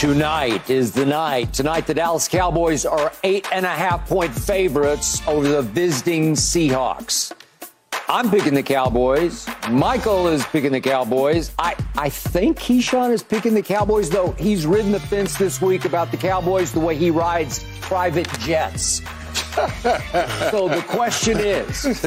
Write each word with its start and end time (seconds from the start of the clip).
Tonight 0.00 0.70
is 0.70 0.92
the 0.92 1.04
night. 1.04 1.52
Tonight, 1.52 1.86
the 1.86 1.92
Dallas 1.92 2.26
Cowboys 2.26 2.86
are 2.86 3.12
eight 3.22 3.46
and 3.52 3.66
a 3.66 3.68
half 3.68 4.08
point 4.08 4.34
favorites 4.34 5.20
over 5.28 5.46
the 5.46 5.60
visiting 5.60 6.32
Seahawks. 6.32 7.32
I'm 8.08 8.30
picking 8.30 8.54
the 8.54 8.62
Cowboys. 8.62 9.46
Michael 9.68 10.28
is 10.28 10.42
picking 10.46 10.72
the 10.72 10.80
Cowboys. 10.80 11.52
I, 11.58 11.76
I 11.98 12.08
think 12.08 12.58
Keyshawn 12.58 13.10
is 13.10 13.22
picking 13.22 13.52
the 13.52 13.60
Cowboys, 13.60 14.08
though 14.08 14.32
he's 14.38 14.64
ridden 14.64 14.90
the 14.90 15.00
fence 15.00 15.36
this 15.36 15.60
week 15.60 15.84
about 15.84 16.10
the 16.10 16.16
Cowboys 16.16 16.72
the 16.72 16.80
way 16.80 16.96
he 16.96 17.10
rides 17.10 17.62
private 17.82 18.26
jets. 18.38 19.02
so 20.50 20.66
the 20.66 20.82
question 20.88 21.38
is 21.38 22.00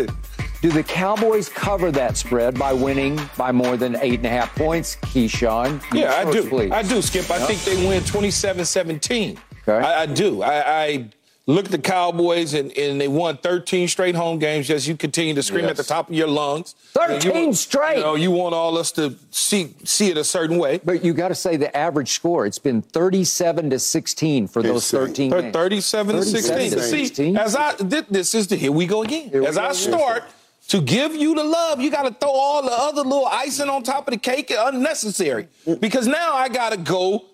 do 0.64 0.72
the 0.72 0.82
Cowboys 0.82 1.50
cover 1.50 1.92
that 1.92 2.16
spread 2.16 2.58
by 2.58 2.72
winning 2.72 3.20
by 3.38 3.52
more 3.52 3.76
than 3.76 3.98
eight 3.98 4.20
and 4.20 4.26
a 4.26 4.30
half 4.30 4.56
points? 4.56 4.96
Keyshawn. 4.96 5.84
Yeah, 5.94 6.14
I 6.14 6.32
do. 6.32 6.48
Please. 6.48 6.72
I 6.72 6.82
do, 6.84 7.02
Skip. 7.02 7.30
I 7.30 7.40
think 7.40 7.60
they 7.66 7.86
win 7.86 8.02
27 8.06 8.64
17. 8.64 9.38
Okay. 9.68 9.86
I, 9.86 10.04
I 10.04 10.06
do. 10.06 10.42
I, 10.42 10.84
I 10.86 11.10
look 11.48 11.66
at 11.66 11.72
the 11.72 11.78
Cowboys 11.80 12.54
and, 12.54 12.72
and 12.78 13.02
they 13.02 13.10
won 13.10 13.36
13 13.36 13.90
straight 13.90 14.16
home 14.16 14.40
games 14.40 14.70
as 14.70 14.88
you 14.88 14.96
continue 14.96 15.34
to 15.34 15.44
scream 15.44 15.64
Yes. 15.66 15.72
at 15.72 15.76
the 15.76 15.84
top 15.84 16.08
of 16.08 16.16
your 16.16 16.30
lungs. 16.30 16.76
13 16.94 17.48
You- 17.48 17.54
straight. 17.54 17.98
You 17.98 18.04
know, 18.04 18.16
you 18.16 18.32
want 18.32 18.56
all 18.56 18.78
us 18.78 18.94
to 18.94 19.16
see 19.32 19.76
see 19.84 20.12
it 20.12 20.18
a 20.18 20.24
certain 20.24 20.58
way. 20.58 20.80
But 20.86 21.04
you 21.04 21.14
got 21.14 21.28
to 21.28 21.36
say 21.36 21.58
the 21.58 21.76
average 21.76 22.14
score. 22.14 22.46
It's 22.46 22.58
been 22.60 22.82
37 22.82 23.70
to 23.72 23.80
16 23.80 24.48
for 24.48 24.64
those 24.64 24.94
Insane. 24.94 25.30
13 25.32 25.32
games. 25.32 25.54
37 25.54 26.16
to 26.16 26.22
37 26.22 26.70
16. 26.82 27.10
to 27.10 27.16
See, 27.16 27.36
as 27.38 27.54
I 27.58 27.74
thi- 27.74 28.06
this 28.10 28.34
is 28.34 28.48
the 28.48 28.56
here 28.56 28.72
we 28.72 28.86
go 28.86 29.04
again. 29.04 29.28
Here 29.30 29.44
as 29.46 29.56
go 29.56 29.62
I 29.62 29.66
again. 29.66 29.76
start 29.76 30.24
to 30.70 30.82
give 30.82 31.16
you 31.16 31.36
the 31.36 31.44
love, 31.44 31.82
you 31.82 31.90
got 31.92 32.04
to 32.04 32.12
throw 32.14 32.32
all 32.32 32.62
the 32.64 32.72
other 32.72 33.02
little 33.02 33.26
icing 33.26 33.70
on 33.70 33.84
top 33.84 34.08
of 34.08 34.14
the 34.14 34.20
cake 34.20 34.52
unnecessary. 34.58 35.48
Because 35.80 36.08
now 36.08 36.34
I 36.34 36.50
got 36.50 36.72
to 36.72 36.78
go 36.78 37.26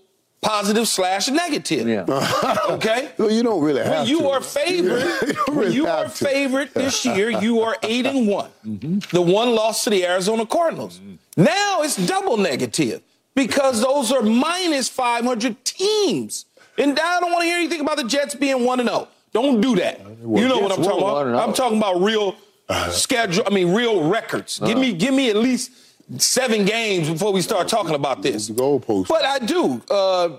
positive 0.41 0.87
slash 0.87 1.27
negative. 1.29 1.87
Yeah. 1.87 2.05
Okay? 2.69 3.11
Well, 3.17 3.31
you 3.31 3.43
don't 3.43 3.61
really 3.63 3.81
have 3.83 3.99
When 3.99 4.07
you 4.07 4.19
to. 4.19 4.29
are 4.29 4.41
favored, 4.41 5.01
You 5.27 5.33
don't 5.33 5.47
when 5.49 5.57
really 5.57 5.75
you 5.75 5.87
are 5.87 6.03
have 6.05 6.15
to. 6.15 6.25
favored 6.25 6.73
this 6.73 7.05
year, 7.05 7.29
you 7.29 7.61
are 7.61 7.75
eight 7.83 8.05
and 8.05 8.27
one. 8.27 8.49
The 8.63 9.21
one 9.21 9.53
loss 9.55 9.83
to 9.85 9.89
the 9.89 10.05
Arizona 10.05 10.45
Cardinals. 10.45 11.01
Now 11.35 11.81
it's 11.81 11.95
double 11.95 12.37
negative 12.37 13.01
because 13.35 13.81
those 13.81 14.11
are 14.11 14.21
minus 14.21 14.87
500 14.89 15.63
teams. 15.65 16.45
And 16.77 16.97
I 16.99 17.19
don't 17.19 17.31
want 17.31 17.41
to 17.43 17.45
hear 17.47 17.57
anything 17.57 17.81
about 17.81 17.97
the 17.97 18.03
Jets 18.05 18.35
being 18.35 18.63
one 18.65 18.79
and 18.79 18.87
zero. 18.89 19.07
Don't 19.33 19.59
do 19.61 19.75
that. 19.75 19.99
You 20.21 20.47
know 20.47 20.59
what 20.59 20.71
I'm 20.71 20.81
talking 20.83 21.01
about? 21.01 21.27
I'm 21.27 21.53
talking 21.53 21.77
about 21.77 22.01
real 22.01 22.35
Uh-huh. 22.69 22.91
schedule. 22.91 23.43
I 23.47 23.49
mean, 23.49 23.73
real 23.73 24.07
records. 24.07 24.59
Give 24.59 24.69
uh-huh. 24.69 24.79
me, 24.79 24.93
give 24.93 25.13
me 25.13 25.29
at 25.29 25.35
least 25.35 25.71
seven 26.17 26.65
games 26.65 27.09
before 27.09 27.33
we 27.33 27.41
start 27.41 27.67
talking 27.67 27.95
about 27.95 28.21
this. 28.21 28.47
The 28.47 28.53
goalpost. 28.53 29.07
But 29.07 29.25
I 29.25 29.39
do. 29.39 29.81
Uh, 29.89 30.37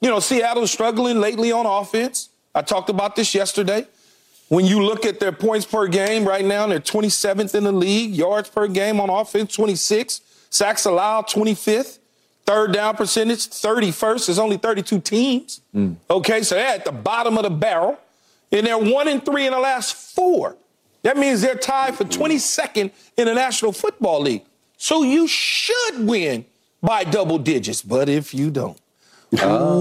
you 0.00 0.08
know, 0.08 0.18
Seattle's 0.20 0.70
struggling 0.70 1.20
lately 1.20 1.52
on 1.52 1.66
offense. 1.66 2.30
I 2.54 2.62
talked 2.62 2.90
about 2.90 3.16
this 3.16 3.34
yesterday. 3.34 3.86
When 4.48 4.66
you 4.66 4.82
look 4.82 5.06
at 5.06 5.20
their 5.20 5.30
points 5.30 5.64
per 5.64 5.86
game 5.86 6.26
right 6.26 6.44
now, 6.44 6.66
they're 6.66 6.80
27th 6.80 7.54
in 7.54 7.64
the 7.64 7.72
league. 7.72 8.12
Yards 8.12 8.48
per 8.48 8.66
game 8.66 9.00
on 9.00 9.08
offense, 9.08 9.54
26. 9.54 10.22
Sacks 10.50 10.84
allowed, 10.86 11.28
25th. 11.28 11.98
Third 12.46 12.72
down 12.72 12.96
percentage, 12.96 13.46
31st. 13.46 14.26
There's 14.26 14.38
only 14.40 14.56
32 14.56 15.00
teams. 15.00 15.60
Mm. 15.72 15.96
Okay, 16.10 16.42
so 16.42 16.56
they're 16.56 16.66
at 16.66 16.84
the 16.84 16.90
bottom 16.90 17.38
of 17.38 17.44
the 17.44 17.50
barrel. 17.50 17.96
And 18.50 18.66
they're 18.66 18.76
one 18.76 19.06
and 19.06 19.24
three 19.24 19.46
in 19.46 19.52
the 19.52 19.60
last 19.60 19.94
four. 19.94 20.56
That 21.02 21.16
means 21.16 21.40
they're 21.40 21.54
tied 21.54 21.94
for 21.96 22.04
22nd 22.04 22.90
in 23.16 23.26
the 23.26 23.34
National 23.34 23.72
Football 23.72 24.20
League. 24.22 24.44
So 24.76 25.02
you 25.02 25.26
should 25.26 26.06
win 26.06 26.44
by 26.82 27.04
double 27.04 27.38
digits. 27.38 27.82
But 27.82 28.08
if 28.08 28.34
you 28.34 28.50
don't, 28.50 28.78
ah, 29.38 29.74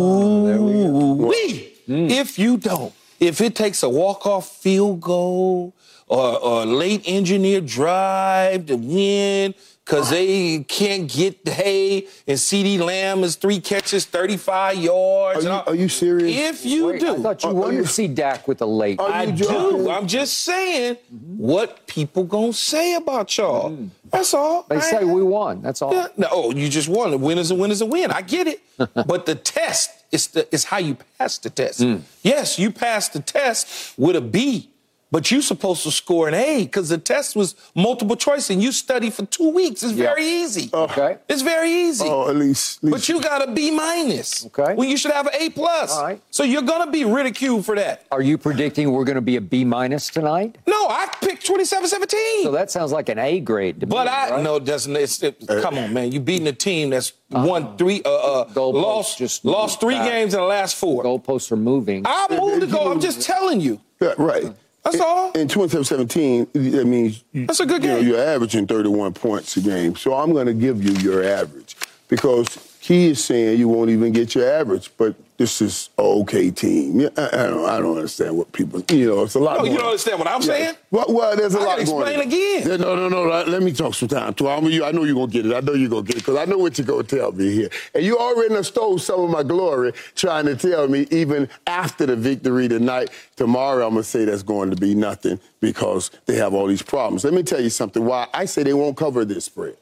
we, 0.55 1.73
hmm. 1.85 2.07
if 2.09 2.37
you 2.39 2.57
don't, 2.57 2.93
if 3.19 3.41
it 3.41 3.55
takes 3.55 3.83
a 3.83 3.89
walk-off 3.89 4.47
field 4.47 5.01
goal 5.01 5.73
or, 6.07 6.37
or 6.39 6.63
a 6.63 6.65
late 6.65 7.03
engineer 7.05 7.61
drive 7.61 8.65
to 8.67 8.75
win 8.75 9.55
because 9.89 10.11
they 10.11 10.59
can't 10.67 11.11
get 11.11 11.43
the 11.43 11.51
hay 11.51 12.07
and 12.27 12.37
CeeDee 12.37 12.79
Lamb 12.79 13.23
is 13.23 13.35
three 13.35 13.59
catches, 13.59 14.05
35 14.05 14.77
yards. 14.77 15.45
Are 15.45 15.49
you- 15.49 15.63
are 15.73 15.75
you 15.75 15.89
serious? 15.89 16.37
If 16.37 16.65
you 16.65 16.87
Wait, 16.87 16.99
do. 16.99 17.15
I 17.15 17.19
thought 17.23 17.43
you 17.43 17.49
are, 17.49 17.53
wanted 17.55 17.77
you, 17.77 17.81
to 17.83 17.87
see 17.87 18.07
Dak 18.07 18.47
with 18.47 18.59
the 18.59 18.67
late. 18.67 18.99
I 19.01 19.25
joking? 19.31 19.83
do. 19.85 19.89
I'm 19.89 20.05
just 20.07 20.39
saying 20.39 20.97
what 21.37 21.87
people 21.87 22.23
gonna 22.23 22.53
say 22.53 22.93
about 22.95 23.35
y'all. 23.35 23.71
Mm. 23.71 23.89
That's 24.11 24.33
all. 24.35 24.65
They 24.69 24.75
I- 24.75 24.79
say 24.79 25.03
we 25.03 25.23
won. 25.23 25.61
That's 25.63 25.81
all. 25.81 25.91
Yeah, 25.93 26.07
no, 26.17 26.27
oh, 26.31 26.51
you 26.51 26.69
just 26.69 26.87
won. 26.87 27.11
A 27.13 27.17
win 27.17 27.39
is 27.39 27.49
a 27.49 27.55
win 27.55 27.71
is 27.71 27.81
a 27.81 27.85
win. 27.87 28.11
I 28.11 28.21
get 28.21 28.47
it. 28.47 28.61
but 29.07 29.25
the 29.25 29.35
test 29.35 29.89
is 30.11 30.27
the 30.27 30.47
is 30.53 30.65
how 30.65 30.77
you 30.77 30.97
pass 31.17 31.37
the 31.39 31.49
test. 31.49 31.79
Mm. 31.81 32.01
Yes, 32.21 32.59
you 32.59 32.69
passed 32.71 33.13
the 33.13 33.21
test 33.21 33.97
with 33.97 34.15
a 34.15 34.21
B, 34.21 34.69
but 35.11 35.31
you're 35.31 35.41
supposed 35.41 35.83
to 35.83 35.91
score 35.91 36.27
an 36.27 36.33
A 36.33 36.63
because 36.63 36.89
the 36.89 36.97
test 36.97 37.35
was 37.35 37.55
multiple 37.75 38.15
choice 38.15 38.49
and 38.49 38.61
you 38.61 38.71
study 38.71 39.09
for 39.09 39.25
two 39.25 39.49
weeks. 39.49 39.83
It's 39.83 39.93
very 39.93 40.25
easy. 40.25 40.69
Okay. 40.73 41.17
It's 41.27 41.41
very 41.41 41.71
easy. 41.71 42.07
Oh, 42.07 42.29
at 42.29 42.35
least. 42.35 42.77
At 42.77 42.83
least 42.83 42.91
But 42.91 43.09
you 43.09 43.21
got 43.21 43.47
a 43.47 43.51
B 43.51 43.71
minus. 43.71 44.45
Okay. 44.47 44.75
Well, 44.75 44.87
you 44.87 44.97
should 44.97 45.11
have 45.11 45.27
an 45.27 45.33
A 45.39 45.49
plus. 45.49 45.95
All 45.95 46.03
right. 46.03 46.21
So 46.31 46.43
you're 46.43 46.61
gonna 46.61 46.91
be 46.91 47.05
ridiculed 47.05 47.65
for 47.65 47.75
that. 47.75 48.05
Are 48.11 48.21
you 48.21 48.37
predicting 48.37 48.91
we're 48.91 49.03
going 49.03 49.15
to 49.15 49.21
be 49.21 49.35
a 49.35 49.41
B 49.41 49.63
minus 49.63 50.09
tonight? 50.09 50.57
No, 50.67 50.87
I 50.89 51.07
picked 51.21 51.47
27-17. 51.47 52.43
So 52.43 52.51
that 52.51 52.71
sounds 52.71 52.91
like 52.91 53.09
an 53.09 53.19
A 53.19 53.39
grade 53.39 53.79
to 53.81 53.85
me. 53.85 53.89
But 53.89 54.07
I 54.07 54.31
right? 54.31 54.43
no, 54.43 54.57
it 54.57 54.65
doesn't. 54.65 54.95
It's, 54.95 55.21
it, 55.23 55.45
come 55.47 55.77
on, 55.77 55.93
man. 55.93 56.11
You're 56.11 56.21
beating 56.21 56.47
a 56.47 56.53
team 56.53 56.89
that's 56.89 57.13
won 57.29 57.77
three, 57.77 58.01
uh, 58.03 58.41
uh, 58.41 58.67
lost, 58.67 59.17
just 59.17 59.45
lost 59.45 59.79
three 59.79 59.95
back. 59.95 60.09
games 60.09 60.33
in 60.33 60.39
the 60.39 60.45
last 60.45 60.75
four. 60.75 61.03
goalposts 61.03 61.51
are 61.51 61.55
moving. 61.57 62.03
I 62.05 62.27
moved 62.29 62.61
the 62.61 62.67
goal. 62.67 62.91
I'm 62.91 62.99
just 62.99 63.21
telling 63.21 63.61
you. 63.61 63.79
Yeah, 64.01 64.13
right. 64.17 64.53
That's 64.83 64.95
In- 64.95 65.01
all. 65.01 65.31
In 65.33 65.47
2017, 65.47 66.47
that 66.53 66.85
means 66.85 67.23
mm. 67.35 67.47
That's 67.47 67.59
a 67.59 67.65
good 67.65 67.83
you 67.83 67.89
know, 67.89 67.99
game. 67.99 68.07
you're 68.07 68.19
averaging 68.19 68.67
31 68.67 69.13
points 69.13 69.57
a 69.57 69.61
game. 69.61 69.95
So 69.95 70.13
I'm 70.13 70.31
going 70.33 70.47
to 70.47 70.53
give 70.53 70.83
you 70.83 70.91
your 70.93 71.23
average 71.23 71.75
because 72.07 72.47
he 72.79 73.09
is 73.09 73.23
saying 73.23 73.59
you 73.59 73.67
won't 73.67 73.89
even 73.89 74.13
get 74.13 74.33
your 74.35 74.49
average, 74.49 74.89
but 74.97 75.13
this 75.37 75.61
is 75.61 75.89
an 75.97 76.05
okay 76.05 76.49
team. 76.51 76.99
Yeah, 77.01 77.09
I, 77.17 77.27
I 77.27 77.43
don't, 77.47 77.69
I 77.69 77.77
don't 77.79 77.95
understand 77.95 78.37
what 78.37 78.51
people, 78.51 78.81
you 78.89 79.07
know, 79.07 79.23
it's 79.23 79.35
a 79.35 79.39
lot. 79.39 79.57
No, 79.59 79.65
you 79.65 79.77
don't 79.77 79.87
understand 79.87 80.19
what 80.19 80.27
I'm 80.27 80.41
saying? 80.41 80.75
Well, 80.91 81.05
well, 81.09 81.35
there's 81.35 81.55
a 81.55 81.59
I 81.59 81.63
lot 81.63 81.69
going 81.77 81.81
explain 81.81 82.19
again. 82.21 82.67
Yeah, 82.69 82.77
No, 82.77 82.95
no, 82.95 83.07
no. 83.09 83.23
Let- 83.23 83.61
me 83.63 83.73
talk 83.73 83.93
some 83.93 84.07
time. 84.07 84.33
To 84.35 84.47
I 84.49 84.59
mean, 84.61 84.71
you- 84.71 84.85
I 84.85 84.91
know 84.91 85.03
you're 85.03 85.15
gonna 85.15 85.27
get 85.31 85.45
it. 85.45 85.53
I 85.53 85.59
know 85.59 85.73
you're 85.73 85.89
gonna 85.89 86.03
get 86.03 86.15
it 86.15 86.19
because 86.19 86.37
I 86.37 86.45
know 86.45 86.57
what 86.57 86.77
you're 86.77 86.87
gonna 86.87 87.03
tell 87.03 87.31
me 87.33 87.51
here. 87.53 87.69
And 87.93 88.05
you 88.05 88.17
already 88.17 88.61
stole 88.63 88.97
some 88.97 89.19
of 89.21 89.29
my 89.29 89.43
glory 89.43 89.91
trying 90.15 90.45
to 90.45 90.55
tell 90.55 90.87
me 90.87 91.05
even 91.11 91.49
after 91.67 92.05
the 92.05 92.15
victory 92.15 92.67
tonight. 92.69 93.09
Tomorrow, 93.35 93.85
I'm 93.85 93.93
gonna 93.93 94.03
say 94.03 94.23
that's 94.25 94.43
going 94.43 94.69
to 94.71 94.77
be 94.77 94.95
nothing 94.95 95.39
because 95.59 96.11
they 96.25 96.35
have 96.35 96.53
all 96.53 96.67
these 96.67 96.81
problems. 96.81 97.23
Let 97.25 97.33
me 97.33 97.43
tell 97.43 97.61
you 97.61 97.69
something. 97.69 98.05
Why 98.05 98.27
I 98.33 98.45
say 98.45 98.63
they 98.63 98.73
won't 98.73 98.95
cover 98.97 99.25
this 99.25 99.45
spread. 99.45 99.75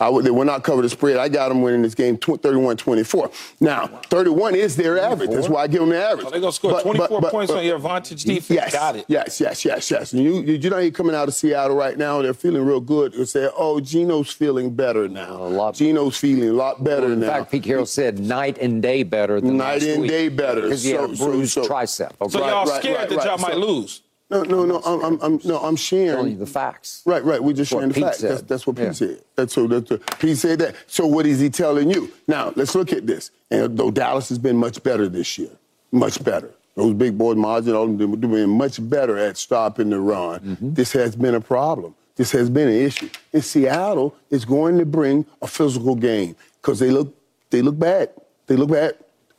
I 0.00 0.20
they 0.20 0.30
will 0.30 0.44
not 0.44 0.62
cover 0.62 0.82
the 0.82 0.88
spread. 0.88 1.16
I 1.16 1.28
got 1.28 1.48
them 1.48 1.62
winning 1.62 1.82
this 1.82 1.94
game 1.94 2.16
31-24. 2.18 3.32
Now, 3.60 3.86
31 4.10 4.54
is 4.54 4.76
their 4.76 4.98
average. 4.98 5.30
That's 5.30 5.48
why 5.48 5.62
I 5.62 5.66
give 5.66 5.80
them 5.80 5.90
the 5.90 6.02
average. 6.02 6.26
Oh, 6.26 6.28
so 6.28 6.30
they're 6.30 6.40
gonna 6.40 6.52
score 6.52 6.70
But- 6.72 6.82
24 6.82 7.08
but- 7.08 7.20
but- 7.22 7.30
points 7.30 7.52
but- 7.52 7.58
on 7.58 7.64
your 7.64 7.76
advantage 7.76 8.24
defense. 8.24 8.50
Yes, 8.50 8.72
Got 8.72 8.96
it. 8.96 9.04
Yes, 9.08 9.40
yes, 9.40 9.64
yes, 9.64 9.90
yes. 9.90 10.12
And 10.12 10.22
you, 10.22 10.40
you, 10.42 10.54
you 10.54 10.70
know, 10.70 10.78
you're 10.78 10.90
coming 10.90 11.14
out 11.14 11.28
of 11.28 11.34
Seattle 11.34 11.76
right 11.76 11.96
now. 11.96 12.20
They're 12.22 12.34
feeling 12.34 12.64
real 12.64 12.80
good. 12.80 13.12
They 13.14 13.24
say, 13.24 13.48
"Oh, 13.56 13.80
Geno's 13.80 14.30
feeling 14.30 14.74
better 14.74 15.08
now. 15.08 15.36
A 15.36 15.48
lot- 15.48 15.74
Geno's 15.74 16.16
feeling 16.16 16.48
a 16.48 16.52
lot 16.52 16.82
better 16.84 17.06
in 17.12 17.20
now." 17.20 17.26
In 17.26 17.32
fact, 17.32 17.50
Pete 17.52 17.62
Carroll 17.64 17.86
said 17.86 18.18
night 18.18 18.58
and 18.60 18.82
day 18.82 19.02
better 19.02 19.40
than 19.40 19.56
Night 19.56 19.80
last 19.80 19.82
and 19.84 20.02
week 20.02 20.10
day 20.10 20.28
better. 20.28 20.62
because 20.62 20.82
he 20.82 20.90
had 20.92 21.04
a 21.04 21.08
So- 21.08 21.14
so- 21.14 21.26
bruised 21.30 21.52
so- 21.54 21.62
tricep. 21.64 22.10
Okay. 22.20 22.30
So 22.32 22.40
Right, 22.40 22.50
y'all 22.50 22.66
right, 22.66 22.82
scared 22.82 22.96
right, 22.98 23.08
that 23.08 23.24
y'all 23.24 23.38
might 23.38 23.52
So- 23.52 23.58
lose. 23.58 24.02
No, 24.30 24.42
no, 24.42 24.64
no. 24.64 24.80
I'm, 24.84 25.04
I'm, 25.04 25.20
I'm, 25.22 25.40
no, 25.44 25.58
I'm 25.58 25.76
sharing. 25.76 26.08
telling 26.08 26.32
you 26.32 26.38
the 26.38 26.46
facts. 26.46 27.02
Right, 27.06 27.24
right. 27.24 27.42
We're 27.42 27.52
just 27.52 27.70
sharing 27.70 27.88
the 27.88 27.94
Pete 27.94 28.04
facts. 28.04 28.18
That's, 28.18 28.42
that's 28.42 28.66
what 28.66 28.76
Pete 28.76 28.86
Yeah. 28.86 28.92
said. 28.92 29.22
That's 29.36 29.52
so. 29.54 29.66
That's 29.66 29.90
what, 29.90 30.18
Pete 30.18 30.36
said 30.36 30.58
that. 30.60 30.74
So 30.86 31.06
what 31.06 31.26
is 31.26 31.40
he 31.40 31.50
telling 31.50 31.90
you? 31.90 32.12
Now 32.26 32.52
let's 32.56 32.74
look 32.74 32.92
at 32.92 33.06
this. 33.06 33.30
And 33.50 33.78
though 33.78 33.90
Dallas 33.90 34.28
has 34.30 34.38
been 34.38 34.56
much 34.56 34.82
better 34.82 35.08
this 35.08 35.38
year, 35.38 35.50
much 35.92 36.22
better. 36.24 36.50
Those 36.74 36.92
big 36.92 37.16
boys, 37.16 37.36
and 37.36 37.44
all 37.46 37.84
of 37.84 37.96
them, 37.98 38.20
been 38.20 38.50
much 38.50 38.86
better 38.90 39.16
at 39.16 39.38
stopping 39.38 39.88
the 39.88 39.98
run. 39.98 40.40
Mm-hmm. 40.40 40.74
This 40.74 40.92
has 40.92 41.16
been 41.16 41.34
a 41.34 41.40
problem. 41.40 41.94
This 42.16 42.32
has 42.32 42.50
been 42.50 42.68
an 42.68 42.74
issue. 42.74 43.08
And 43.32 43.42
Seattle 43.42 44.14
is 44.30 44.44
going 44.44 44.78
to 44.78 44.84
bring 44.84 45.24
a 45.40 45.46
physical 45.46 45.94
game 45.94 46.36
because 46.60 46.78
they 46.78 46.90
look, 46.90 47.14
they 47.50 47.62
look 47.62 47.78
bad. 47.78 48.10
They 48.46 48.56
look 48.56 48.70
bad. 48.70 48.94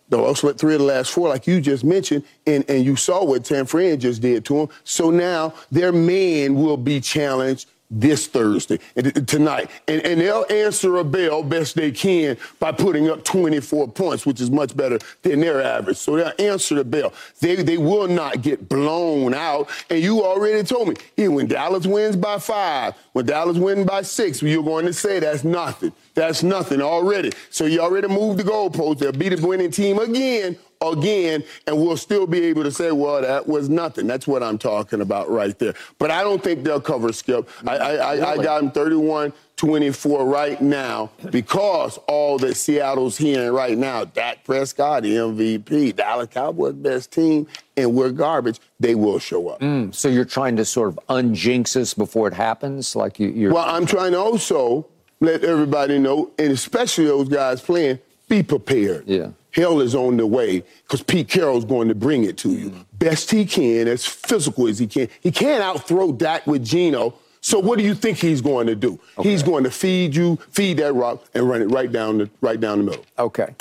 They 0.09 0.17
also 0.17 0.51
three 0.53 0.75
of 0.75 0.79
the 0.79 0.85
last 0.85 1.11
four, 1.11 1.27
like 1.27 1.47
you 1.47 1.59
just 1.59 1.83
mentioned, 1.83 2.23
and, 2.45 2.63
and 2.69 2.85
you 2.85 2.95
saw 2.95 3.23
what 3.23 3.45
San 3.45 3.65
Fran 3.65 3.99
just 3.99 4.21
did 4.21 4.45
to 4.45 4.53
them. 4.55 4.69
So 4.83 5.09
now 5.09 5.53
their 5.71 5.91
man 5.91 6.55
will 6.55 6.77
be 6.77 7.01
challenged 7.01 7.67
this 7.89 8.27
Thursday 8.27 8.79
and 8.95 9.07
uh, 9.07 9.21
tonight, 9.21 9.69
and, 9.87 10.01
and 10.05 10.19
they'll 10.19 10.45
answer 10.49 10.97
a 10.97 11.03
bell 11.03 11.41
best 11.41 11.75
they 11.75 11.91
can 11.91 12.37
by 12.59 12.71
putting 12.71 13.09
up 13.09 13.23
24 13.23 13.87
points, 13.89 14.25
which 14.25 14.41
is 14.41 14.51
much 14.51 14.75
better 14.75 14.99
than 15.21 15.39
their 15.39 15.61
average. 15.61 15.97
So 15.97 16.17
they'll 16.17 16.33
answer 16.37 16.75
the 16.75 16.83
bell. 16.83 17.13
They 17.39 17.55
they 17.55 17.77
will 17.77 18.07
not 18.07 18.41
get 18.41 18.67
blown 18.67 19.33
out. 19.33 19.69
And 19.89 20.01
you 20.01 20.23
already 20.23 20.63
told 20.63 20.89
me, 20.89 20.95
yeah, 21.15 21.29
when 21.29 21.47
Dallas 21.47 21.87
wins 21.87 22.17
by 22.17 22.39
five, 22.39 22.93
when 23.13 23.25
Dallas 23.25 23.57
wins 23.57 23.85
by 23.85 24.01
six, 24.01 24.41
you're 24.41 24.63
going 24.63 24.85
to 24.85 24.93
say 24.93 25.19
that's 25.19 25.43
nothing. 25.45 25.93
That's 26.17 26.41
nothing 26.41 26.81
already. 26.81 27.31
So 27.51 27.65
you 27.65 27.79
already 27.79 28.07
moved 28.07 28.39
the 28.39 28.43
goalpost. 28.43 28.97
They'll 28.97 29.11
be 29.11 29.29
the 29.29 29.45
winning 29.45 29.69
team 29.69 29.99
again, 29.99 30.57
again, 30.81 31.43
and 31.67 31.77
we'll 31.77 31.95
still 31.95 32.25
be 32.25 32.45
able 32.45 32.63
to 32.63 32.71
say, 32.71 32.91
well, 32.91 33.21
that 33.21 33.47
was 33.47 33.69
nothing. 33.69 34.07
That's 34.07 34.25
what 34.25 34.41
I'm 34.41 34.57
talking 34.57 35.01
about 35.01 35.29
right 35.29 35.57
there. 35.59 35.75
But 35.99 36.09
I 36.09 36.23
don't 36.23 36.43
think 36.43 36.63
they'll 36.63 36.81
cover 36.81 37.13
Skip. 37.13 37.47
I, 37.67 37.77
I, 37.77 37.93
I, 37.93 38.31
I 38.31 38.37
got 38.37 38.61
them 38.61 38.71
31 38.71 39.31
24 39.57 40.25
right 40.25 40.59
now 40.59 41.11
because 41.29 41.99
all 42.07 42.39
that 42.39 42.55
Seattle's 42.55 43.15
hearing 43.15 43.51
right 43.51 43.77
now, 43.77 44.05
Dak 44.05 44.43
Prescott, 44.43 45.03
MVP, 45.03 45.95
Dallas 45.95 46.29
Cowboys 46.31 46.73
best 46.73 47.11
team, 47.11 47.45
and 47.75 47.93
we're 47.93 48.09
garbage, 48.09 48.59
they 48.79 48.95
will 48.95 49.19
show 49.19 49.49
up. 49.49 49.59
Mm, 49.59 49.93
so 49.93 50.09
you're 50.09 50.25
trying 50.25 50.55
to 50.55 50.65
sort 50.65 50.89
of 50.89 50.99
unjinx 51.09 51.75
us 51.75 51.93
before 51.93 52.27
it 52.27 52.33
happens? 52.33 52.95
Like 52.95 53.19
you, 53.19 53.29
you're. 53.29 53.53
Well, 53.53 53.65
I'm 53.67 53.85
trying 53.85 54.13
to 54.13 54.19
also 54.19 54.87
let 55.19 55.43
everybody 55.43 55.99
know, 55.99 56.31
and 56.37 56.51
especially 56.51 57.05
those 57.05 57.29
guys 57.29 57.61
playing, 57.61 57.99
be 58.27 58.43
prepared. 58.43 59.07
Yeah. 59.07 59.29
Hell 59.51 59.79
is 59.81 59.95
on 59.95 60.17
the 60.17 60.27
way 60.27 60.63
because 60.83 61.01
Pete 61.01 61.29
Carroll's 61.29 61.65
going 61.65 61.87
to 61.87 61.95
bring 61.95 62.23
it 62.23 62.37
to 62.39 62.51
you. 62.51 62.69
Mm-hmm. 62.69 62.81
Best 62.93 63.31
he 63.31 63.45
can, 63.45 63.87
as 63.87 64.05
physical 64.05 64.67
as 64.67 64.77
he 64.77 64.87
can. 64.87 65.07
He 65.21 65.31
can't 65.31 65.63
outthrow 65.63 66.11
Dak 66.11 66.45
with 66.45 66.63
Geno. 66.63 67.15
So 67.41 67.59
what 67.59 67.79
do 67.79 67.83
you 67.83 67.95
think 67.95 68.17
he's 68.17 68.41
going 68.41 68.67
to 68.67 68.75
do? 68.75 68.99
Okay. 69.17 69.29
He's 69.29 69.41
going 69.41 69.63
to 69.63 69.71
feed 69.71 70.15
you, 70.15 70.37
feed 70.51 70.77
that 70.77 70.93
rock, 70.93 71.23
and 71.33 71.47
run 71.47 71.61
it 71.61 71.65
right 71.65 71.91
down 71.91 72.17
the 72.19 72.29
right 72.41 72.59
down 72.59 72.79
the 72.79 72.83
middle. 72.83 73.05
Okay. 73.17 73.55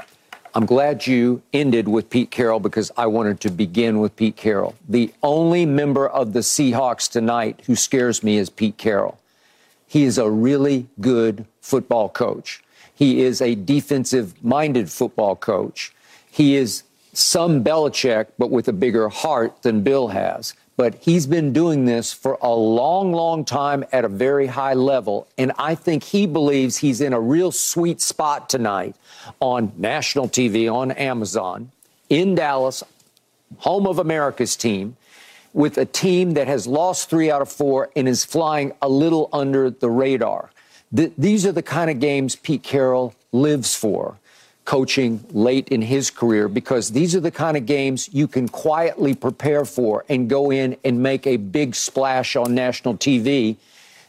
I'm 0.55 0.65
glad 0.67 1.07
you 1.07 1.43
ended 1.53 1.87
with 1.87 2.09
Pete 2.09 2.31
Carroll 2.31 2.61
because 2.61 2.91
I 2.97 3.07
wanted 3.07 3.41
to 3.41 3.51
begin 3.51 4.01
with 4.01 4.17
Pete 4.17 4.37
Carroll. 4.37 4.75
The 4.89 5.13
only 5.23 5.67
member 5.67 6.09
of 6.09 6.33
the 6.33 6.41
Seahawks 6.41 7.11
tonight 7.11 7.63
who 7.67 7.77
scares 7.77 8.23
me 8.23 8.39
is 8.39 8.49
Pete 8.49 8.79
Carroll. 8.79 9.19
He 9.97 10.05
is 10.05 10.19
a 10.19 10.29
really 10.29 10.89
good 11.01 11.47
football 11.63 12.11
coach. 12.11 12.63
He 12.95 13.23
is 13.23 13.41
a 13.41 13.55
defensive 13.55 14.35
minded 14.45 14.91
football 14.91 15.37
coach. 15.37 15.91
He 16.31 16.55
is 16.55 16.83
some 17.15 17.65
Belichick, 17.65 18.27
but 18.37 18.51
with 18.51 18.69
a 18.69 18.75
bigger 18.75 19.09
heart 19.09 19.63
than 19.63 19.81
Bill 19.81 20.09
has. 20.09 20.53
But 20.77 20.97
he's 20.97 21.27
been 21.27 21.55
doing 21.55 21.87
this 21.87 22.13
for 22.13 22.37
a 22.43 22.55
long, 22.55 23.15
long 23.15 23.43
time 23.43 23.87
at 23.91 24.05
a 24.05 24.09
very 24.09 24.49
high 24.49 24.75
level. 24.75 25.29
And 25.39 25.51
I 25.59 25.75
think 25.75 26.05
he 26.05 26.27
believes 26.27 26.77
he's 26.77 27.01
in 27.01 27.15
a 27.15 27.21
real 27.35 27.51
sweet 27.51 28.03
spot 28.03 28.51
tonight 28.51 28.97
on 29.41 29.73
national 29.79 30.29
TV, 30.29 30.71
on 30.71 30.91
Amazon, 30.91 31.71
in 32.11 32.35
Dallas, 32.35 32.83
home 33.61 33.87
of 33.87 33.99
America's 33.99 34.57
team, 34.57 34.99
with 35.53 35.79
a 35.79 35.85
team 35.85 36.33
that 36.33 36.47
has 36.47 36.67
lost 36.67 37.11
three 37.11 37.31
out 37.31 37.43
of 37.43 37.51
four 37.51 37.91
and 37.97 38.09
is 38.09 38.25
flying 38.25 38.73
a 38.83 38.89
little 38.89 39.29
under 39.33 39.71
the 39.71 39.91
radar. 39.91 40.51
Th- 40.95 41.13
these 41.17 41.47
are 41.47 41.53
the 41.53 41.63
kind 41.63 41.91
of 41.91 42.01
games 42.01 42.37
Pete 42.37 42.63
Carroll 42.63 43.15
lives 43.33 43.75
for, 43.75 44.19
coaching 44.65 45.25
late 45.31 45.69
in 45.69 45.83
his 45.83 46.11
career, 46.11 46.49
because 46.49 46.91
these 46.91 47.15
are 47.15 47.21
the 47.21 47.31
kind 47.31 47.57
of 47.57 47.67
games 47.67 48.09
you 48.13 48.29
can 48.29 48.49
quietly 48.49 49.15
prepare 49.15 49.65
for 49.65 50.05
and 50.09 50.29
go 50.29 50.51
in 50.51 50.77
and 50.85 51.03
make 51.03 51.27
a 51.27 51.37
big 51.37 51.75
splash 51.75 52.37
on 52.37 52.55
national 52.55 52.97
TV 52.97 53.57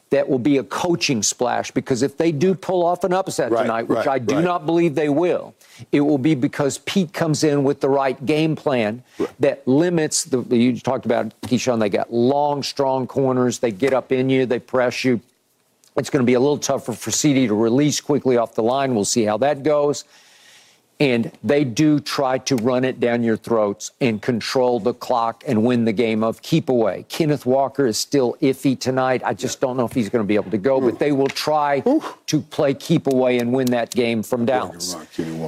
that 0.09 0.29
will 0.29 0.39
be 0.39 0.57
a 0.57 0.63
coaching 0.63 1.21
splash 1.21 1.71
because 1.71 2.01
if 2.01 2.17
they 2.17 2.31
do 2.31 2.55
pull 2.55 2.85
off 2.85 3.03
an 3.03 3.13
upset 3.13 3.51
right, 3.51 3.63
tonight, 3.63 3.83
which 3.83 3.97
right, 3.97 4.07
I 4.07 4.19
do 4.19 4.35
right. 4.35 4.43
not 4.43 4.65
believe 4.65 4.95
they 4.95 5.09
will, 5.09 5.53
it 5.91 6.01
will 6.01 6.17
be 6.17 6.33
because 6.35 6.77
Pete 6.79 7.13
comes 7.13 7.43
in 7.43 7.63
with 7.63 7.81
the 7.81 7.89
right 7.89 8.23
game 8.25 8.55
plan 8.55 9.03
that 9.39 9.67
limits 9.67 10.23
the. 10.23 10.41
You 10.55 10.79
talked 10.79 11.05
about 11.05 11.39
Keyshawn. 11.41 11.79
They 11.79 11.89
got 11.89 12.11
long, 12.11 12.63
strong 12.63 13.05
corners. 13.07 13.59
They 13.59 13.71
get 13.71 13.93
up 13.93 14.11
in 14.11 14.29
you. 14.29 14.45
They 14.45 14.59
press 14.59 15.03
you. 15.03 15.19
It's 15.97 16.09
going 16.09 16.23
to 16.23 16.27
be 16.27 16.35
a 16.35 16.39
little 16.39 16.59
tougher 16.59 16.93
for 16.93 17.09
CeeDee 17.09 17.47
to 17.47 17.55
release 17.55 17.99
quickly 17.99 18.37
off 18.37 18.55
the 18.55 18.63
line. 18.63 18.93
We'll 18.95 19.05
see 19.05 19.23
how 19.23 19.37
that 19.37 19.63
goes. 19.63 20.05
And 20.99 21.31
they 21.43 21.63
do 21.63 21.99
try 21.99 22.39
to 22.39 22.55
run 22.55 22.83
it 22.83 22.99
down 22.99 23.23
your 23.23 23.37
throats 23.37 23.91
and 24.01 24.21
control 24.21 24.79
the 24.79 24.93
clock 24.93 25.43
and 25.47 25.63
win 25.63 25.85
the 25.85 25.93
game 25.93 26.23
of 26.23 26.41
keep 26.41 26.69
away. 26.69 27.05
Kenneth 27.07 27.45
Walker 27.45 27.85
is 27.85 27.97
still 27.97 28.35
iffy 28.41 28.79
tonight. 28.79 29.21
I 29.23 29.33
just 29.33 29.61
don't 29.61 29.77
know 29.77 29.85
if 29.85 29.93
he's 29.93 30.09
going 30.09 30.23
to 30.23 30.27
be 30.27 30.35
able 30.35 30.51
to 30.51 30.57
go, 30.57 30.81
but 30.81 30.97
they 30.97 31.11
will 31.11 31.27
try 31.27 31.83
to 32.27 32.41
play 32.41 32.73
keep 32.73 33.07
away 33.07 33.39
and 33.39 33.53
win 33.53 33.67
that 33.67 33.91
game 33.91 34.21
from 34.21 34.45
Dallas. 34.45 34.95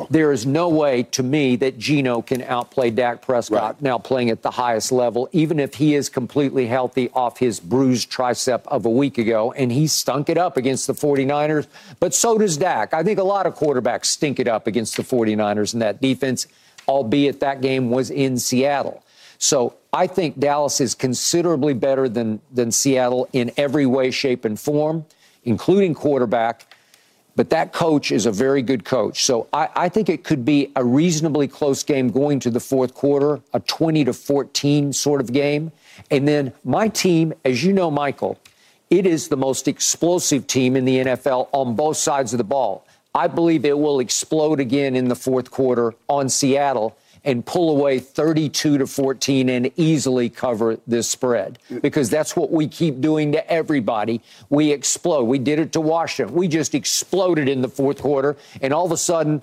There 0.09 0.31
is 0.31 0.45
no 0.45 0.69
way 0.69 1.03
to 1.03 1.23
me 1.23 1.55
that 1.57 1.77
Geno 1.77 2.21
can 2.21 2.41
outplay 2.43 2.89
Dak 2.89 3.21
Prescott 3.21 3.61
right. 3.61 3.81
now 3.81 3.97
playing 3.97 4.29
at 4.29 4.41
the 4.41 4.51
highest 4.51 4.91
level, 4.91 5.29
even 5.31 5.59
if 5.59 5.75
he 5.75 5.95
is 5.95 6.09
completely 6.09 6.67
healthy 6.67 7.09
off 7.13 7.37
his 7.37 7.59
bruised 7.59 8.11
tricep 8.11 8.65
of 8.67 8.85
a 8.85 8.89
week 8.89 9.17
ago. 9.17 9.51
And 9.51 9.71
he 9.71 9.87
stunk 9.87 10.29
it 10.29 10.37
up 10.37 10.57
against 10.57 10.87
the 10.87 10.93
49ers, 10.93 11.67
but 11.99 12.13
so 12.13 12.37
does 12.37 12.57
Dak. 12.57 12.93
I 12.93 13.03
think 13.03 13.19
a 13.19 13.23
lot 13.23 13.45
of 13.45 13.55
quarterbacks 13.55 14.05
stink 14.05 14.39
it 14.39 14.47
up 14.47 14.65
against 14.65 14.95
the 14.97 15.03
49ers. 15.03 15.19
49ers 15.29 15.73
in 15.73 15.79
that 15.79 16.01
defense, 16.01 16.47
albeit 16.87 17.39
that 17.39 17.61
game 17.61 17.89
was 17.89 18.09
in 18.09 18.37
Seattle. 18.37 19.03
So 19.37 19.75
I 19.93 20.07
think 20.07 20.39
Dallas 20.39 20.81
is 20.81 20.95
considerably 20.95 21.73
better 21.73 22.09
than, 22.09 22.41
than 22.51 22.71
Seattle 22.71 23.27
in 23.31 23.51
every 23.57 23.85
way, 23.85 24.11
shape, 24.11 24.45
and 24.45 24.59
form, 24.59 25.05
including 25.43 25.93
quarterback. 25.93 26.65
But 27.35 27.51
that 27.51 27.71
coach 27.71 28.11
is 28.11 28.25
a 28.25 28.31
very 28.31 28.61
good 28.61 28.83
coach. 28.83 29.23
So 29.23 29.47
I, 29.53 29.69
I, 29.75 29.89
think 29.89 30.09
it 30.09 30.25
could 30.25 30.43
be 30.43 30.73
a 30.75 30.83
reasonably 30.83 31.47
close 31.47 31.83
game 31.83 32.09
going 32.09 32.39
to 32.41 32.49
the 32.49 32.59
fourth 32.59 32.93
quarter, 32.93 33.39
a 33.53 33.61
20 33.61 34.03
to 34.05 34.13
14 34.13 34.91
sort 34.91 35.21
of 35.21 35.31
game. 35.31 35.71
And 36.11 36.27
then 36.27 36.51
my 36.65 36.89
team, 36.89 37.33
as 37.45 37.63
you 37.63 37.71
know, 37.71 37.89
Michael, 37.89 38.37
it 38.89 39.05
is 39.05 39.29
the 39.29 39.37
most 39.37 39.69
explosive 39.69 40.47
team 40.47 40.75
in 40.75 40.83
the 40.83 40.97
NFL 40.97 41.47
on 41.53 41.75
both 41.75 41.95
sides 41.95 42.33
of 42.33 42.39
the 42.39 42.43
ball. 42.43 42.85
I 43.15 43.27
believe 43.27 43.63
it 43.63 43.77
will 43.77 43.99
explode 43.99 44.59
again 44.59 44.95
in 44.95 45.07
the 45.07 45.15
fourth 45.15 45.49
quarter 45.49 45.93
on 46.07 46.27
Seattle 46.27 46.97
and 47.23 47.45
pull 47.45 47.69
away 47.69 47.99
32 47.99 48.77
to 48.77 48.87
14 48.87 49.49
and 49.49 49.71
easily 49.75 50.29
cover 50.29 50.77
this 50.87 51.09
spread 51.09 51.59
because 51.81 52.09
that's 52.09 52.35
what 52.35 52.51
we 52.51 52.67
keep 52.67 53.01
doing 53.01 53.31
to 53.33 53.51
everybody. 53.51 54.21
We 54.49 54.71
explode. 54.71 55.23
We 55.23 55.39
did 55.39 55.59
it 55.59 55.71
to 55.73 55.81
Washington. 55.81 56.35
We 56.35 56.47
just 56.47 56.73
exploded 56.75 57.49
in 57.49 57.61
the 57.61 57.67
fourth 57.67 58.01
quarter, 58.01 58.37
and 58.61 58.73
all 58.73 58.85
of 58.85 58.91
a 58.91 58.97
sudden, 58.97 59.41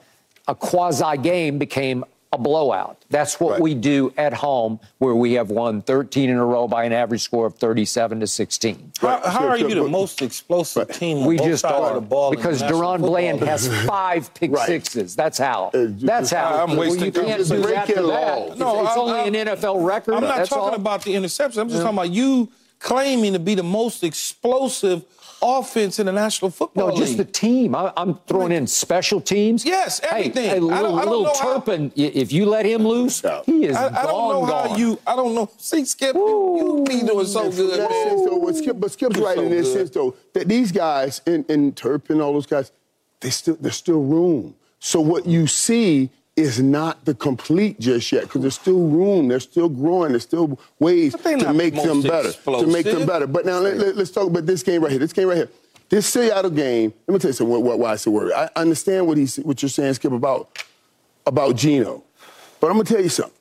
a 0.48 0.54
quasi 0.54 1.18
game 1.18 1.58
became 1.58 2.04
a 2.36 2.42
blowout. 2.42 3.04
That's 3.08 3.40
what 3.40 3.52
right. 3.52 3.60
we 3.60 3.74
do 3.74 4.12
at 4.16 4.32
home, 4.32 4.78
where 4.98 5.14
we 5.14 5.34
have 5.34 5.50
won 5.50 5.82
13 5.82 6.28
in 6.28 6.36
a 6.36 6.44
row 6.44 6.68
by 6.68 6.84
an 6.84 6.92
average 6.92 7.22
score 7.22 7.46
of 7.46 7.54
37 7.56 8.20
to 8.20 8.26
16. 8.26 8.92
How, 9.00 9.20
how 9.28 9.48
are 9.48 9.58
you 9.58 9.74
the 9.74 9.88
most 9.88 10.22
explosive 10.22 10.90
team? 10.92 11.26
We 11.26 11.38
just 11.38 11.64
are 11.64 12.00
because 12.00 12.62
DaRon 12.62 13.00
Bland 13.00 13.40
has 13.40 13.68
five 13.86 14.32
pick 14.34 14.52
right. 14.52 14.66
sixes. 14.66 15.16
That's 15.16 15.38
how. 15.38 15.70
Uh, 15.72 15.88
That's 15.90 16.30
how. 16.30 16.64
I'm 16.64 16.76
wasting 16.76 16.98
well, 16.98 17.06
you 17.06 17.12
can't 17.12 17.48
do 17.48 17.62
that 17.62 17.86
to 17.88 17.94
that. 17.94 18.58
No, 18.58 18.80
it's, 18.82 18.90
it's 18.90 18.98
only 18.98 19.20
I'm, 19.20 19.34
an 19.34 19.46
NFL 19.46 19.86
record. 19.86 20.14
I'm 20.14 20.22
not 20.22 20.36
That's 20.36 20.50
talking 20.50 20.70
all. 20.70 20.74
about 20.74 21.02
the 21.02 21.14
interceptions. 21.14 21.58
I'm 21.58 21.68
just 21.68 21.78
yeah. 21.78 21.84
talking 21.84 21.98
about 21.98 22.10
you 22.10 22.50
claiming 22.78 23.32
to 23.32 23.38
be 23.38 23.54
the 23.54 23.62
most 23.62 24.04
explosive 24.04 25.04
offense 25.42 25.98
in 25.98 26.06
the 26.06 26.12
National 26.12 26.50
Football 26.50 26.88
no, 26.88 26.94
League. 26.94 27.00
No, 27.00 27.06
just 27.06 27.16
the 27.18 27.24
team. 27.24 27.74
I, 27.74 27.92
am 27.96 28.18
throwing 28.26 28.52
in 28.52 28.66
special 28.66 29.20
teams. 29.20 29.64
Yes, 29.64 30.00
everything. 30.00 30.44
Hey, 30.44 30.48
hey 30.50 30.60
little, 30.60 30.92
little 30.92 31.30
Turpin, 31.32 31.92
how, 31.94 32.10
if 32.14 32.32
you 32.32 32.46
let 32.46 32.66
him 32.66 32.86
loose, 32.86 33.22
he 33.44 33.66
is 33.66 33.76
I, 33.76 33.88
I 33.88 34.02
don't 34.06 34.32
know 34.32 34.46
gone. 34.46 34.68
how 34.70 34.76
you. 34.76 34.98
I 35.06 35.16
don't 35.16 35.34
know. 35.34 35.50
See, 35.58 35.84
Skip, 35.84 36.16
Ooh, 36.16 36.56
you 36.56 36.84
be 36.84 37.06
doing 37.06 37.26
so 37.26 37.50
good, 37.50 37.78
man. 37.78 38.18
So, 38.26 38.36
what 38.36 38.56
Skip, 38.56 38.80
but 38.80 38.90
Skip's 38.90 39.18
right 39.18 39.36
so 39.36 39.42
in 39.42 39.50
this 39.50 39.72
sense, 39.72 39.90
though, 39.90 40.16
that 40.32 40.48
these 40.48 40.72
guys, 40.72 41.20
and, 41.26 41.48
and 41.50 41.76
Turpin, 41.76 42.20
all 42.20 42.32
those 42.32 42.46
guys, 42.46 42.72
they 43.20 43.30
still 43.30 43.56
there's 43.60 43.76
still 43.76 44.02
room. 44.02 44.54
So 44.78 45.00
what 45.00 45.26
you 45.26 45.46
see 45.46 46.10
is 46.36 46.60
not 46.60 47.04
the 47.06 47.14
complete 47.14 47.80
just 47.80 48.12
yet 48.12 48.24
because 48.24 48.42
there's 48.42 48.54
still 48.54 48.88
room. 48.88 49.28
They're 49.28 49.40
still 49.40 49.70
growing. 49.70 50.10
There's 50.10 50.22
still 50.22 50.58
ways 50.78 51.14
to 51.14 51.52
make 51.54 51.74
them 51.74 52.02
better. 52.02 52.28
Explosive. 52.28 52.68
To 52.68 52.72
make 52.72 52.84
them 52.84 53.06
better. 53.06 53.26
But 53.26 53.46
now 53.46 53.58
let, 53.58 53.74
us 53.78 53.96
let, 53.96 54.12
talk 54.12 54.28
about 54.28 54.46
this 54.46 54.62
game 54.62 54.82
right 54.82 54.90
here. 54.90 55.00
This 55.00 55.14
game 55.14 55.28
right 55.28 55.36
here. 55.36 55.50
This 55.88 56.06
Seattle 56.06 56.50
game. 56.50 56.92
Let 57.06 57.14
me 57.14 57.18
tell 57.18 57.30
you 57.30 57.32
something. 57.32 57.64
Why, 57.64 57.74
why 57.74 57.92
I 57.92 57.96
say 57.96 58.10
worried. 58.10 58.32
I 58.34 58.50
understand 58.54 59.06
what 59.06 59.16
he's 59.16 59.36
what 59.36 59.62
you're 59.62 59.68
saying, 59.68 59.94
Skip, 59.94 60.12
about 60.12 60.62
about 61.26 61.56
Geno, 61.56 62.04
but 62.60 62.68
I'm 62.68 62.74
gonna 62.74 62.84
tell 62.84 63.00
you 63.00 63.08
something. 63.08 63.32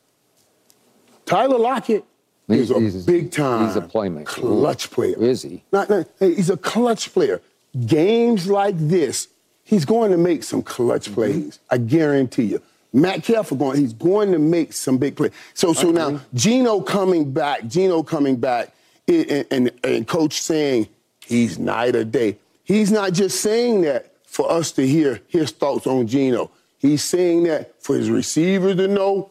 Tyler 1.25 1.57
Lockett 1.57 2.05
is 2.47 2.71
a 2.71 2.79
he's, 2.79 3.05
big 3.05 3.31
time. 3.31 3.67
He's 3.67 3.75
a 3.75 3.81
playmaker. 3.81 4.25
Clutch 4.25 4.91
player. 4.91 5.17
Is 5.17 5.41
he? 5.41 5.63
Not, 5.71 5.89
not, 5.89 6.07
he's 6.19 6.49
a 6.49 6.57
clutch 6.57 7.11
player. 7.13 7.41
Games 7.85 8.47
like 8.47 8.75
this, 8.77 9.27
he's 9.63 9.85
going 9.85 10.11
to 10.11 10.17
make 10.17 10.43
some 10.43 10.61
clutch 10.61 11.05
mm-hmm. 11.05 11.13
plays. 11.15 11.59
I 11.69 11.79
guarantee 11.79 12.43
you. 12.43 12.61
Metcalf 12.95 13.49
going, 13.49 13.77
he's 13.77 13.91
going 13.91 14.31
to 14.31 14.39
make 14.39 14.71
some 14.71 14.97
big 14.97 15.17
plays. 15.17 15.31
So, 15.53 15.73
so 15.73 15.91
now 15.91 16.21
Geno 16.33 16.79
coming 16.79 17.31
back, 17.31 17.67
Geno 17.67 18.03
coming 18.03 18.37
back, 18.37 18.73
and, 19.07 19.45
and, 19.51 19.71
and 19.83 20.07
coach 20.07 20.41
saying 20.41 20.87
he's 21.25 21.59
night 21.59 21.95
or 21.95 22.05
day. 22.05 22.37
He's 22.63 22.91
not 22.91 23.11
just 23.11 23.41
saying 23.41 23.81
that 23.81 24.13
for 24.25 24.49
us 24.49 24.71
to 24.73 24.87
hear 24.87 25.19
his 25.27 25.51
thoughts 25.51 25.85
on 25.85 26.07
Geno. 26.07 26.49
He's 26.79 27.03
saying 27.03 27.43
that 27.43 27.81
for 27.83 27.97
his 27.97 28.09
receivers 28.09 28.77
to 28.77 28.87
know, 28.87 29.29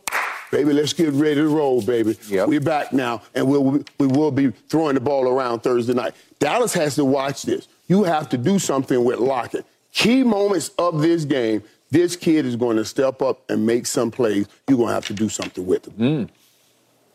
baby, 0.53 0.75
let's 0.75 0.93
get 0.93 1.13
ready 1.15 1.37
to 1.37 1.49
roll, 1.49 1.81
baby. 1.81 2.19
Yep. 2.29 2.49
We're 2.49 2.61
back 2.61 2.93
now, 2.93 3.23
and 3.35 3.49
we'll, 3.49 3.83
we 3.99 4.07
will 4.07 4.31
be 4.31 4.51
throwing 4.69 4.95
the 4.95 5.01
ball 5.01 5.27
around 5.27 5.61
Thursday 5.61 5.95
night. 5.95 6.15
Dallas 6.39 6.75
has 6.75 6.97
to 6.97 7.05
watch 7.05 7.45
this. 7.45 7.67
You 7.87 8.05
have 8.05 8.29
to 8.29 8.37
do 8.37 8.59
something 8.59 9.03
with 9.03 9.21
Lockett 9.21 9.65
key 9.95 10.25
moments 10.25 10.71
of 10.77 11.01
this 11.01 11.25
game, 11.25 11.63
this 11.95 12.17
kid 12.17 12.45
is 12.45 12.57
going 12.57 12.77
to 12.77 12.85
step 12.85 13.23
up 13.23 13.49
and 13.49 13.65
make 13.65 13.87
some 13.87 14.11
plays. 14.11 14.49
You're 14.69 14.77
going 14.77 14.89
to 14.89 14.95
have 14.95 15.07
to 15.07 15.15
do 15.15 15.29
something 15.29 15.65
with 15.65 15.87
him. 15.87 16.27
Mm. 16.27 16.29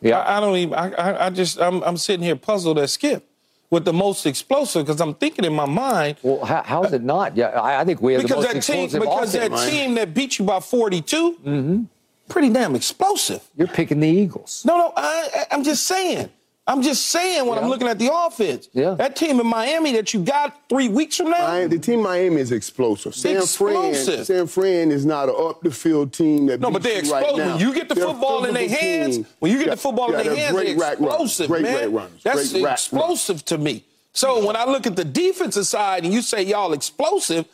Yeah, 0.00 0.18
I, 0.18 0.38
I, 0.38 0.40
don't 0.40 0.56
even. 0.56 0.74
I, 0.74 0.90
I, 0.92 1.26
I 1.26 1.30
just, 1.30 1.60
I'm, 1.60 1.82
I'm, 1.82 1.98
sitting 1.98 2.24
here 2.24 2.34
puzzled 2.34 2.78
at 2.78 2.88
Skip 2.88 3.28
with 3.68 3.84
the 3.84 3.92
most 3.92 4.24
explosive 4.24 4.86
because 4.86 5.02
I'm 5.02 5.12
thinking 5.14 5.44
in 5.44 5.52
my 5.52 5.66
mind. 5.66 6.16
Well, 6.22 6.42
how, 6.46 6.62
how 6.62 6.82
is 6.84 6.94
it 6.94 7.02
not? 7.02 7.36
Yeah, 7.36 7.48
I, 7.48 7.82
I 7.82 7.84
think 7.84 8.00
we 8.00 8.14
have 8.14 8.22
because 8.22 8.36
the 8.36 8.54
most 8.54 8.54
that 8.54 8.72
team, 8.72 8.84
explosive 8.84 9.00
because 9.00 9.34
offense. 9.34 9.60
that 9.60 9.70
team 9.70 9.94
that 9.96 10.14
beat 10.14 10.38
you 10.38 10.46
by 10.46 10.60
42, 10.60 11.32
mm-hmm. 11.32 11.82
pretty 12.30 12.48
damn 12.48 12.74
explosive. 12.74 13.46
You're 13.56 13.68
picking 13.68 14.00
the 14.00 14.08
Eagles. 14.08 14.64
No, 14.64 14.78
no, 14.78 14.92
I, 14.96 15.44
I'm 15.50 15.62
just 15.62 15.86
saying. 15.86 16.30
I'm 16.66 16.82
just 16.82 17.06
saying 17.06 17.46
when 17.46 17.56
yeah. 17.56 17.64
I'm 17.64 17.70
looking 17.70 17.88
at 17.88 17.98
the 17.98 18.10
offense. 18.12 18.68
Yeah. 18.72 18.94
That 18.94 19.16
team 19.16 19.40
in 19.40 19.46
Miami 19.46 19.92
that 19.92 20.14
you 20.14 20.22
got 20.22 20.68
three 20.68 20.88
weeks 20.88 21.16
from 21.16 21.30
now. 21.30 21.46
I, 21.46 21.66
the 21.66 21.78
team 21.78 22.02
Miami 22.02 22.40
is 22.40 22.52
explosive. 22.52 23.14
San 23.14 23.38
explosive. 23.38 24.14
Fran, 24.14 24.24
San 24.24 24.46
Fran 24.46 24.90
is 24.92 25.04
not 25.04 25.28
an 25.28 25.34
up 25.36 25.62
the 25.62 25.70
field 25.70 26.12
team 26.12 26.46
that 26.46 26.60
No, 26.60 26.70
but 26.70 26.82
they're 26.82 27.00
explosive. 27.00 27.38
Right 27.38 27.46
when 27.46 27.58
you 27.58 27.74
get 27.74 27.88
the 27.88 27.96
they're 27.96 28.06
football 28.06 28.44
in 28.44 28.54
their 28.54 28.68
hands, 28.68 29.16
team. 29.16 29.26
when 29.40 29.50
you 29.50 29.58
get 29.58 29.66
yeah, 29.66 29.74
the 29.74 29.80
football 29.80 30.12
yeah, 30.12 30.20
in 30.20 30.26
their 30.26 30.36
hands, 30.36 30.52
great 30.52 30.78
they're 30.78 30.92
explosive, 30.92 31.48
great 31.48 31.62
man. 31.62 31.92
runs. 31.92 32.22
That's 32.22 32.52
great 32.52 32.64
explosive 32.64 33.44
to 33.46 33.58
me. 33.58 33.84
So 34.12 34.46
when 34.46 34.56
I 34.56 34.64
look 34.64 34.86
at 34.86 34.96
the 34.96 35.04
defensive 35.04 35.66
side 35.66 36.04
and 36.04 36.12
you 36.12 36.22
say 36.22 36.42
y'all 36.42 36.72
explosive, 36.72 37.46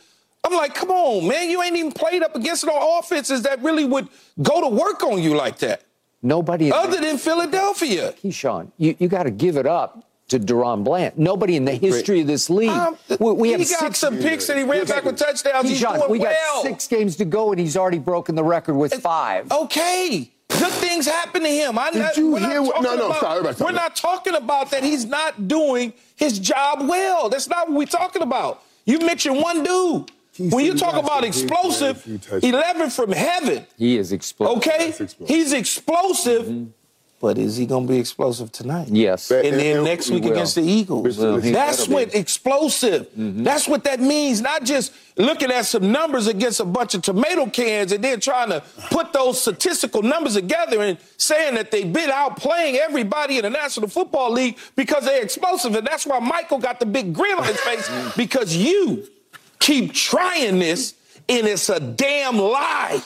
I'm 0.43 0.53
like, 0.53 0.75
come 0.75 0.91
on, 0.91 1.27
man, 1.27 1.49
you 1.49 1.61
ain't 1.61 1.75
even 1.75 1.91
played 1.91 2.23
up 2.23 2.35
against 2.35 2.65
no 2.65 2.99
offenses 2.99 3.43
that 3.43 3.61
really 3.63 3.85
would 3.85 4.07
go 4.41 4.61
to 4.61 4.67
work 4.67 5.03
on 5.03 5.21
you 5.21 5.35
like 5.35 5.57
that. 5.59 5.83
Nobody 6.27 6.73
other 6.73 6.99
than 6.99 7.17
Philadelphia. 7.17 8.13
Keyshawn, 8.21 8.71
you, 8.77 8.95
you 8.99 9.07
got 9.07 9.23
to 9.23 9.31
give 9.31 9.55
it 9.55 9.65
up 9.65 10.03
to 10.27 10.39
DaRon 10.39 10.83
Bland. 10.83 11.17
Nobody 11.17 11.55
in 11.55 11.63
the 11.63 11.73
history 11.73 12.19
of 12.19 12.27
this 12.27 12.49
league. 12.49 12.69
Um, 12.69 12.97
we, 13.19 13.31
we 13.31 13.51
have 13.51 13.61
got 13.61 13.67
six, 13.67 13.99
some 13.99 14.17
picks 14.17 14.49
and 14.49 14.59
he 14.59 14.65
ran 14.65 14.85
back 14.85 15.05
with 15.05 15.17
touchdowns. 15.17 15.69
He's 15.69 15.79
doing 15.79 16.01
we 16.09 16.19
well. 16.19 16.63
got 16.63 16.63
six 16.63 16.85
games 16.87 17.15
to 17.17 17.25
go 17.25 17.51
and 17.51 17.59
he's 17.61 17.77
already 17.77 17.99
broken 17.99 18.35
the 18.35 18.43
record 18.43 18.73
with 18.73 18.93
five. 18.95 19.49
Okay. 19.49 20.29
Good 20.49 20.71
things 20.73 21.05
happen 21.05 21.43
to 21.43 21.49
him. 21.49 21.77
I, 21.77 21.91
Did 21.91 22.17
you 22.17 22.35
hear 22.35 22.61
what, 22.61 22.81
no, 22.81 22.95
no, 22.95 23.05
about, 23.07 23.19
sorry, 23.21 23.53
sorry. 23.53 23.71
We're 23.71 23.79
not 23.79 23.95
talking 23.95 24.35
about 24.35 24.71
that 24.71 24.83
he's 24.83 25.05
not 25.05 25.47
doing 25.47 25.93
his 26.17 26.39
job 26.39 26.89
well. 26.89 27.29
That's 27.29 27.47
not 27.47 27.69
what 27.69 27.77
we're 27.77 27.85
talking 27.85 28.21
about. 28.21 28.63
You 28.85 28.99
mentioned 28.99 29.41
one 29.41 29.63
dude. 29.63 30.11
He's 30.37 30.51
when 30.51 30.65
you 30.65 30.75
talk 30.75 30.95
about 30.95 31.23
explosive, 31.23 32.05
11 32.43 32.91
from 32.91 33.11
heaven. 33.11 33.65
He 33.75 33.97
is 33.97 34.11
explosive. 34.11 34.57
Okay? 34.57 34.89
Explosive. 34.89 35.27
He's 35.27 35.51
explosive. 35.51 36.45
Mm-hmm. 36.45 36.65
But 37.19 37.39
is 37.39 37.57
he 37.57 37.65
going 37.65 37.87
to 37.87 37.93
be 37.93 37.99
explosive 37.99 38.51
tonight? 38.51 38.89
Yes. 38.89 39.31
And, 39.31 39.47
and 39.47 39.59
then 39.59 39.83
next 39.83 40.11
week 40.11 40.25
against 40.25 40.53
the 40.53 40.61
Eagles. 40.61 41.17
Well, 41.17 41.39
That's 41.39 41.87
what 41.87 42.11
be. 42.11 42.19
explosive. 42.19 43.09
Mm-hmm. 43.13 43.43
That's 43.43 43.67
what 43.67 43.83
that 43.85 43.99
means. 43.99 44.39
Not 44.39 44.63
just 44.63 44.93
looking 45.15 45.49
at 45.49 45.65
some 45.65 45.91
numbers 45.91 46.27
against 46.27 46.59
a 46.59 46.65
bunch 46.65 46.93
of 46.93 47.01
tomato 47.01 47.47
cans 47.47 47.91
and 47.91 48.03
then 48.03 48.19
trying 48.19 48.49
to 48.49 48.61
put 48.91 49.13
those 49.13 49.41
statistical 49.41 50.03
numbers 50.03 50.35
together 50.35 50.79
and 50.83 50.99
saying 51.17 51.55
that 51.55 51.71
they've 51.71 51.91
been 51.91 52.11
out 52.11 52.37
playing 52.37 52.75
everybody 52.75 53.37
in 53.37 53.43
the 53.43 53.49
National 53.49 53.87
Football 53.87 54.33
League 54.33 54.55
because 54.75 55.03
they're 55.03 55.23
explosive. 55.23 55.73
And 55.73 55.87
that's 55.87 56.05
why 56.05 56.19
Michael 56.19 56.59
got 56.59 56.79
the 56.79 56.85
big 56.85 57.15
grin 57.15 57.39
on 57.39 57.45
his 57.45 57.59
face 57.61 57.89
because 58.15 58.55
you 58.55 59.07
keep 59.59 59.93
trying 59.93 60.59
this 60.59 60.93
and 61.29 61.47
it's 61.47 61.69
a 61.69 61.79
damn 61.79 62.37
lie. 62.37 63.01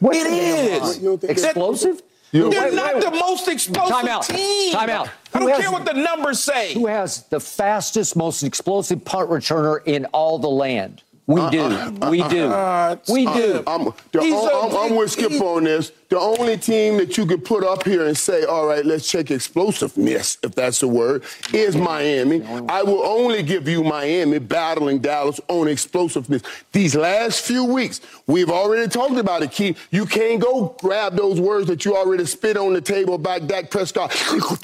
What's 0.00 0.18
it 0.18 0.26
is. 0.26 1.24
Explosive? 1.24 2.02
You, 2.30 2.50
They're 2.50 2.64
wait, 2.64 2.74
not 2.74 2.94
wait, 2.94 3.04
the 3.04 3.10
most 3.10 3.48
explosive 3.48 3.94
Time 3.94 4.06
out. 4.06 4.24
team. 4.24 4.72
Time 4.72 4.90
out. 4.90 5.08
I 5.32 5.38
don't 5.38 5.60
care 5.60 5.72
what 5.72 5.86
the 5.86 5.94
numbers 5.94 6.40
say. 6.40 6.74
Who 6.74 6.86
has 6.86 7.22
the 7.24 7.40
fastest, 7.40 8.16
most 8.16 8.42
explosive 8.42 9.04
punt 9.04 9.30
returner 9.30 9.80
in 9.86 10.04
all 10.06 10.38
the 10.38 10.48
land? 10.48 11.02
We 11.26 11.48
do. 11.50 11.60
Uh, 11.62 12.10
we 12.10 12.22
do. 12.28 12.46
Uh, 12.46 12.96
we 13.08 13.24
do. 13.26 13.62
I'm, 13.66 13.88
I'm, 13.88 14.76
I'm, 14.76 14.94
with 14.94 15.10
Skip 15.10 15.40
on 15.40 15.64
this. 15.64 15.92
The 16.08 16.18
only 16.18 16.56
team 16.56 16.96
that 16.96 17.18
you 17.18 17.26
could 17.26 17.44
put 17.44 17.62
up 17.62 17.84
here 17.84 18.06
and 18.06 18.16
say, 18.16 18.44
all 18.44 18.66
right, 18.66 18.84
let's 18.84 19.06
check 19.10 19.30
explosiveness, 19.30 20.38
if 20.42 20.54
that's 20.54 20.80
the 20.80 20.88
word, 20.88 21.22
is 21.52 21.76
Miami. 21.76 22.42
I 22.66 22.82
will 22.82 23.04
only 23.04 23.42
give 23.42 23.68
you 23.68 23.84
Miami 23.84 24.38
battling 24.38 25.00
Dallas 25.00 25.38
on 25.48 25.68
explosiveness. 25.68 26.42
These 26.72 26.96
last 26.96 27.42
few 27.42 27.62
weeks, 27.62 28.00
we've 28.26 28.48
already 28.48 28.88
talked 28.88 29.18
about 29.18 29.42
it, 29.42 29.50
Keith. 29.50 29.78
You 29.90 30.06
can't 30.06 30.40
go 30.40 30.74
grab 30.80 31.14
those 31.14 31.42
words 31.42 31.66
that 31.66 31.84
you 31.84 31.94
already 31.94 32.24
spit 32.24 32.56
on 32.56 32.72
the 32.72 32.80
table 32.80 33.14
about 33.14 33.46
Dak 33.46 33.70
Prescott 33.70 34.10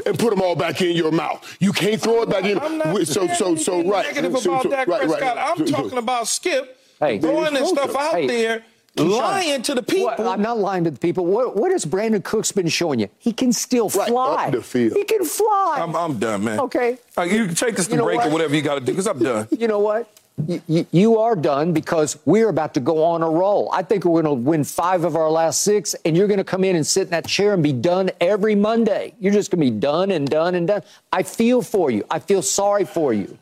and 0.06 0.18
put 0.18 0.30
them 0.30 0.40
all 0.40 0.56
back 0.56 0.80
in 0.80 0.96
your 0.96 1.12
mouth. 1.12 1.56
You 1.60 1.74
can't 1.74 2.00
throw 2.00 2.22
it 2.22 2.30
back 2.30 2.44
in. 2.44 2.58
I'm 2.58 2.78
not 2.78 3.06
so, 3.06 3.26
so, 3.26 3.54
so, 3.54 3.86
right. 3.86 4.06
Negative 4.06 4.30
about 4.30 4.62
so, 4.62 4.70
Dak 4.70 4.88
right, 4.88 5.02
Prescott. 5.02 5.36
right. 5.36 5.58
I'm 5.58 5.66
talking 5.66 5.98
about 5.98 6.26
Skip 6.26 6.78
hey, 7.00 7.18
throwing 7.18 7.52
this 7.54 7.68
stuff 7.68 7.94
out 7.94 8.14
hey. 8.14 8.26
there 8.26 8.64
lying 8.96 9.62
to 9.62 9.74
the 9.74 9.82
people. 9.82 10.06
What, 10.06 10.20
I'm 10.20 10.42
not 10.42 10.58
lying 10.58 10.84
to 10.84 10.90
the 10.90 10.98
people. 10.98 11.26
What, 11.26 11.56
what 11.56 11.72
has 11.72 11.84
Brandin 11.84 12.22
Cooks 12.22 12.52
been 12.52 12.68
showing 12.68 13.00
you? 13.00 13.08
He 13.18 13.32
can 13.32 13.52
still 13.52 13.88
right 13.90 14.08
fly. 14.08 14.46
Up 14.46 14.52
the 14.52 14.62
field. 14.62 14.96
He 14.96 15.04
can 15.04 15.24
fly. 15.24 15.78
I'm, 15.80 15.96
I'm 15.96 16.18
done, 16.18 16.44
man. 16.44 16.60
Okay. 16.60 16.98
Right, 17.16 17.30
you 17.30 17.46
can 17.46 17.54
take 17.54 17.78
us 17.78 17.88
to 17.88 18.02
break 18.02 18.18
what? 18.18 18.28
or 18.28 18.30
whatever 18.30 18.54
you 18.54 18.62
got 18.62 18.74
to 18.76 18.80
do 18.80 18.92
because 18.92 19.06
I'm 19.06 19.18
done. 19.18 19.48
You 19.64 19.68
know 19.68 19.78
what? 19.78 20.10
You, 20.46 20.86
you, 20.90 21.18
are 21.18 21.36
done 21.36 21.72
because 21.72 22.18
we're 22.26 22.48
about 22.48 22.74
to 22.74 22.80
go 22.80 23.04
on 23.04 23.22
a 23.22 23.30
roll. 23.30 23.70
I 23.72 23.82
think 23.82 24.04
we're 24.04 24.20
going 24.20 24.36
to 24.36 24.48
win 24.50 24.64
five 24.64 25.04
of 25.04 25.14
our 25.14 25.30
last 25.30 25.62
six, 25.62 25.94
and 26.04 26.16
you're 26.16 26.26
going 26.26 26.38
to 26.38 26.44
come 26.44 26.64
in 26.64 26.74
and 26.74 26.84
sit 26.84 27.04
in 27.04 27.10
that 27.10 27.26
chair 27.26 27.54
and 27.54 27.62
be 27.62 27.72
done 27.72 28.10
every 28.20 28.56
Monday. 28.56 29.14
You're 29.20 29.32
just 29.32 29.52
going 29.52 29.64
to 29.64 29.70
be 29.70 29.78
done 29.78 30.10
and 30.10 30.28
done 30.28 30.56
and 30.56 30.66
done. 30.66 30.82
I 31.12 31.22
feel 31.22 31.62
for 31.62 31.88
you. 31.90 32.04
I 32.10 32.18
feel 32.18 32.42
sorry 32.42 32.84
for 32.84 33.14
you. 33.14 33.38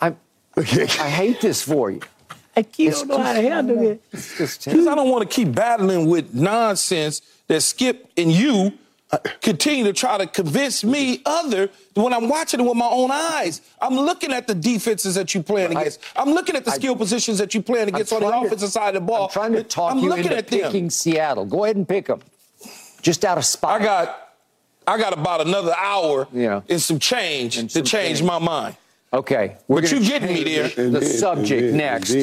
I'm, 0.00 0.16
I 0.56 0.62
hate 0.62 1.42
this 1.42 1.62
for 1.62 1.90
you. 1.90 2.00
I 2.54 2.62
don't 2.62 3.08
know 3.08 3.18
how 3.18 3.32
to 3.32 3.40
handle 3.40 3.80
it. 3.80 4.02
Because 4.10 4.86
I 4.86 4.94
don't 4.94 5.10
want 5.10 5.28
to 5.28 5.34
keep 5.34 5.54
battling 5.54 6.06
with 6.06 6.34
nonsense 6.34 7.22
that 7.48 7.62
Skip 7.62 8.10
and 8.16 8.30
you 8.30 8.72
uh, 9.10 9.18
continue 9.42 9.84
to 9.84 9.92
try 9.92 10.16
to 10.18 10.26
convince 10.26 10.82
me 10.82 11.20
other 11.26 11.68
when 11.94 12.14
I'm 12.14 12.28
watching 12.28 12.60
it 12.60 12.62
with 12.62 12.76
my 12.76 12.88
own 12.88 13.10
eyes. 13.10 13.60
I'm 13.80 13.94
looking 13.94 14.32
at 14.32 14.46
the 14.46 14.54
defenses 14.54 15.14
that 15.16 15.34
you're 15.34 15.42
playing 15.42 15.76
against. 15.76 16.00
I, 16.16 16.22
am 16.22 16.30
looking 16.30 16.56
at 16.56 16.64
the 16.64 16.70
skill 16.70 16.94
I, 16.94 16.98
positions 16.98 17.38
that 17.38 17.52
you're 17.52 17.62
playing 17.62 17.88
against 17.88 18.12
on 18.12 18.20
the 18.20 18.28
offensive 18.28 18.60
to, 18.60 18.68
side 18.68 18.96
of 18.96 19.02
the 19.02 19.06
ball. 19.06 19.24
I'm 19.24 19.30
trying 19.30 19.52
to 19.52 19.62
talk 19.64 19.92
I'm 19.92 19.98
you 19.98 20.08
looking 20.08 20.24
into 20.24 20.38
at 20.38 20.48
picking 20.48 20.84
them. 20.84 20.90
Seattle. 20.90 21.44
Go 21.44 21.64
ahead 21.64 21.76
and 21.76 21.86
pick 21.86 22.06
them. 22.06 22.20
Just 23.02 23.24
out 23.24 23.36
of 23.36 23.44
spot. 23.44 23.80
I 23.80 23.84
got, 23.84 24.34
I 24.86 24.96
got 24.98 25.12
about 25.12 25.46
another 25.46 25.74
hour 25.76 26.26
yeah. 26.32 26.62
and 26.68 26.80
some 26.80 26.98
change 26.98 27.58
and 27.58 27.68
to 27.70 27.82
change 27.82 28.18
change. 28.18 28.22
my 28.22 28.38
mind. 28.38 28.76
Okay, 29.14 29.58
we're 29.68 29.82
but 29.82 29.92
you 29.92 30.00
getting 30.00 30.32
me 30.32 30.42
there. 30.42 30.68
The 30.68 30.88
then, 31.00 31.02
subject 31.04 31.60
then, 31.62 31.76
next. 31.76 32.14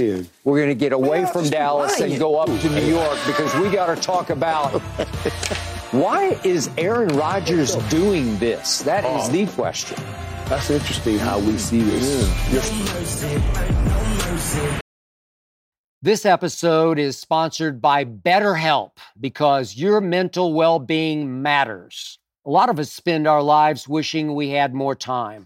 We're 0.43 0.58
going 0.58 0.69
to 0.69 0.75
get 0.75 0.91
away 0.91 1.22
Man, 1.22 1.31
from 1.31 1.48
Dallas 1.48 2.00
lying. 2.00 2.13
and 2.13 2.19
go 2.19 2.38
up 2.39 2.48
to 2.48 2.69
New 2.69 2.86
York 2.88 3.17
because 3.27 3.53
we 3.58 3.69
got 3.69 3.96
to 3.96 4.01
talk 4.01 4.31
about 4.31 4.72
why 5.91 6.39
is 6.43 6.67
Aaron 6.79 7.15
Rodgers 7.15 7.75
doing 7.89 8.38
this? 8.39 8.79
That 8.81 9.03
is 9.05 9.29
Oh. 9.29 9.31
the 9.31 9.46
question. 9.53 9.98
That's 10.48 10.72
interesting 10.72 11.19
how 11.19 11.38
we 11.38 11.60
see 11.60 11.81
this. 11.81 12.27
This 16.01 16.25
episode 16.25 16.98
is 16.98 17.19
sponsored 17.19 17.81
by 17.81 18.03
BetterHelp 18.05 18.91
because 19.19 19.75
your 19.75 20.01
mental 20.01 20.53
well 20.53 20.79
being 20.79 21.43
matters. 21.43 22.17
A 22.48 22.50
lot 22.50 22.69
of 22.69 22.79
us 22.79 22.91
spend 22.91 23.27
our 23.27 23.43
lives 23.43 23.88
wishing 23.88 24.34
we 24.34 24.50
had 24.50 24.74
more 24.74 24.96
time. 24.96 25.46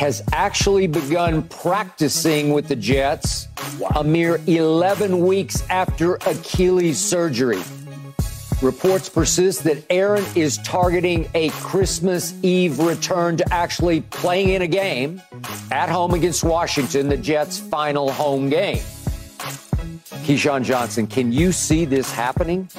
has 0.00 0.22
actually 0.32 0.86
begun 0.86 1.42
practicing 1.42 2.54
with 2.54 2.66
the 2.68 2.74
Jets 2.74 3.48
a 3.96 4.02
mere 4.02 4.40
11 4.46 5.26
weeks 5.26 5.62
after 5.68 6.14
Achilles 6.26 6.98
surgery. 6.98 7.60
Reports 8.62 9.10
persist 9.10 9.62
that 9.64 9.84
Aaron 9.90 10.24
is 10.34 10.56
targeting 10.64 11.28
a 11.34 11.50
Christmas 11.50 12.32
Eve 12.42 12.78
return 12.78 13.36
to 13.36 13.52
actually 13.52 14.00
playing 14.00 14.48
in 14.48 14.62
a 14.62 14.66
game 14.66 15.20
at 15.70 15.90
home 15.90 16.14
against 16.14 16.44
Washington, 16.44 17.10
the 17.10 17.18
Jets' 17.18 17.58
final 17.58 18.10
home 18.10 18.48
game. 18.48 18.78
Keyshawn 20.24 20.64
Johnson, 20.64 21.06
can 21.06 21.30
you 21.30 21.52
see 21.52 21.84
this 21.84 22.10
happening? 22.10 22.70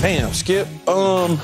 Damn, 0.00 0.32
Skip. 0.32 0.68
Um, 0.88 1.40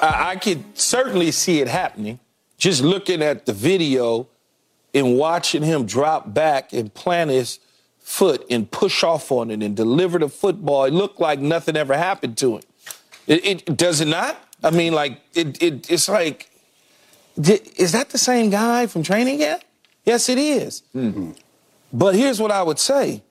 I, 0.00 0.26
I 0.28 0.36
could 0.36 0.78
certainly 0.78 1.32
see 1.32 1.60
it 1.60 1.66
happening. 1.66 2.20
Just 2.58 2.82
looking 2.82 3.22
at 3.22 3.46
the 3.46 3.52
video 3.52 4.28
and 4.94 5.18
watching 5.18 5.62
him 5.62 5.84
drop 5.84 6.32
back 6.32 6.72
and 6.72 6.92
plant 6.92 7.30
his 7.30 7.58
foot 8.00 8.46
and 8.48 8.70
push 8.70 9.02
off 9.02 9.30
on 9.30 9.50
it 9.50 9.62
and 9.62 9.76
deliver 9.76 10.18
the 10.18 10.28
football, 10.28 10.84
it 10.84 10.92
looked 10.92 11.20
like 11.20 11.38
nothing 11.38 11.76
ever 11.76 11.96
happened 11.96 12.38
to 12.38 12.56
him. 12.56 12.62
It, 13.26 13.44
it 13.44 13.76
does 13.76 14.00
it 14.00 14.08
not? 14.08 14.40
I 14.62 14.70
mean, 14.70 14.94
like 14.94 15.20
it, 15.34 15.62
it 15.62 15.90
it's 15.90 16.08
like, 16.08 16.48
is 17.36 17.92
that 17.92 18.10
the 18.10 18.18
same 18.18 18.50
guy 18.50 18.86
from 18.86 19.02
training 19.02 19.40
yet? 19.40 19.64
Yes, 20.04 20.28
it 20.28 20.38
is. 20.38 20.82
Mm-hmm. 20.94 21.32
But 21.92 22.14
here's 22.14 22.40
what 22.40 22.50
I 22.50 22.62
would 22.62 22.78
say: 22.78 23.22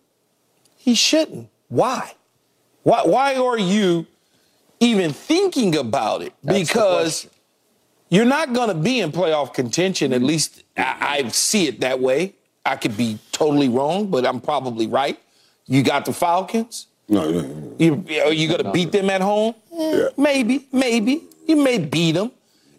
he 0.77 0.93
shouldn't. 0.93 1.49
Why? 1.69 2.13
Why? 2.83 3.03
Why 3.05 3.35
are 3.35 3.57
you 3.57 4.05
even 4.79 5.13
thinking 5.13 5.75
about 5.75 6.21
it? 6.21 6.33
That's 6.43 6.67
because 6.67 7.27
you're 8.15 8.25
not 8.25 8.53
going 8.53 8.69
to 8.69 8.75
be 8.75 9.01
in 9.01 9.11
playoff 9.11 9.53
contention. 9.53 10.13
At 10.13 10.21
least 10.21 10.63
I, 10.77 11.21
I 11.25 11.27
see 11.29 11.67
it 11.67 11.81
that 11.81 11.99
way. 11.99 12.33
I 12.65 12.77
could 12.77 12.95
be 12.95 13.19
totally 13.33 13.67
wrong, 13.67 14.09
but 14.09 14.25
I'm 14.25 14.39
probably 14.39 14.87
right. 14.87 15.19
You 15.67 15.83
got 15.83 16.05
the 16.05 16.13
Falcons. 16.13 16.87
No, 17.09 17.29
no, 17.29 17.41
no. 17.41 17.75
You, 17.77 18.05
are 18.23 18.31
you 18.31 18.47
going 18.47 18.63
to 18.63 18.71
beat 18.71 18.91
them 18.93 19.09
at 19.09 19.21
home? 19.21 19.53
Yeah. 19.71 19.95
Eh, 19.95 20.09
maybe, 20.17 20.65
maybe. 20.71 21.23
You 21.45 21.57
may 21.57 21.77
beat 21.77 22.13
them. 22.13 22.31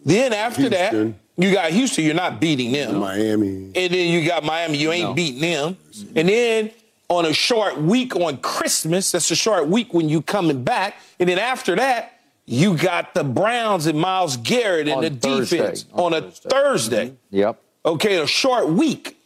Then 0.03 0.33
after 0.33 0.61
Houston. 0.61 1.11
that, 1.37 1.43
you 1.43 1.53
got 1.53 1.71
Houston. 1.71 2.03
You're 2.03 2.15
not 2.15 2.41
beating 2.41 2.71
them. 2.71 2.97
Miami. 2.97 3.71
And 3.75 3.93
then 3.93 4.11
you 4.11 4.27
got 4.27 4.43
Miami. 4.43 4.77
You 4.77 4.91
ain't 4.91 5.09
no. 5.09 5.13
beating 5.13 5.41
them. 5.41 5.77
And 6.15 6.27
then 6.27 6.71
on 7.09 7.25
a 7.25 7.33
short 7.33 7.79
week 7.79 8.15
on 8.15 8.37
Christmas, 8.37 9.11
that's 9.11 9.29
a 9.29 9.35
short 9.35 9.67
week 9.67 9.93
when 9.93 10.09
you 10.09 10.21
coming 10.21 10.63
back. 10.63 10.95
And 11.19 11.29
then 11.29 11.37
after 11.37 11.75
that, 11.75 12.16
you 12.47 12.77
got 12.77 13.13
the 13.13 13.25
Browns 13.25 13.85
and 13.85 13.99
Myles 13.99 14.37
Garrett 14.37 14.87
in 14.87 15.01
the 15.01 15.09
Thursday. 15.09 15.57
defense 15.57 15.85
on, 15.91 16.13
on, 16.13 16.23
a 16.23 16.31
Thursday. 16.31 16.49
Thursday. 16.49 17.05
Mm-hmm. 17.09 17.35
Yep. 17.35 17.61
Okay, 17.85 18.17
a 18.17 18.27
short 18.27 18.69
week. 18.69 19.17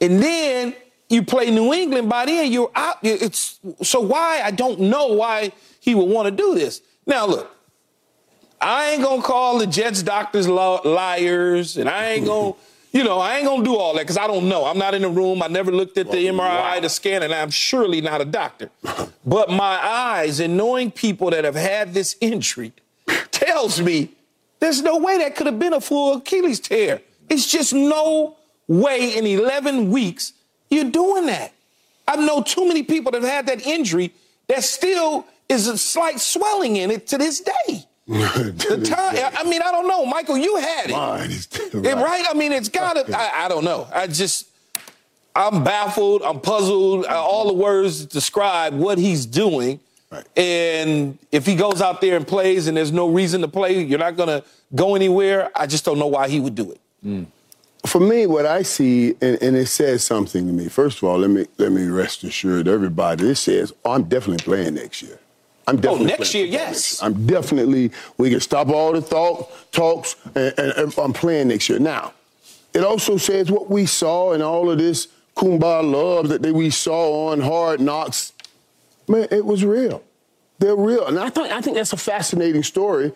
And 0.00 0.22
then 0.22 0.74
you 1.08 1.24
play 1.24 1.50
New 1.50 1.72
England 1.72 2.08
by 2.08 2.26
then 2.26 2.52
you're 2.52 2.70
out. 2.74 2.96
It's 3.02 3.58
so 3.82 4.00
why 4.00 4.40
I 4.44 4.52
don't 4.52 4.80
know 4.80 5.08
why 5.08 5.52
he 5.80 5.94
would 5.94 6.08
want 6.08 6.26
to 6.26 6.30
do 6.30 6.54
this. 6.54 6.80
Now 7.06 7.26
look, 7.26 7.50
I 8.60 8.90
ain't 8.90 9.02
gonna 9.02 9.22
call 9.22 9.58
the 9.58 9.66
Jets 9.66 10.02
doctors 10.02 10.48
liars, 10.48 11.76
and 11.76 11.88
I 11.88 12.10
ain't 12.10 12.26
gonna, 12.26 12.54
you 12.92 13.04
know, 13.04 13.18
I 13.18 13.36
ain't 13.36 13.46
gonna 13.46 13.64
do 13.64 13.76
all 13.76 13.94
that 13.94 14.02
because 14.02 14.16
I 14.16 14.26
don't 14.26 14.48
know. 14.48 14.64
I'm 14.64 14.78
not 14.78 14.94
in 14.94 15.02
the 15.02 15.08
room. 15.08 15.42
I 15.42 15.48
never 15.48 15.70
looked 15.70 15.98
at 15.98 16.10
the 16.10 16.26
MRI, 16.26 16.38
wow. 16.38 16.80
the 16.80 16.88
scan, 16.88 17.22
and 17.22 17.34
I'm 17.34 17.50
surely 17.50 18.00
not 18.00 18.20
a 18.20 18.24
doctor. 18.24 18.70
but 19.26 19.50
my 19.50 19.78
eyes 19.84 20.40
and 20.40 20.56
knowing 20.56 20.90
people 20.90 21.30
that 21.30 21.44
have 21.44 21.54
had 21.54 21.94
this 21.94 22.16
injury 22.20 22.72
tells 23.30 23.80
me 23.80 24.10
there's 24.60 24.82
no 24.82 24.98
way 24.98 25.18
that 25.18 25.36
could 25.36 25.46
have 25.46 25.58
been 25.58 25.74
a 25.74 25.80
full 25.80 26.16
Achilles 26.16 26.60
tear. 26.60 27.02
It's 27.28 27.50
just 27.50 27.74
no 27.74 28.36
way 28.66 29.16
in 29.16 29.26
11 29.26 29.90
weeks 29.90 30.32
you're 30.70 30.90
doing 30.90 31.26
that. 31.26 31.52
I 32.06 32.16
know 32.16 32.42
too 32.42 32.66
many 32.66 32.82
people 32.82 33.12
that 33.12 33.22
have 33.22 33.30
had 33.30 33.46
that 33.46 33.66
injury 33.66 34.12
that 34.48 34.64
still 34.64 35.26
is 35.48 35.66
a 35.66 35.76
slight 35.76 36.20
swelling 36.20 36.76
in 36.76 36.90
it 36.90 37.06
to 37.08 37.18
this 37.18 37.40
day. 37.40 37.84
the 38.06 38.82
time, 38.88 39.32
I 39.36 39.44
mean, 39.44 39.60
I 39.60 39.70
don't 39.70 39.86
know, 39.86 40.06
Michael. 40.06 40.38
You 40.38 40.56
had 40.56 40.88
it, 40.88 40.92
Mine 40.92 41.30
right. 41.74 41.94
right? 41.94 42.24
I 42.28 42.34
mean, 42.34 42.52
it's 42.52 42.68
got 42.68 42.94
to. 42.94 43.16
I, 43.16 43.44
I, 43.44 43.48
don't 43.48 43.64
know. 43.64 43.88
I 43.92 44.06
just, 44.06 44.48
I'm 45.34 45.64
baffled. 45.64 46.22
I'm 46.22 46.40
puzzled. 46.40 47.06
Uh, 47.06 47.22
all 47.22 47.46
the 47.46 47.54
words 47.54 48.04
describe 48.04 48.74
what 48.74 48.98
he's 48.98 49.26
doing. 49.26 49.80
Right. 50.10 50.26
And 50.36 51.18
if 51.32 51.44
he 51.44 51.54
goes 51.54 51.82
out 51.82 52.00
there 52.00 52.16
and 52.16 52.26
plays, 52.26 52.66
and 52.66 52.76
there's 52.76 52.92
no 52.92 53.08
reason 53.08 53.42
to 53.42 53.48
play, 53.48 53.82
you're 53.82 53.98
not 53.98 54.16
going 54.16 54.28
to 54.28 54.44
go 54.74 54.94
anywhere. 54.94 55.50
I 55.54 55.66
just 55.66 55.84
don't 55.84 55.98
know 55.98 56.06
why 56.06 56.28
he 56.28 56.40
would 56.40 56.54
do 56.54 56.72
it. 56.72 56.80
Mm 57.04 57.26
for 57.86 58.00
me, 58.00 58.26
what 58.26 58.46
I 58.46 58.62
see, 58.62 59.14
and, 59.20 59.40
and, 59.40 59.56
it 59.56 59.66
says 59.66 60.04
something 60.04 60.46
to 60.46 60.52
me. 60.52 60.68
First 60.68 60.98
of 60.98 61.04
all, 61.04 61.18
let 61.18 61.30
me 61.30 61.46
let 61.58 61.72
me 61.72 61.86
rest 61.86 62.24
assured 62.24 62.68
everybody. 62.68 63.30
It 63.30 63.36
says 63.36 63.72
oh, 63.84 63.92
I'm 63.92 64.04
definitely 64.04 64.44
playing 64.44 64.74
next 64.74 65.02
year. 65.02 65.18
I'm 65.68 65.76
oh, 65.76 65.80
definitely 65.80 66.14
oh, 66.14 66.16
next 66.16 66.34
year, 66.34 66.46
yes. 66.46 67.02
I'm 67.02 67.26
definitely. 67.26 67.90
We 68.16 68.30
can 68.30 68.40
stop 68.40 68.68
all 68.68 68.92
the 68.94 69.02
thought 69.02 69.50
talks, 69.70 70.16
and, 70.34 70.54
and, 70.56 70.72
and, 70.72 70.94
I'm 70.98 71.12
playing 71.12 71.48
next 71.48 71.68
year. 71.68 71.78
Now, 71.78 72.14
it 72.72 72.82
also 72.82 73.18
says 73.18 73.50
what 73.50 73.68
we 73.68 73.84
saw 73.84 74.32
and 74.32 74.42
all 74.42 74.70
of 74.70 74.78
this 74.78 75.08
kumbaya 75.36 75.88
love 75.90 76.30
that 76.30 76.54
we 76.54 76.70
saw 76.70 77.28
on 77.28 77.42
Hard 77.42 77.80
Knocks. 77.80 78.32
Man, 79.08 79.28
it 79.30 79.44
was 79.44 79.62
real. 79.62 80.02
They're 80.58 80.74
real, 80.74 81.06
and 81.06 81.18
I 81.18 81.28
think 81.28 81.52
I 81.52 81.60
think 81.60 81.76
that's 81.76 81.92
a 81.92 81.98
fascinating 81.98 82.62
story 82.62 83.12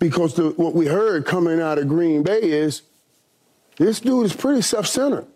because 0.00 0.34
the, 0.34 0.50
what 0.50 0.74
we 0.74 0.86
heard 0.86 1.26
coming 1.26 1.60
out 1.60 1.78
of 1.78 1.86
Green 1.86 2.24
Bay 2.24 2.40
is 2.40 2.82
this 3.76 4.00
dude 4.00 4.26
is 4.26 4.34
pretty 4.34 4.62
self-centered. 4.62 5.26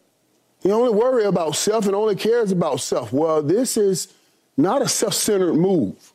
He 0.60 0.72
only 0.72 0.92
worry 0.92 1.24
about 1.24 1.54
self 1.54 1.86
and 1.86 1.94
only 1.94 2.16
cares 2.16 2.50
about 2.50 2.80
self. 2.80 3.12
Well, 3.12 3.42
this 3.42 3.76
is 3.76 4.12
not 4.56 4.82
a 4.82 4.88
self-centered 4.88 5.54
move 5.54 6.11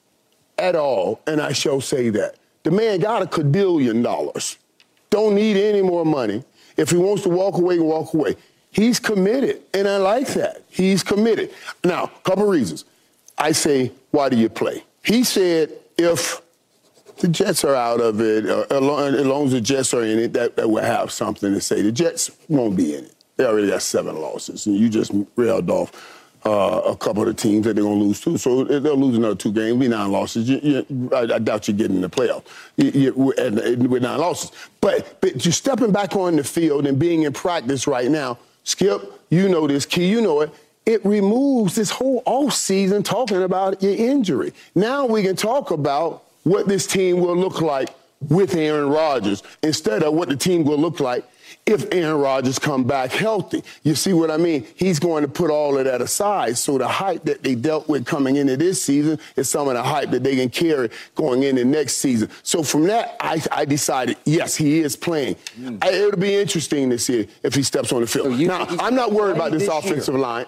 at 0.57 0.75
all, 0.75 1.21
and 1.27 1.41
I 1.41 1.53
shall 1.53 1.81
say 1.81 2.09
that. 2.09 2.35
The 2.63 2.71
man 2.71 2.99
got 2.99 3.21
a 3.21 3.25
cadillion 3.25 4.03
dollars. 4.03 4.57
Don't 5.09 5.35
need 5.35 5.57
any 5.57 5.81
more 5.81 6.05
money. 6.05 6.43
If 6.75 6.89
he 6.91 6.97
wants 6.97 7.23
to 7.23 7.29
walk 7.29 7.57
away, 7.57 7.79
walk 7.79 8.13
away. 8.13 8.35
He's 8.71 8.99
committed, 8.99 9.61
and 9.73 9.87
I 9.87 9.97
like 9.97 10.27
that. 10.33 10.63
He's 10.69 11.01
committed. 11.01 11.51
Now, 11.83 12.03
a 12.03 12.19
couple 12.29 12.45
reasons. 12.45 12.85
I 13.37 13.51
say, 13.51 13.91
why 14.11 14.29
do 14.29 14.35
you 14.35 14.49
play? 14.49 14.83
He 15.03 15.23
said, 15.23 15.71
if 15.97 16.41
the 17.19 17.27
Jets 17.27 17.63
are 17.63 17.75
out 17.75 17.99
of 17.99 18.21
it. 18.21 18.47
Uh, 18.47 18.65
as 18.69 19.25
long 19.25 19.45
as 19.45 19.51
the 19.51 19.61
Jets 19.61 19.93
are 19.93 20.03
in 20.03 20.19
it, 20.19 20.33
that, 20.33 20.55
that 20.55 20.69
will 20.69 20.83
have 20.83 21.11
something 21.11 21.53
to 21.53 21.61
say. 21.61 21.81
The 21.81 21.91
Jets 21.91 22.31
won't 22.47 22.75
be 22.75 22.95
in 22.95 23.05
it. 23.05 23.13
They 23.37 23.45
already 23.45 23.67
got 23.69 23.81
seven 23.81 24.19
losses, 24.19 24.65
and 24.65 24.75
you 24.75 24.89
just 24.89 25.11
railed 25.35 25.69
off 25.69 25.91
uh, 26.45 26.81
a 26.85 26.95
couple 26.95 27.23
of 27.23 27.27
the 27.27 27.33
teams 27.33 27.65
that 27.65 27.75
they're 27.75 27.83
going 27.83 27.99
to 27.99 28.05
lose 28.05 28.21
to. 28.21 28.37
So 28.37 28.63
they'll 28.63 28.95
lose 28.95 29.17
another 29.17 29.35
two 29.35 29.51
games, 29.51 29.79
be 29.79 29.87
nine 29.87 30.11
losses. 30.11 30.49
You, 30.49 30.59
you, 30.63 31.09
I, 31.13 31.35
I, 31.35 31.39
doubt 31.39 31.67
you 31.67 31.73
get 31.73 31.91
in 31.91 32.01
the 32.01 32.09
playoffs 32.09 32.45
you, 32.77 33.13
with 33.13 34.01
nine 34.03 34.19
losses. 34.19 34.51
But, 34.79 35.19
but 35.21 35.43
you're 35.45 35.51
stepping 35.51 35.91
back 35.91 36.15
on 36.15 36.35
the 36.35 36.43
field 36.43 36.87
and 36.87 36.97
being 36.97 37.23
in 37.23 37.33
practice 37.33 37.87
right 37.87 38.09
now. 38.09 38.37
Skip, 38.63 39.01
you 39.29 39.49
know 39.49 39.67
this. 39.67 39.85
Key, 39.85 40.07
you 40.07 40.21
know 40.21 40.41
it 40.41 40.53
it 40.87 41.05
removes 41.05 41.75
this 41.75 41.91
whole 41.91 42.23
off 42.25 42.53
season 42.53 43.03
talking 43.03 43.43
about 43.43 43.83
your 43.83 43.93
injury. 43.93 44.53
Now 44.73 45.05
we 45.05 45.21
can 45.21 45.35
talk 45.35 45.71
about 45.71 46.23
what 46.43 46.67
this 46.69 46.87
team 46.87 47.19
will 47.19 47.35
look 47.35 47.59
like 47.59 47.89
with 48.29 48.55
Aaron 48.55 48.89
Rodgers 48.89 49.43
instead 49.61 50.01
of 50.01 50.13
what 50.13 50.29
the 50.29 50.37
team 50.37 50.63
will 50.63 50.77
look 50.77 51.01
like 51.01 51.25
if 51.67 51.85
Aaron 51.91 52.19
Rodgers 52.19 52.59
come 52.59 52.83
back 52.83 53.11
healthy. 53.11 53.63
You 53.83 53.95
see 53.95 54.13
what 54.13 54.31
I 54.31 54.37
mean? 54.37 54.65
He's 54.75 54.99
going 54.99 55.23
to 55.23 55.27
put 55.27 55.49
all 55.49 55.77
of 55.77 55.85
that 55.85 56.01
aside. 56.01 56.57
So 56.57 56.77
the 56.77 56.87
hype 56.87 57.23
that 57.25 57.43
they 57.43 57.55
dealt 57.55 57.87
with 57.87 58.05
coming 58.05 58.35
into 58.35 58.57
this 58.57 58.81
season 58.81 59.19
is 59.35 59.49
some 59.49 59.67
of 59.67 59.75
the 59.75 59.83
hype 59.83 60.11
that 60.11 60.23
they 60.23 60.35
can 60.35 60.49
carry 60.49 60.89
going 61.15 61.43
into 61.43 61.63
next 61.65 61.97
season. 61.97 62.29
So 62.43 62.63
from 62.63 62.83
that, 62.87 63.15
I, 63.19 63.41
I 63.51 63.65
decided, 63.65 64.17
yes, 64.25 64.55
he 64.55 64.79
is 64.79 64.95
playing. 64.95 65.35
Mm. 65.59 65.83
I, 65.83 65.91
it'll 65.91 66.19
be 66.19 66.35
interesting 66.35 66.89
to 66.89 66.97
see 66.97 67.27
if 67.43 67.55
he 67.55 67.63
steps 67.63 67.93
on 67.93 68.01
the 68.01 68.07
field. 68.07 68.27
So 68.27 68.33
you, 68.33 68.47
now, 68.47 68.65
I'm 68.79 68.95
not 68.95 69.13
worried 69.13 69.35
about 69.37 69.51
this, 69.51 69.63
this 69.63 69.71
offensive 69.71 70.15
year. 70.15 70.23
line. 70.23 70.45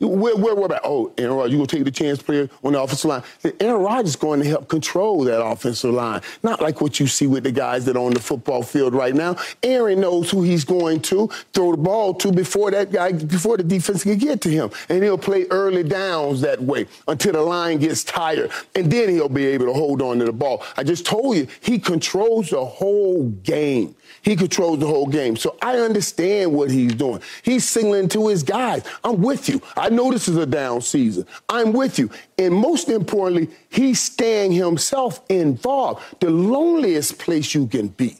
We're, 0.00 0.36
we're, 0.36 0.54
we're 0.54 0.66
about, 0.66 0.80
oh, 0.84 1.12
Aaron 1.18 1.36
Rodgers, 1.36 1.52
you 1.52 1.58
going 1.58 1.66
to 1.66 1.76
take 1.76 1.84
the 1.84 1.90
chance 1.90 2.22
player 2.22 2.48
on 2.64 2.72
the 2.72 2.82
offensive 2.82 3.08
line. 3.08 3.22
Aaron 3.60 3.82
Rodgers 3.82 4.10
is 4.10 4.16
going 4.16 4.40
to 4.40 4.48
help 4.48 4.68
control 4.68 5.24
that 5.24 5.44
offensive 5.44 5.92
line. 5.92 6.20
Not 6.42 6.62
like 6.62 6.80
what 6.80 7.00
you 7.00 7.06
see 7.06 7.26
with 7.26 7.44
the 7.44 7.52
guys 7.52 7.84
that 7.84 7.96
are 7.96 8.04
on 8.04 8.12
the 8.12 8.20
football 8.20 8.62
field 8.62 8.94
right 8.94 9.14
now. 9.14 9.36
Aaron 9.62 10.00
knows 10.00 10.30
who 10.30 10.38
who 10.38 10.44
he's 10.58 10.64
going 10.64 11.00
to 11.00 11.28
throw 11.54 11.70
the 11.70 11.76
ball 11.76 12.12
to 12.12 12.32
before 12.32 12.72
that 12.72 12.90
guy, 12.90 13.12
before 13.12 13.56
the 13.56 13.62
defense 13.62 14.02
can 14.02 14.18
get 14.18 14.40
to 14.40 14.48
him. 14.48 14.70
And 14.88 15.04
he'll 15.04 15.16
play 15.16 15.46
early 15.50 15.84
downs 15.84 16.40
that 16.40 16.60
way 16.60 16.86
until 17.06 17.32
the 17.32 17.42
line 17.42 17.78
gets 17.78 18.02
tired. 18.02 18.50
And 18.74 18.90
then 18.90 19.10
he'll 19.10 19.28
be 19.28 19.46
able 19.46 19.66
to 19.66 19.72
hold 19.72 20.02
on 20.02 20.18
to 20.18 20.24
the 20.24 20.32
ball. 20.32 20.64
I 20.76 20.82
just 20.82 21.06
told 21.06 21.36
you, 21.36 21.46
he 21.60 21.78
controls 21.78 22.50
the 22.50 22.64
whole 22.64 23.28
game. 23.28 23.94
He 24.22 24.34
controls 24.34 24.80
the 24.80 24.86
whole 24.86 25.06
game. 25.06 25.36
So 25.36 25.56
I 25.62 25.78
understand 25.78 26.52
what 26.52 26.72
he's 26.72 26.94
doing. 26.94 27.22
He's 27.42 27.64
signaling 27.64 28.08
to 28.08 28.26
his 28.28 28.42
guys, 28.42 28.82
I'm 29.04 29.22
with 29.22 29.48
you. 29.48 29.62
I 29.76 29.90
know 29.90 30.10
this 30.10 30.26
is 30.26 30.36
a 30.36 30.46
down 30.46 30.80
season. 30.80 31.24
I'm 31.48 31.72
with 31.72 32.00
you. 32.00 32.10
And 32.36 32.52
most 32.52 32.88
importantly, 32.88 33.48
he's 33.68 34.00
staying 34.00 34.52
himself 34.52 35.24
involved. 35.28 36.02
The 36.20 36.30
loneliest 36.30 37.18
place 37.18 37.54
you 37.54 37.68
can 37.68 37.88
be 37.88 38.16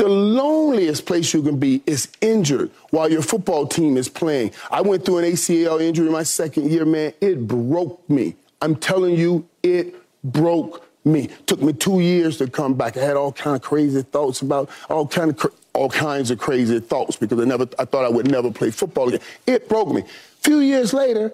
the 0.00 0.08
loneliest 0.08 1.04
place 1.04 1.34
you 1.34 1.42
can 1.42 1.58
be 1.58 1.82
is 1.84 2.08
injured 2.22 2.70
while 2.88 3.12
your 3.12 3.20
football 3.20 3.66
team 3.66 3.98
is 3.98 4.08
playing. 4.08 4.50
I 4.70 4.80
went 4.80 5.04
through 5.04 5.18
an 5.18 5.26
ACL 5.26 5.78
injury 5.78 6.08
my 6.08 6.22
second 6.22 6.70
year, 6.70 6.86
man. 6.86 7.12
It 7.20 7.46
broke 7.46 8.08
me. 8.08 8.34
I'm 8.62 8.76
telling 8.76 9.14
you, 9.14 9.46
it 9.62 9.94
broke 10.24 10.86
me. 11.04 11.28
Took 11.44 11.60
me 11.60 11.74
two 11.74 12.00
years 12.00 12.38
to 12.38 12.48
come 12.48 12.72
back. 12.72 12.96
I 12.96 13.00
had 13.00 13.16
all 13.18 13.30
kind 13.30 13.54
of 13.54 13.60
crazy 13.60 14.00
thoughts 14.00 14.40
about 14.40 14.70
all 14.88 15.06
kind 15.06 15.32
of 15.32 15.52
all 15.74 15.90
kinds 15.90 16.30
of 16.30 16.38
crazy 16.38 16.80
thoughts 16.80 17.16
because 17.16 17.38
I 17.38 17.44
never 17.44 17.68
I 17.78 17.84
thought 17.84 18.06
I 18.06 18.08
would 18.08 18.30
never 18.30 18.50
play 18.50 18.70
football 18.70 19.08
again. 19.08 19.20
It 19.46 19.68
broke 19.68 19.88
me. 19.92 20.00
A 20.00 20.42
few 20.42 20.60
years 20.60 20.94
later, 20.94 21.30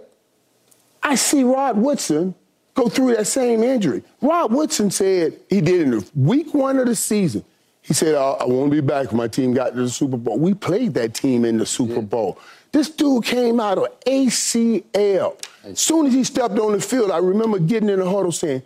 I 1.05 1.15
see 1.15 1.45
Rod 1.45 1.77
Woodson 1.77 2.35
go 2.75 2.89
through 2.89 3.15
that 3.15 3.29
same 3.29 3.63
injury. 3.63 4.03
Rod 4.21 4.53
Woodson 4.53 4.91
said 4.91 5.39
he 5.49 5.61
did 5.61 5.83
it 5.83 5.95
in 5.95 6.05
week 6.17 6.53
one 6.53 6.81
of 6.81 6.87
the 6.87 6.97
season. 6.97 7.45
He 7.87 7.95
said, 7.95 8.17
I, 8.17 8.33
I 8.33 8.45
want 8.45 8.71
to 8.71 8.83
be 8.83 8.87
back. 8.87 9.13
My 9.13 9.29
team 9.29 9.55
got 9.55 9.71
to 9.71 9.83
the 9.83 9.89
Super 9.89 10.17
Bowl. 10.17 10.39
We 10.39 10.55
played 10.55 10.95
that 10.95 11.15
team 11.15 11.45
in 11.45 11.57
the 11.57 11.67
Super 11.67 11.95
yeah. 11.95 12.01
Bowl. 12.01 12.39
This 12.73 12.91
dude 12.91 13.25
came 13.25 13.61
out 13.61 13.79
of 13.79 14.01
ACL. 14.01 15.41
As 15.65 15.81
soon 15.81 16.07
as 16.07 16.13
he 16.13 16.25
stepped 16.25 16.59
on 16.59 16.73
the 16.73 16.81
field, 16.81 17.11
I 17.11 17.19
remember 17.19 17.59
getting 17.59 17.89
in 17.89 18.01
the 18.01 18.11
huddle 18.11 18.33
saying, 18.33 18.63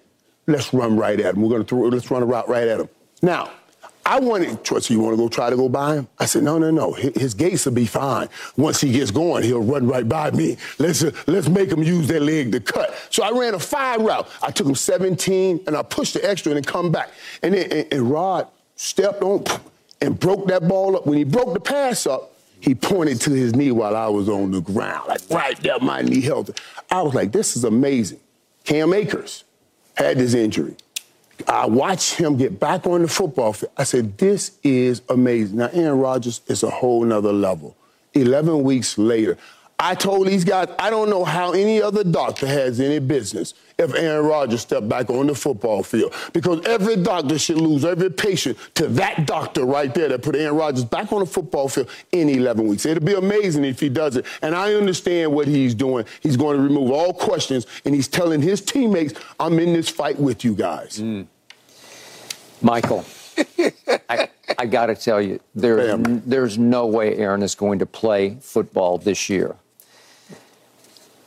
let's 0.46 0.72
run 0.72 0.96
right 0.96 1.20
at 1.20 1.34
him. 1.34 1.42
We're 1.42 1.50
going 1.50 1.64
to 1.64 1.68
throw, 1.68 1.80
let's 1.88 2.10
run 2.10 2.22
a 2.22 2.26
route 2.26 2.48
right 2.48 2.66
at 2.66 2.80
him. 2.80 2.88
Now, 3.22 3.50
I 4.06 4.18
wanted, 4.18 4.66
so 4.66 4.80
you 4.92 5.00
want 5.00 5.12
to 5.12 5.16
go 5.18 5.28
try 5.28 5.50
to 5.50 5.56
go 5.56 5.68
by 5.68 5.96
him? 5.96 6.08
I 6.18 6.24
said, 6.24 6.42
no, 6.42 6.58
no, 6.58 6.70
no. 6.70 6.94
His 6.94 7.34
gates 7.34 7.66
will 7.66 7.72
be 7.72 7.86
fine. 7.86 8.28
Once 8.56 8.80
he 8.80 8.90
gets 8.90 9.10
going, 9.10 9.44
he'll 9.44 9.62
run 9.62 9.86
right 9.86 10.08
by 10.08 10.30
me. 10.30 10.56
Let's, 10.78 11.04
uh, 11.04 11.12
let's 11.26 11.48
make 11.48 11.70
him 11.70 11.82
use 11.82 12.08
that 12.08 12.22
leg 12.22 12.52
to 12.52 12.60
cut. 12.60 12.94
So 13.10 13.22
I 13.22 13.30
ran 13.30 13.54
a 13.54 13.58
five 13.58 14.00
route. 14.00 14.28
I 14.42 14.50
took 14.50 14.66
him 14.66 14.74
17, 14.74 15.60
and 15.66 15.76
I 15.76 15.82
pushed 15.82 16.14
the 16.14 16.28
extra 16.28 16.50
and 16.50 16.56
then 16.56 16.64
come 16.64 16.90
back. 16.90 17.10
And 17.42 17.54
then 17.54 17.70
and, 17.70 17.92
and 17.92 18.10
Rod 18.10 18.48
stepped 18.80 19.22
on 19.22 19.44
and 20.00 20.18
broke 20.18 20.48
that 20.48 20.66
ball 20.66 20.96
up. 20.96 21.06
When 21.06 21.18
he 21.18 21.24
broke 21.24 21.52
the 21.52 21.60
pass 21.60 22.06
up, 22.06 22.32
he 22.60 22.74
pointed 22.74 23.20
to 23.22 23.30
his 23.30 23.54
knee 23.54 23.70
while 23.70 23.94
I 23.94 24.08
was 24.08 24.28
on 24.28 24.50
the 24.50 24.60
ground, 24.60 25.08
like 25.08 25.20
right 25.30 25.58
there, 25.62 25.78
my 25.80 26.00
knee 26.00 26.22
held. 26.22 26.58
I 26.90 27.02
was 27.02 27.14
like, 27.14 27.30
this 27.30 27.56
is 27.56 27.64
amazing. 27.64 28.20
Cam 28.64 28.92
Akers 28.94 29.44
had 29.96 30.18
this 30.18 30.34
injury. 30.34 30.76
I 31.46 31.66
watched 31.66 32.14
him 32.14 32.36
get 32.36 32.58
back 32.58 32.86
on 32.86 33.02
the 33.02 33.08
football 33.08 33.52
field. 33.52 33.72
I 33.76 33.84
said, 33.84 34.16
this 34.18 34.58
is 34.62 35.02
amazing. 35.08 35.58
Now, 35.58 35.70
Aaron 35.72 35.98
Rodgers 35.98 36.40
is 36.48 36.62
a 36.62 36.70
whole 36.70 37.02
nother 37.04 37.32
level. 37.32 37.76
11 38.14 38.62
weeks 38.62 38.98
later, 38.98 39.38
I 39.82 39.94
told 39.94 40.26
these 40.26 40.44
guys, 40.44 40.68
I 40.78 40.90
don't 40.90 41.08
know 41.08 41.24
how 41.24 41.52
any 41.52 41.80
other 41.80 42.04
doctor 42.04 42.46
has 42.46 42.80
any 42.80 42.98
business 42.98 43.54
if 43.78 43.94
Aaron 43.94 44.26
Rodgers 44.26 44.60
stepped 44.60 44.90
back 44.90 45.08
on 45.08 45.26
the 45.26 45.34
football 45.34 45.82
field. 45.82 46.12
Because 46.34 46.62
every 46.66 46.96
doctor 46.96 47.38
should 47.38 47.56
lose 47.56 47.82
every 47.82 48.10
patient 48.10 48.58
to 48.74 48.88
that 48.88 49.26
doctor 49.26 49.64
right 49.64 49.92
there 49.94 50.10
that 50.10 50.22
put 50.22 50.36
Aaron 50.36 50.56
Rodgers 50.56 50.84
back 50.84 51.10
on 51.14 51.20
the 51.20 51.26
football 51.26 51.70
field 51.70 51.88
in 52.12 52.28
11 52.28 52.66
weeks. 52.66 52.84
It'll 52.84 53.02
be 53.02 53.14
amazing 53.14 53.64
if 53.64 53.80
he 53.80 53.88
does 53.88 54.16
it. 54.16 54.26
And 54.42 54.54
I 54.54 54.74
understand 54.74 55.32
what 55.32 55.48
he's 55.48 55.74
doing. 55.74 56.04
He's 56.20 56.36
going 56.36 56.58
to 56.58 56.62
remove 56.62 56.90
all 56.90 57.14
questions, 57.14 57.66
and 57.86 57.94
he's 57.94 58.06
telling 58.06 58.42
his 58.42 58.60
teammates, 58.60 59.14
I'm 59.40 59.58
in 59.58 59.72
this 59.72 59.88
fight 59.88 60.20
with 60.20 60.44
you 60.44 60.54
guys. 60.54 60.98
Mm. 60.98 61.26
Michael. 62.60 63.06
I, 64.10 64.28
I 64.58 64.66
got 64.66 64.86
to 64.86 64.94
tell 64.94 65.22
you, 65.22 65.40
there's, 65.54 65.98
there's 66.26 66.58
no 66.58 66.86
way 66.86 67.16
Aaron 67.16 67.42
is 67.42 67.54
going 67.54 67.78
to 67.78 67.86
play 67.86 68.36
football 68.42 68.98
this 68.98 69.30
year 69.30 69.56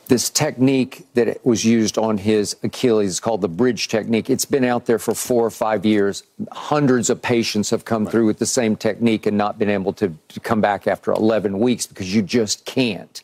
this 0.06 0.30
technique 0.30 1.06
that 1.14 1.44
was 1.44 1.64
used 1.64 1.98
on 1.98 2.18
his 2.18 2.56
Achilles 2.62 3.10
is 3.10 3.20
called 3.20 3.40
the 3.40 3.48
bridge 3.48 3.88
technique. 3.88 4.28
It's 4.28 4.44
been 4.44 4.64
out 4.64 4.86
there 4.86 4.98
for 4.98 5.14
four 5.14 5.44
or 5.44 5.50
five 5.50 5.86
years. 5.86 6.22
Hundreds 6.52 7.10
of 7.10 7.22
patients 7.22 7.70
have 7.70 7.84
come 7.84 8.04
right. 8.04 8.12
through 8.12 8.26
with 8.26 8.38
the 8.38 8.46
same 8.46 8.76
technique 8.76 9.26
and 9.26 9.36
not 9.36 9.58
been 9.58 9.70
able 9.70 9.92
to, 9.94 10.14
to, 10.28 10.40
come 10.40 10.60
back 10.60 10.86
after 10.86 11.12
11 11.12 11.58
weeks 11.58 11.86
because 11.86 12.14
you 12.14 12.22
just 12.22 12.64
can't. 12.64 13.22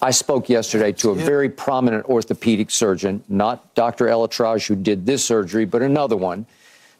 I 0.00 0.10
spoke 0.10 0.48
yesterday 0.48 0.92
to 0.92 1.10
a 1.10 1.16
yeah. 1.16 1.24
very 1.24 1.48
prominent 1.48 2.04
orthopedic 2.06 2.70
surgeon, 2.70 3.24
not 3.28 3.74
Dr. 3.74 4.06
ElAttrache, 4.06 4.68
who 4.68 4.76
did 4.76 5.06
this 5.06 5.24
surgery, 5.24 5.64
but 5.64 5.82
another 5.82 6.16
one, 6.16 6.46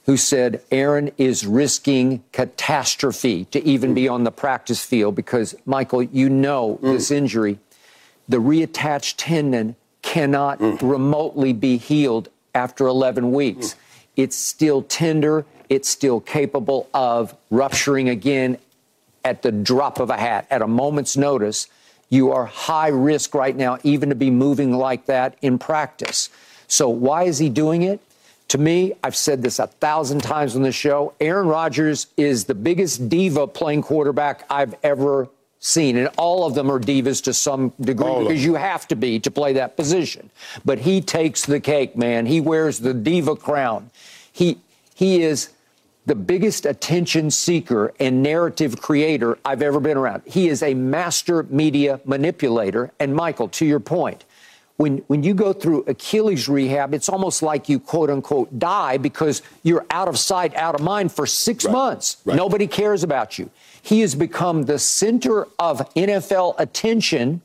who 0.07 0.17
said 0.17 0.63
Aaron 0.71 1.11
is 1.19 1.47
risking 1.47 2.23
catastrophe 2.33 3.45
to 3.47 3.63
even 3.65 3.91
mm. 3.91 3.97
be 3.97 4.09
on 4.09 4.25
the 4.25 4.31
practice 4.31 4.85
field 4.85 5.15
because, 5.15 5.55
Michael, 5.67 6.03
you 6.03 6.29
know 6.29 6.79
mm. 6.81 6.93
this 6.93 7.11
injury 7.11 7.59
the 8.29 8.39
reattached 8.39 9.15
tendon 9.17 9.77
cannot 10.03 10.59
mm. 10.59 10.79
remotely 10.83 11.53
be 11.53 11.77
healed 11.77 12.29
after 12.55 12.87
11 12.87 13.33
weeks. 13.33 13.69
Mm. 13.69 13.77
It's 14.17 14.37
still 14.37 14.83
tender, 14.83 15.45
it's 15.69 15.89
still 15.89 16.21
capable 16.21 16.89
of 16.95 17.37
rupturing 17.51 18.09
again 18.09 18.59
at 19.25 19.43
the 19.43 19.51
drop 19.53 19.99
of 19.99 20.11
a 20.11 20.17
hat, 20.17 20.47
at 20.51 20.63
a 20.63 20.67
moment's 20.67 21.17
notice. 21.17 21.69
You 22.09 22.31
are 22.31 22.47
high 22.47 22.89
risk 22.89 23.35
right 23.35 23.57
now, 23.57 23.79
even 23.83 24.09
to 24.11 24.15
be 24.15 24.31
moving 24.31 24.73
like 24.73 25.07
that 25.07 25.37
in 25.43 25.59
practice. 25.59 26.31
So, 26.69 26.89
why 26.89 27.25
is 27.25 27.39
he 27.39 27.49
doing 27.49 27.83
it? 27.83 28.01
To 28.49 28.59
me, 28.59 28.93
I've 29.03 29.17
said 29.17 29.43
this 29.43 29.59
a 29.59 29.67
thousand 29.67 30.23
times 30.23 30.55
on 30.55 30.63
the 30.63 30.71
show. 30.71 31.15
Aaron 31.21 31.49
Rodgers 31.49 32.07
is 32.17 32.45
the 32.45 32.55
biggest 32.55 33.09
diva 33.09 33.49
playing 33.49 33.83
quarterback 33.83 34.47
I've 34.49 34.75
ever 34.85 35.29
seen, 35.59 35.97
and 35.97 36.09
all 36.17 36.45
of 36.47 36.55
them 36.55 36.71
are 36.71 36.79
divas 36.79 37.23
to 37.25 37.35
some 37.35 37.73
degree 37.81 38.07
all 38.07 38.23
because 38.23 38.45
you 38.45 38.55
have 38.55 38.87
to 38.89 38.97
be 38.97 39.19
to 39.21 39.31
play 39.31 39.53
that 39.55 39.77
position. 39.77 40.31
But 40.65 40.81
he 40.81 41.01
takes 41.01 41.45
the 41.45 41.61
cake, 41.61 41.97
man. 41.97 42.27
He 42.27 42.41
wears 42.41 42.79
the 42.79 42.95
diva 42.95 43.37
crown. 43.37 43.91
He 44.33 44.59
he 44.95 45.23
is 45.23 45.51
the 46.07 46.15
biggest 46.15 46.65
attention 46.65 47.31
seeker 47.31 47.93
and 47.99 48.23
narrative 48.23 48.81
creator 48.81 49.39
I've 49.45 49.61
ever 49.61 49.81
been 49.81 49.97
around. 49.97 50.23
He 50.25 50.49
is 50.49 50.63
a 50.63 50.73
master 50.73 51.43
media 51.45 52.01
manipulator. 52.05 52.93
And 53.01 53.15
Michael, 53.15 53.49
to 53.49 53.67
your 53.67 53.81
point, 53.81 54.25
when, 54.77 54.99
when 55.07 55.23
you 55.23 55.35
go 55.35 55.53
through 55.53 55.85
Achilles 55.87 56.49
rehab, 56.49 56.93
it's 56.93 57.09
almost 57.09 57.43
like 57.43 57.69
you 57.69 57.81
quote 57.81 58.11
unquote 58.11 58.59
die 58.59 58.99
because 58.99 59.43
you're 59.63 59.87
out 59.91 60.09
of 60.09 60.19
sight, 60.19 60.55
out 60.55 60.75
of 60.75 60.83
mind 60.83 61.13
for 61.13 61.27
six 61.27 61.65
right. 61.65 61.73
months. 61.73 62.19
Right. 62.25 62.37
Nobody 62.37 62.67
cares 62.67 63.03
about 63.03 63.39
you. 63.39 63.51
He 63.81 64.01
has 64.01 64.15
become 64.15 64.65
the 64.65 64.79
center 64.79 65.49
of 65.59 65.79
NFL 65.95 66.57
attention 66.59 67.41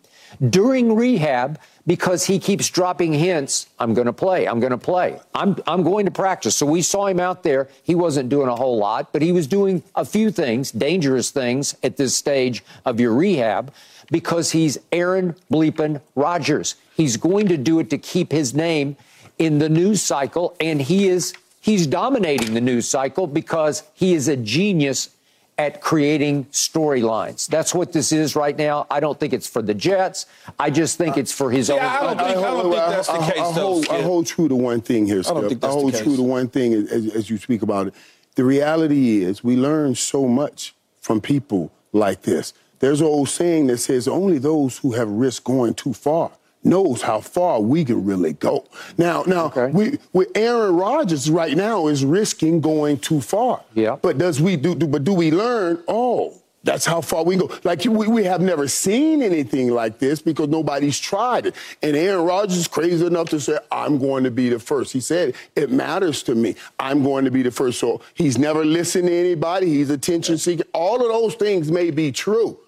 during 0.50 0.96
rehab 0.96 1.60
because 1.88 2.26
he 2.26 2.40
keeps 2.40 2.70
dropping 2.70 3.14
hints. 3.14 3.68
I'm 3.80 3.94
going 3.94 4.06
to 4.06 4.14
play. 4.14 4.48
I'm 4.48 4.60
going 4.60 4.72
to 4.72 4.78
play. 4.78 5.20
I'm, 5.34 5.58
I'm 5.68 5.84
going 5.84 6.06
to 6.06 6.12
practice. 6.12 6.56
So 6.56 6.66
we 6.66 6.82
saw 6.82 7.08
him 7.08 7.20
out 7.20 7.44
there. 7.44 7.70
He 7.84 7.96
wasn't 7.96 8.30
doing 8.30 8.50
a 8.50 8.56
whole 8.56 8.78
lot, 8.78 9.12
but 9.14 9.22
he 9.22 9.32
was 9.32 9.48
doing 9.48 9.84
a 9.96 10.06
few 10.06 10.32
things, 10.32 10.72
dangerous 10.72 11.32
things 11.32 11.76
at 11.84 11.98
this 11.98 12.16
stage 12.16 12.64
of 12.86 13.00
your 13.00 13.14
rehab 13.14 13.74
because 14.12 14.52
he's 14.52 14.78
Aaron 14.92 15.36
Bleepin 15.52 16.02
Rodgers. 16.16 16.76
He's 16.96 17.18
going 17.18 17.48
to 17.48 17.58
do 17.58 17.80
it 17.80 17.90
to 17.90 17.98
keep 17.98 18.32
his 18.32 18.54
name 18.54 18.98
in 19.40 19.58
the 19.58 19.70
news 19.70 20.02
cycle, 20.02 20.56
and 20.60 20.82
he 20.82 21.08
is 21.08 21.34
he's 21.62 21.88
dominating 21.88 22.54
the 22.54 22.62
news 22.62 22.88
cycle 22.88 23.26
because 23.26 23.84
he 23.94 24.14
is 24.14 24.28
a 24.28 24.36
genius 24.36 25.10
at 25.58 25.80
creating 25.80 26.46
storylines. 26.46 27.48
That's 27.48 27.74
what 27.74 27.94
this 27.94 28.12
is 28.12 28.36
right 28.36 28.58
now. 28.58 28.88
I 28.90 29.00
don't 29.00 29.20
think 29.20 29.32
it's 29.32 29.48
for 29.48 29.62
the 29.62 29.74
Jets. 29.74 30.26
I 30.60 30.70
just 30.70 30.98
think 30.98 31.18
it's 31.18 31.32
for 31.32 31.52
his 31.52 31.70
yeah, 31.70 31.76
own. 31.76 31.82
I 31.82 32.02
don't 32.02 32.18
think, 32.18 32.38
I 32.38 32.42
don't 32.42 32.62
think 32.64 32.76
that's 32.76 33.08
the 33.08 33.18
case. 33.20 33.38
I, 33.38 33.52
hold, 33.52 33.90
I 33.90 34.02
hold 34.02 34.26
true 34.26 34.48
to 34.48 34.56
one 34.56 34.82
thing 34.82 35.06
here, 35.06 35.22
Skip. 35.22 35.38
I, 35.38 35.42
don't 35.42 35.50
think 35.50 35.62
that's 35.62 35.76
I 35.76 35.80
hold 35.80 35.96
true 35.96 36.16
to 36.16 36.24
one 36.24 36.48
thing 36.48 36.74
as, 36.74 37.16
as 37.16 37.30
you 37.30 37.38
speak 37.38 37.62
about 37.62 37.88
it. 37.88 37.94
The 38.36 38.44
reality 38.44 39.24
is 39.24 39.44
we 39.44 39.56
learn 39.56 39.96
so 39.96 40.28
much 40.28 40.74
from 41.00 41.22
people 41.22 41.72
like 41.92 42.24
this. 42.24 42.54
There's 42.82 43.00
an 43.00 43.08
old 43.08 43.30
saying 43.30 43.68
that 43.68 43.78
says 43.78 44.08
only 44.08 44.40
those 44.40 44.80
who 44.80 44.92
have 44.94 45.10
risked 45.10 45.46
going 45.46 45.76
too 45.76 45.94
far 45.94 46.32
knows 46.64 47.02
how 47.02 47.22
far 47.22 47.60
we 47.62 47.84
can 47.86 48.06
really 48.06 48.34
go. 48.34 48.66
Now, 48.98 49.24
now 49.26 49.46
okay. 49.46 49.68
we 49.68 49.98
with 50.14 50.30
Aaron 50.36 50.76
Rodgers 50.76 51.30
right 51.30 51.56
now 51.56 51.88
is 51.88 52.04
risking 52.06 52.62
going 52.62 52.98
too 53.00 53.22
far. 53.22 53.64
Yeah. 53.74 53.98
But 54.02 54.18
does 54.18 54.42
we 54.42 54.58
do, 54.58 54.76
do 54.76 54.88
but 54.88 55.04
do 55.04 55.14
we 55.14 55.32
learn? 55.32 55.84
Oh, 55.88 56.42
That's 56.64 56.86
how 56.86 57.02
far 57.02 57.24
we 57.24 57.36
go. 57.38 57.50
Like 57.64 57.84
we, 57.86 58.08
we 58.08 58.24
have 58.26 58.42
never 58.42 58.68
seen 58.68 59.24
anything 59.24 59.72
like 59.72 59.98
this 59.98 60.22
because 60.22 60.50
nobody's 60.50 61.00
tried 61.00 61.48
it. 61.48 61.56
And 61.82 61.96
Aaron 61.96 62.26
Rodgers 62.26 62.58
is 62.58 62.68
crazy 62.68 63.04
enough 63.06 63.30
to 63.30 63.40
say, 63.40 63.58
"I'm 63.72 63.98
going 63.98 64.24
to 64.26 64.32
be 64.32 64.50
the 64.50 64.60
first. 64.60 64.94
He 64.94 65.00
said, 65.00 65.34
"It 65.56 65.72
matters 65.72 66.22
to 66.24 66.36
me. 66.36 66.56
I'm 66.80 67.02
going 67.02 67.26
to 67.26 67.32
be 67.32 67.42
the 67.42 67.50
first. 67.52 67.80
So 67.80 68.02
he's 68.14 68.38
never 68.38 68.64
listened 68.64 69.08
to 69.08 69.14
anybody. 69.14 69.68
He's 69.68 69.90
attention 69.90 70.38
seeking. 70.38 70.68
All 70.74 71.02
of 71.02 71.08
those 71.12 71.34
things 71.34 71.72
may 71.72 71.90
be 71.90 72.12
true, 72.12 72.60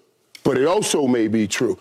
but 0.44 0.56
it 0.56 0.66
also 0.66 1.06
may 1.08 1.26
be 1.26 1.48
true. 1.48 1.78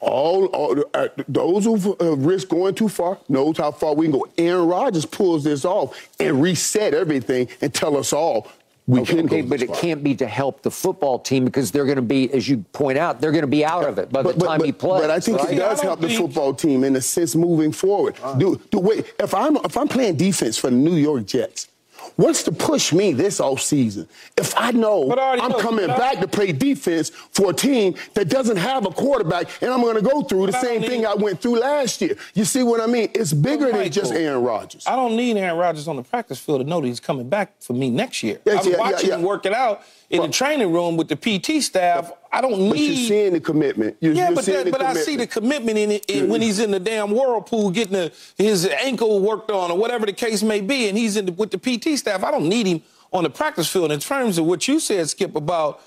All, 0.00 0.46
all 0.46 0.84
uh, 0.94 1.08
those 1.28 1.64
who 1.64 1.96
uh, 2.00 2.16
risk 2.16 2.48
going 2.48 2.74
too 2.74 2.88
far 2.88 3.18
knows 3.28 3.58
how 3.58 3.72
far 3.72 3.94
we 3.94 4.06
can 4.06 4.12
go. 4.12 4.28
Aaron 4.38 4.66
Rodgers 4.66 5.04
pulls 5.04 5.42
this 5.42 5.64
off 5.64 6.08
and 6.20 6.40
reset 6.40 6.94
everything 6.94 7.48
and 7.60 7.74
tell 7.74 7.96
us 7.96 8.12
all 8.12 8.46
we 8.88 9.00
okay, 9.00 9.22
okay 9.22 9.42
but 9.42 9.60
it 9.60 9.72
can't 9.74 10.02
be 10.02 10.14
to 10.14 10.26
help 10.26 10.62
the 10.62 10.70
football 10.70 11.18
team 11.18 11.44
because 11.44 11.70
they're 11.70 11.84
going 11.84 11.96
to 11.96 12.02
be, 12.02 12.32
as 12.32 12.48
you 12.48 12.64
point 12.72 12.96
out, 12.96 13.20
they're 13.20 13.32
going 13.32 13.42
to 13.42 13.46
be 13.46 13.62
out 13.62 13.86
of 13.86 13.98
it 13.98 14.10
by 14.10 14.22
but, 14.22 14.38
the 14.38 14.46
time 14.46 14.58
but, 14.58 14.66
he 14.66 14.72
plays. 14.72 15.02
But 15.02 15.10
I 15.10 15.20
think 15.20 15.38
right? 15.38 15.52
it 15.52 15.56
does 15.56 15.82
help 15.82 16.00
think... 16.00 16.12
the 16.12 16.18
football 16.18 16.54
team 16.54 16.84
in 16.84 16.96
a 16.96 17.02
sense 17.02 17.36
moving 17.36 17.70
forward. 17.70 18.16
Do, 18.38 18.58
do 18.70 18.78
wait 18.78 19.12
if 19.18 19.34
I'm 19.34 19.56
if 19.56 19.76
I'm 19.76 19.88
playing 19.88 20.16
defense 20.16 20.56
for 20.56 20.70
the 20.70 20.76
New 20.76 20.94
York 20.94 21.26
Jets 21.26 21.68
wants 22.16 22.42
to 22.44 22.52
push 22.52 22.92
me 22.92 23.12
this 23.12 23.40
off 23.40 23.60
season. 23.60 24.08
If 24.36 24.56
I 24.56 24.70
know 24.70 25.10
I'm 25.12 25.50
know, 25.50 25.58
coming 25.58 25.86
back 25.86 26.20
to 26.20 26.28
play 26.28 26.52
defense 26.52 27.10
for 27.10 27.50
a 27.50 27.54
team 27.54 27.94
that 28.14 28.28
doesn't 28.28 28.56
have 28.56 28.86
a 28.86 28.90
quarterback, 28.90 29.48
and 29.62 29.70
I'm 29.70 29.80
going 29.80 29.96
to 29.96 30.02
go 30.02 30.22
through 30.22 30.46
the 30.46 30.60
same 30.60 30.82
thing 30.82 31.06
I 31.06 31.14
went 31.14 31.40
through 31.40 31.60
last 31.60 32.00
year. 32.00 32.16
You 32.34 32.44
see 32.44 32.62
what 32.62 32.80
I 32.80 32.86
mean? 32.86 33.10
It's 33.14 33.32
bigger 33.32 33.70
than 33.72 33.90
just 33.90 34.12
Aaron 34.12 34.42
Rodgers. 34.42 34.86
I 34.86 34.96
don't 34.96 35.16
need 35.16 35.36
Aaron 35.36 35.58
Rodgers 35.58 35.88
on 35.88 35.96
the 35.96 36.02
practice 36.02 36.38
field 36.38 36.60
to 36.60 36.66
know 36.66 36.80
that 36.80 36.86
he's 36.86 37.00
coming 37.00 37.28
back 37.28 37.60
for 37.60 37.72
me 37.72 37.90
next 37.90 38.22
year. 38.22 38.40
Yes, 38.44 38.64
I'm 38.64 38.72
yeah, 38.72 38.78
watching 38.78 39.08
yeah, 39.08 39.14
yeah. 39.14 39.20
him 39.20 39.22
working 39.22 39.54
out 39.54 39.82
in 40.10 40.22
the 40.22 40.28
training 40.28 40.72
room 40.72 40.96
with 40.96 41.08
the 41.08 41.16
PT 41.16 41.62
staff. 41.62 42.12
I 42.32 42.40
don't 42.40 42.58
need. 42.58 42.70
But 42.70 42.78
you're 42.78 43.08
seeing 43.08 43.32
the 43.32 43.40
commitment. 43.40 43.96
You're, 44.00 44.14
yeah, 44.14 44.26
you're 44.26 44.36
but, 44.36 44.44
that, 44.46 44.70
but 44.70 44.82
I 44.82 44.94
see 44.94 45.16
the 45.16 45.26
commitment 45.26 45.78
in 45.78 45.90
it 45.92 46.04
in, 46.08 46.28
when 46.28 46.40
he's 46.40 46.60
in 46.60 46.70
the 46.70 46.80
damn 46.80 47.10
whirlpool 47.10 47.70
getting 47.70 47.94
the, 47.94 48.12
his 48.36 48.66
ankle 48.66 49.20
worked 49.20 49.50
on 49.50 49.70
or 49.70 49.78
whatever 49.78 50.06
the 50.06 50.12
case 50.12 50.42
may 50.42 50.60
be, 50.60 50.88
and 50.88 50.96
he's 50.96 51.16
in 51.16 51.26
the, 51.26 51.32
with 51.32 51.50
the 51.50 51.58
PT 51.58 51.98
staff. 51.98 52.24
I 52.24 52.30
don't 52.30 52.48
need 52.48 52.66
him 52.66 52.82
on 53.12 53.24
the 53.24 53.30
practice 53.30 53.70
field. 53.70 53.92
In 53.92 54.00
terms 54.00 54.38
of 54.38 54.46
what 54.46 54.66
you 54.68 54.80
said, 54.80 55.08
Skip, 55.08 55.34
about 55.34 55.82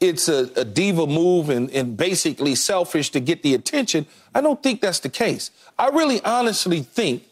it's 0.00 0.28
a, 0.28 0.50
a 0.56 0.64
diva 0.64 1.06
move 1.06 1.50
and, 1.50 1.70
and 1.70 1.96
basically 1.96 2.54
selfish 2.54 3.10
to 3.10 3.20
get 3.20 3.42
the 3.42 3.54
attention, 3.54 4.06
I 4.34 4.40
don't 4.40 4.62
think 4.62 4.80
that's 4.80 5.00
the 5.00 5.08
case. 5.08 5.50
I 5.78 5.88
really 5.88 6.22
honestly 6.22 6.82
think 6.82 7.24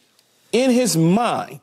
in 0.53 0.71
his 0.71 0.97
mind, 0.97 1.61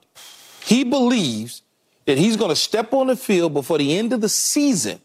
he 0.63 0.83
believes 0.83 1.61
that 2.05 2.17
he's 2.17 2.37
going 2.37 2.49
to 2.49 2.55
step 2.55 2.93
on 2.93 3.07
the 3.07 3.15
field 3.15 3.53
before 3.53 3.77
the 3.77 3.97
end 3.97 4.13
of 4.13 4.21
the 4.21 4.29
season, 4.29 4.99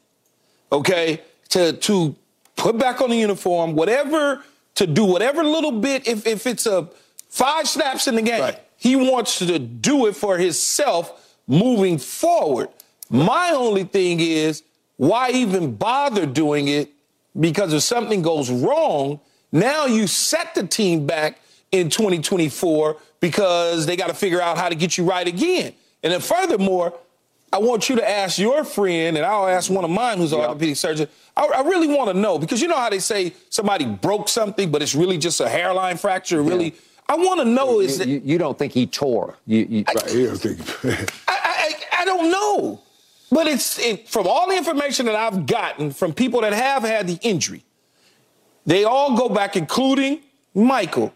okay, 0.73 1.23
to, 1.51 1.73
to 1.75 2.17
put 2.57 2.79
back 2.79 3.01
on 3.01 3.11
the 3.11 3.17
uniform, 3.17 3.75
whatever, 3.75 4.43
to 4.75 4.87
do 4.87 5.05
whatever 5.05 5.43
little 5.45 5.73
bit, 5.73 6.07
if, 6.07 6.27
if 6.27 6.47
it's 6.47 6.67
a 6.67 6.89
five 7.29 7.69
snaps 7.69 8.09
in 8.09 8.17
the 8.17 8.23
game, 8.23 8.41
right. 8.41 8.61
he 8.77 8.97
wants 8.97 9.39
to 9.39 9.59
do 9.59 10.07
it 10.07 10.17
for 10.17 10.39
himself 10.39 11.37
moving 11.47 11.99
forward. 11.99 12.69
My 13.11 13.51
only 13.55 13.85
thing 13.85 14.21
is, 14.21 14.63
why 14.97 15.31
even 15.31 15.77
bother 15.77 16.27
doing 16.27 16.69
it? 16.69 16.91
Because 17.39 17.73
if 17.73 17.83
something 17.83 18.21
goes 18.21 18.51
wrong, 18.51 19.21
now 19.53 19.87
you 19.87 20.07
set 20.07 20.55
the 20.55 20.67
team 20.67 21.07
back 21.07 21.41
in 21.73 21.89
2024 21.89 22.97
because 23.21 23.87
they 23.87 23.97
got 23.97 24.09
to 24.09 24.15
figure 24.15 24.41
out 24.41 24.59
how 24.59 24.69
to 24.69 24.75
get 24.75 24.99
you 24.99 25.05
right 25.05 25.27
again. 25.27 25.73
And 26.03 26.13
then 26.13 26.21
furthermore, 26.21 26.95
I 27.53 27.59
want 27.59 27.89
you 27.89 27.97
to 27.97 28.09
ask 28.09 28.39
your 28.39 28.63
friend, 28.63 29.17
and 29.17 29.25
I'll 29.25 29.49
ask 29.49 29.71
one 29.71 29.85
of 29.85 29.91
mine 29.91 30.19
who's 30.19 30.33
an 30.33 30.39
yep. 30.39 30.49
orthopedic 30.49 30.77
surgeon. 30.77 31.09
I, 31.37 31.47
I 31.47 31.61
really 31.63 31.89
want 31.89 32.11
to 32.11 32.15
know 32.19 32.39
because 32.39 32.61
you 32.61 32.69
know 32.69 32.77
how 32.77 32.91
they 32.91 32.99
say 32.99 33.33
somebody 33.49 33.87
broke 33.87 34.29
something, 34.29 34.71
but 34.71 34.83
it's 34.83 34.95
really 34.95 35.17
just 35.17 35.41
a 35.41 35.49
hairline 35.49 35.97
fracture. 35.97 36.43
Really, 36.43 36.67
yeah. 36.67 36.81
I 37.09 37.17
want 37.17 37.41
to 37.41 37.47
know 37.47 37.81
is 37.81 37.99
you, 38.01 38.15
you, 38.15 38.23
you, 38.25 38.39
don't 38.39 38.59
think 38.59 38.73
he 38.75 38.87
tore? 38.87 39.37
You, 39.47 39.67
you 39.69 39.85
I, 39.89 39.95
right, 39.95 41.11
I, 41.29 41.39
I, 41.39 41.75
I, 42.01 42.05
don't 42.05 42.31
know, 42.31 42.83
but 43.31 43.47
it's 43.47 43.79
it, 43.79 44.09
from 44.09 44.27
all 44.27 44.49
the 44.49 44.57
information 44.57 45.07
that 45.07 45.15
I've 45.15 45.47
gotten 45.47 45.91
from 45.91 46.13
people 46.13 46.43
that 46.43 46.53
have 46.53 46.83
had 46.83 47.07
the 47.07 47.19
injury. 47.23 47.65
They 48.67 48.85
all 48.85 49.17
go 49.17 49.31
back, 49.31 49.57
including 49.57 50.21
Michael. 50.55 51.15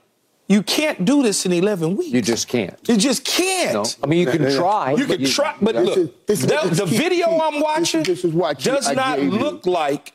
You 0.52 0.62
can't 0.62 1.02
do 1.02 1.22
this 1.22 1.46
in 1.46 1.52
11 1.52 1.96
weeks. 1.96 2.12
You 2.12 2.20
just 2.20 2.46
can't. 2.46 2.78
You 2.86 2.98
just 2.98 3.24
can't. 3.24 3.72
No. 3.72 3.84
I 4.02 4.06
mean, 4.06 4.18
you 4.18 4.26
can 4.26 4.54
try. 4.54 4.92
You 4.92 5.06
can 5.06 5.22
you, 5.22 5.26
try, 5.26 5.56
but 5.62 5.74
look, 5.74 6.26
this, 6.26 6.42
this, 6.42 6.68
the, 6.68 6.84
the 6.84 6.84
video 6.84 7.28
key. 7.28 7.40
I'm 7.42 7.60
watching 7.60 8.02
this, 8.02 8.22
is 8.22 8.34
why 8.34 8.52
does 8.52 8.86
I 8.86 8.92
not 8.92 9.18
look 9.18 9.64
you. 9.64 9.72
like 9.72 10.12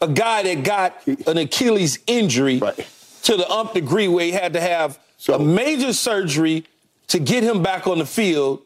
a 0.00 0.08
guy 0.08 0.44
that 0.44 0.64
got 0.64 1.06
an 1.26 1.36
Achilles 1.36 1.98
injury 2.06 2.56
right. 2.56 2.88
to 3.24 3.36
the 3.36 3.46
ump 3.50 3.74
degree 3.74 4.08
where 4.08 4.24
he 4.24 4.30
had 4.30 4.54
to 4.54 4.62
have 4.62 4.98
so, 5.18 5.34
a 5.34 5.38
major 5.38 5.92
surgery 5.92 6.64
to 7.08 7.18
get 7.18 7.42
him 7.42 7.62
back 7.62 7.86
on 7.86 7.98
the 7.98 8.06
field 8.06 8.62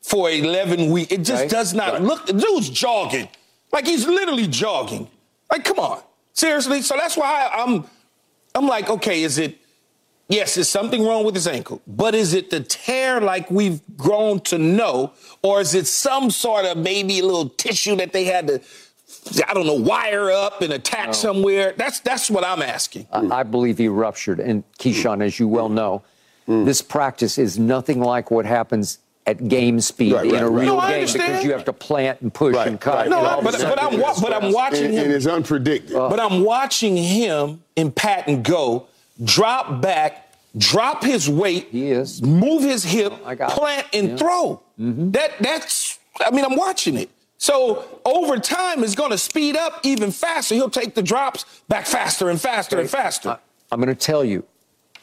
for 0.00 0.30
11 0.30 0.90
weeks. 0.90 1.12
It 1.12 1.24
just 1.24 1.42
right. 1.42 1.50
does 1.50 1.74
not 1.74 1.92
right. 1.92 2.00
look. 2.00 2.24
The 2.24 2.32
dude's 2.32 2.70
jogging. 2.70 3.28
Like 3.70 3.86
he's 3.86 4.06
literally 4.06 4.46
jogging. 4.46 5.10
Like, 5.50 5.66
come 5.66 5.78
on. 5.78 6.00
Seriously? 6.32 6.80
So 6.80 6.96
that's 6.96 7.18
why 7.18 7.50
I'm 7.52 7.84
I'm 8.54 8.66
like, 8.66 8.88
okay, 8.88 9.22
is 9.22 9.36
it 9.36 9.58
yes, 10.28 10.54
there's 10.54 10.68
something 10.68 11.04
wrong 11.04 11.24
with 11.24 11.34
his 11.34 11.46
ankle, 11.46 11.82
but 11.86 12.14
is 12.14 12.34
it 12.34 12.50
the 12.50 12.60
tear 12.60 13.20
like 13.20 13.50
we've 13.50 13.80
grown 13.96 14.40
to 14.40 14.58
know, 14.58 15.12
or 15.42 15.60
is 15.60 15.74
it 15.74 15.86
some 15.86 16.30
sort 16.30 16.64
of 16.64 16.76
maybe 16.76 17.18
a 17.18 17.24
little 17.24 17.48
tissue 17.48 17.96
that 17.96 18.12
they 18.12 18.24
had 18.24 18.46
to, 18.48 18.60
I 19.46 19.54
don't 19.54 19.66
know, 19.66 19.74
wire 19.74 20.30
up 20.30 20.62
and 20.62 20.72
attach 20.72 21.08
no. 21.08 21.12
somewhere? 21.12 21.74
That's 21.76 22.00
that's 22.00 22.30
what 22.30 22.44
I'm 22.44 22.62
asking. 22.62 23.06
I, 23.12 23.40
I 23.40 23.42
believe 23.42 23.78
he 23.78 23.88
ruptured, 23.88 24.40
and 24.40 24.64
Keyshawn, 24.78 25.22
as 25.22 25.38
you 25.38 25.48
well 25.48 25.68
know, 25.68 26.02
mm. 26.46 26.64
this 26.64 26.82
practice 26.82 27.38
is 27.38 27.58
nothing 27.58 28.00
like 28.00 28.30
what 28.30 28.46
happens 28.46 28.98
at 29.26 29.46
game 29.46 29.78
speed 29.78 30.14
right, 30.14 30.24
in 30.24 30.32
right, 30.32 30.42
a 30.42 30.48
real 30.48 30.76
no, 30.76 30.88
game 30.88 31.06
because 31.06 31.44
you 31.44 31.52
have 31.52 31.64
to 31.66 31.72
plant 31.72 32.18
and 32.22 32.32
push 32.32 32.56
and 32.56 32.80
cut. 32.80 33.10
No, 33.10 33.20
but, 33.42 33.52
but, 33.52 33.82
I'm, 33.82 34.00
but 34.00 34.32
I'm 34.32 34.52
watching 34.52 34.86
and, 34.86 34.94
him. 34.94 35.04
And 35.04 35.12
it's 35.12 35.26
unpredictable. 35.26 36.08
but 36.08 36.18
I'm 36.18 36.42
watching 36.44 36.96
him 36.96 37.62
in 37.76 37.92
pat 37.92 38.26
and 38.26 38.42
go 38.42 38.86
drop 39.22 39.80
back, 39.80 40.32
drop 40.56 41.02
his 41.02 41.28
weight, 41.28 41.68
he 41.70 41.90
is. 41.90 42.22
move 42.22 42.62
his 42.62 42.84
hip, 42.84 43.12
plant 43.48 43.86
and 43.92 44.10
yeah. 44.10 44.16
throw. 44.16 44.62
Mm-hmm. 44.78 45.10
That 45.12 45.32
that's 45.40 45.98
I 46.20 46.30
mean, 46.30 46.44
I'm 46.44 46.56
watching 46.56 46.96
it. 46.96 47.10
So 47.38 48.00
over 48.04 48.36
time, 48.38 48.82
it's 48.82 48.96
going 48.96 49.12
to 49.12 49.18
speed 49.18 49.56
up 49.56 49.80
even 49.84 50.10
faster. 50.10 50.54
He'll 50.56 50.70
take 50.70 50.94
the 50.94 51.02
drops 51.02 51.44
back 51.68 51.86
faster 51.86 52.30
and 52.30 52.40
faster 52.40 52.76
okay. 52.76 52.82
and 52.82 52.90
faster. 52.90 53.30
I, 53.30 53.38
I'm 53.70 53.80
going 53.80 53.94
to 53.94 54.00
tell 54.00 54.24
you, 54.24 54.44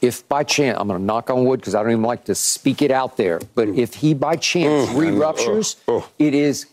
if 0.02 0.28
by 0.28 0.44
chance, 0.44 0.76
I'm 0.78 0.88
going 0.88 1.00
to 1.00 1.04
knock 1.04 1.30
on 1.30 1.46
wood 1.46 1.60
because 1.60 1.74
I 1.74 1.82
don't 1.82 1.92
even 1.92 2.02
like 2.02 2.24
to 2.26 2.34
speak 2.34 2.82
it 2.82 2.90
out 2.90 3.16
there, 3.16 3.40
but 3.54 3.68
if 3.68 3.94
he 3.94 4.12
by 4.12 4.36
chance 4.36 4.90
mm, 4.90 4.98
re-ruptures, 4.98 5.76
oh, 5.88 6.04
oh. 6.04 6.10
it 6.18 6.34
is 6.34 6.66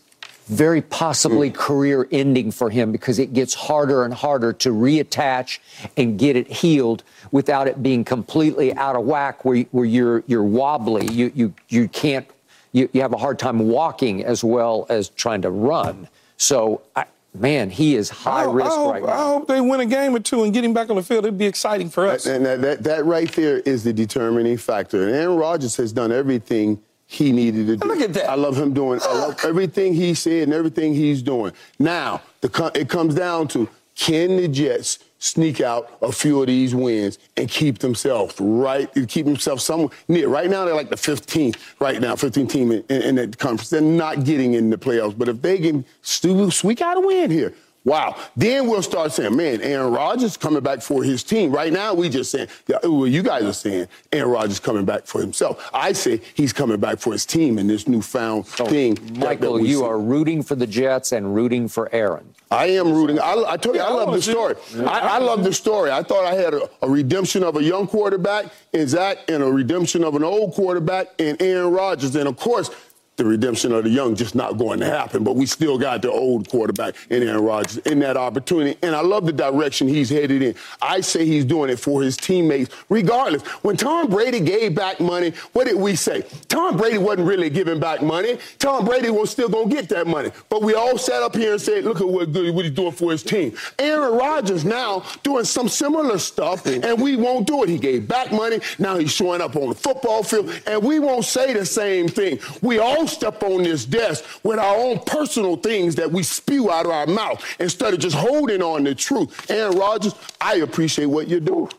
very 0.48 0.82
possibly 0.82 1.50
mm. 1.50 1.56
career 1.56 2.08
ending 2.12 2.52
for 2.52 2.70
him 2.70 2.92
because 2.92 3.20
it 3.20 3.34
gets 3.34 3.54
harder 3.54 4.04
and 4.04 4.14
harder 4.14 4.52
to 4.54 4.70
reattach 4.70 5.60
and 5.96 6.20
get 6.20 6.36
it 6.36 6.48
healed 6.48 7.04
without 7.32 7.68
it 7.68 7.82
being 7.82 8.04
completely 8.04 8.74
out 8.76 8.96
of 8.96 9.06
whack 9.06 9.46
where, 9.46 9.62
where 9.72 9.86
you're, 9.86 10.24
you're 10.28 10.44
wobbly. 10.44 11.08
You, 11.12 11.32
you, 11.34 11.54
you 11.70 11.88
can't, 11.88 12.28
you, 12.72 12.90
you 12.92 13.02
have 13.02 13.14
a 13.14 13.18
hard 13.18 13.40
time 13.40 13.60
walking 13.60 14.24
as 14.24 14.44
well 14.44 14.86
as 14.90 15.10
trying 15.10 15.42
to 15.44 15.50
run. 15.50 16.08
So, 16.38 16.82
I, 16.96 17.06
man, 17.34 17.70
he 17.70 17.96
is 17.96 18.10
high 18.10 18.44
I, 18.44 18.52
risk 18.52 18.72
I 18.72 18.76
hope, 18.76 18.94
right 18.94 19.04
now. 19.04 19.10
I 19.10 19.24
hope 19.24 19.48
they 19.48 19.62
win 19.62 19.80
a 19.80 19.86
game 19.86 20.16
or 20.16 20.20
two 20.20 20.44
and 20.44 20.54
get 20.54 20.66
him 20.66 20.74
back 20.74 20.90
on 20.90 20.98
the 20.98 21.04
field. 21.04 21.26
It'd 21.26 21.38
be 21.38 21.46
exciting 21.46 21.90
for 21.90 22.06
us. 22.08 22.26
And 22.26 22.46
that, 22.46 22.62
that, 22.62 22.84
that 22.84 23.06
right 23.06 23.32
there 23.32 23.60
is 23.60 23.84
the 23.84 23.94
determining 23.94 24.58
factor. 24.58 25.08
And 25.08 25.16
Aaron 25.16 25.38
Rodgers 25.38 25.76
has 25.78 25.94
done 25.94 26.12
everything– 26.12 26.82
he 27.06 27.32
needed 27.32 27.68
to 27.68 27.78
do. 27.78 27.88
Look 27.88 28.02
at 28.02 28.14
that. 28.14 28.30
I 28.30 28.36
love 28.36 28.58
him 28.58 28.74
doing. 28.74 29.00
I 29.04 29.14
love 29.14 29.38
everything 29.44 29.94
he 29.94 30.14
said 30.14 30.44
and 30.44 30.54
everything 30.54 30.94
he's 30.94 31.22
doing. 31.22 31.54
Now, 31.80 32.22
the, 32.42 32.72
it 32.76 32.90
comes 32.90 33.16
down 33.16 33.48
to 33.50 33.70
can 33.96 34.38
the 34.38 34.48
Jets 34.48 35.00
sneak 35.20 35.62
out 35.62 35.98
a 36.02 36.12
few 36.12 36.42
of 36.42 36.48
these 36.48 36.76
wins 36.76 37.18
and 37.38 37.48
keep 37.48 37.80
themselves 37.80 38.36
right, 38.40 38.90
keep 39.08 39.26
themselves 39.26 39.64
somewhere 39.64 39.90
near. 40.08 40.28
Right 40.28 40.50
now, 40.50 40.66
they're 40.66 40.76
like 40.76 40.90
the 40.90 40.96
15th, 40.96 41.56
right 41.80 42.02
now, 42.02 42.16
15th 42.16 42.50
team 42.50 42.72
in, 42.72 42.84
in, 42.90 43.02
in 43.02 43.16
that 43.16 43.38
conference. 43.38 43.70
They're 43.70 43.82
not 43.82 44.26
getting 44.26 44.56
in 44.56 44.70
the 44.70 44.78
playoffs. 44.78 45.18
But 45.18 45.30
if 45.30 45.42
they 45.42 45.60
can 45.60 45.86
squeak 46.02 46.82
out 46.82 46.98
a 46.98 47.00
win 47.00 47.32
here, 47.32 47.54
Wow. 47.86 48.16
Then 48.36 48.68
we'll 48.68 48.82
start 48.82 49.12
saying, 49.12 49.36
man, 49.36 49.62
Aaron 49.62 49.92
Rodgers 49.92 50.38
coming 50.38 50.64
back 50.64 50.82
for 50.82 51.04
his 51.04 51.22
team. 51.22 51.52
Right 51.52 51.74
now, 51.74 51.94
we 51.94 52.08
just 52.10 52.32
saying, 52.32 52.48
well, 52.84 53.08
you 53.08 53.22
guys 53.22 53.44
are 53.44 53.54
saying 53.54 53.88
Aaron 54.12 54.32
Rodgers 54.32 54.60
coming 54.60 54.86
back 54.86 55.06
for 55.06 55.20
himself. 55.20 55.70
I 55.74 55.92
say 55.92 56.22
he's 56.34 56.54
coming 56.54 56.80
back 56.80 57.00
for 57.00 57.12
his 57.12 57.26
team 57.26 57.58
in 57.58 57.68
this 57.68 57.88
newfound 57.88 58.46
so, 58.46 58.66
thing. 58.66 58.98
Michael, 59.18 59.54
that, 59.54 59.64
that 59.64 59.68
you 59.68 59.80
see. 59.80 59.84
are 59.84 60.00
rooting 60.00 60.44
for 60.44 60.56
the 60.56 60.68
Jets 60.68 61.12
and 61.12 61.36
rooting 61.36 61.68
for 61.68 61.94
Aaron. 61.94 62.34
I 62.50 62.68
am 62.68 62.94
rooting. 62.94 63.20
I, 63.20 63.44
I 63.48 63.58
told 63.58 63.76
you, 63.76 63.82
I 63.82 63.90
love 63.90 64.14
the 64.14 64.22
story. 64.22 64.56
I, 64.78 65.00
I 65.00 65.18
love 65.18 65.44
the 65.44 65.54
story. 65.54 65.92
I 65.92 66.04
thought 66.04 66.24
I 66.24 66.36
had 66.36 66.54
a, 66.54 66.70
a, 66.84 66.90
redemption 66.90 67.44
of 67.44 67.58
a 67.58 67.64
young 67.64 67.88
quarterback 67.88 68.46
in 68.74 68.88
Zach 68.88 69.18
and 69.28 69.42
a 69.42 69.52
redemption 69.52 70.04
of 70.04 70.16
an 70.16 70.24
old 70.24 70.54
quarterback 70.54 71.08
in 71.18 71.36
Aaron 71.40 71.72
Rodgers. 71.72 72.16
And 72.16 72.28
of 72.28 72.38
course, 72.38 72.70
the 73.16 73.26
redemption 73.26 73.72
of 73.72 73.84
the 73.84 73.90
young 73.90 74.16
just 74.16 74.36
not 74.36 74.58
going 74.58 74.80
to 74.80 74.86
happen. 74.86 75.24
But 75.24 75.36
we 75.36 75.46
still 75.46 75.78
got 75.78 76.02
the 76.02 76.12
old 76.12 76.50
quarterback 76.50 76.96
in 77.10 77.24
Aaron 77.24 77.44
Rodgers 77.44 77.78
in 77.78 78.00
that 78.00 78.18
opportunity. 78.18 78.78
And 78.82 78.96
I 78.96 79.02
love 79.02 79.26
the 79.26 79.34
direction 79.34 79.88
he's 79.88 80.10
headed 80.10 80.42
in. 80.42 80.56
I 80.82 81.02
say 81.02 81.26
he's 81.26 81.46
doing 81.46 81.70
it 81.70 81.80
for 81.80 82.02
his 82.02 82.18
teammates, 82.18 82.74
regardless. 82.90 83.44
When 83.64 83.78
Tom 83.78 84.10
Brady 84.10 84.40
gave 84.40 84.76
back 84.76 85.00
money, 85.00 85.34
what 85.54 85.66
did 85.66 85.78
we 85.78 85.96
say? 85.96 86.24
Tom 86.50 86.78
Brady 86.78 86.98
wasn't 86.98 87.28
really 87.28 87.50
giving 87.50 87.80
back 87.80 88.02
money. 88.02 88.38
Tom 88.60 88.86
Brady 88.86 89.10
was 89.10 89.30
still 89.30 89.50
going 89.50 89.70
to 89.70 89.76
get 89.76 89.90
that 89.90 90.08
money. 90.08 90.32
But 90.50 90.62
we 90.62 90.74
all 90.74 90.98
sat 90.98 91.22
up 91.22 91.36
here 91.36 91.54
and 91.54 91.62
said, 91.62 91.84
look 91.84 92.02
at 92.02 92.08
what 92.08 92.30
what 92.30 92.66
he's 92.66 92.74
doing 92.74 92.92
for 92.92 93.12
his 93.12 93.24
team. 93.24 93.56
Aaron 93.80 94.18
Rodgers 94.18 94.66
now 94.66 95.04
doing 95.24 95.46
some 95.46 95.70
similar 95.70 96.18
stuff, 96.18 96.66
and 96.66 97.02
we 97.02 97.16
won't 97.16 97.48
do 97.48 97.64
it. 97.64 97.70
He 97.70 97.78
gave 97.78 98.08
back 98.08 98.32
money. 98.32 98.60
Now 98.80 98.98
he's 98.98 99.12
showing 99.12 99.42
up 99.42 99.56
on 99.56 99.70
the 99.70 99.76
football 99.76 100.24
field, 100.24 100.52
and 100.66 100.84
we 100.84 101.00
won't 101.00 101.26
say 101.26 101.54
the 101.54 101.66
same 101.66 102.08
thing. 102.08 102.40
We 102.62 102.80
all 102.80 103.03
don't 103.04 103.14
step 103.14 103.44
on 103.44 103.64
this 103.64 103.86
desk 103.86 104.24
with 104.44 104.60
our 104.60 104.76
own 104.78 105.00
personal 105.00 105.58
things 105.58 105.96
that 105.96 106.10
we 106.10 106.24
spew 106.24 106.72
out 106.72 106.86
of 106.86 106.92
our 106.92 107.08
mouth 107.08 107.44
instead 107.60 107.94
of 107.94 108.00
just 108.00 108.16
holding 108.16 108.62
on 108.62 108.84
the 108.84 108.96
truth. 108.96 109.50
Aaron 109.52 109.78
Rodgers, 109.78 110.16
I 110.40 110.56
appreciate 110.56 111.08
what 111.08 111.28
you're 111.28 111.42
doing. 111.42 111.70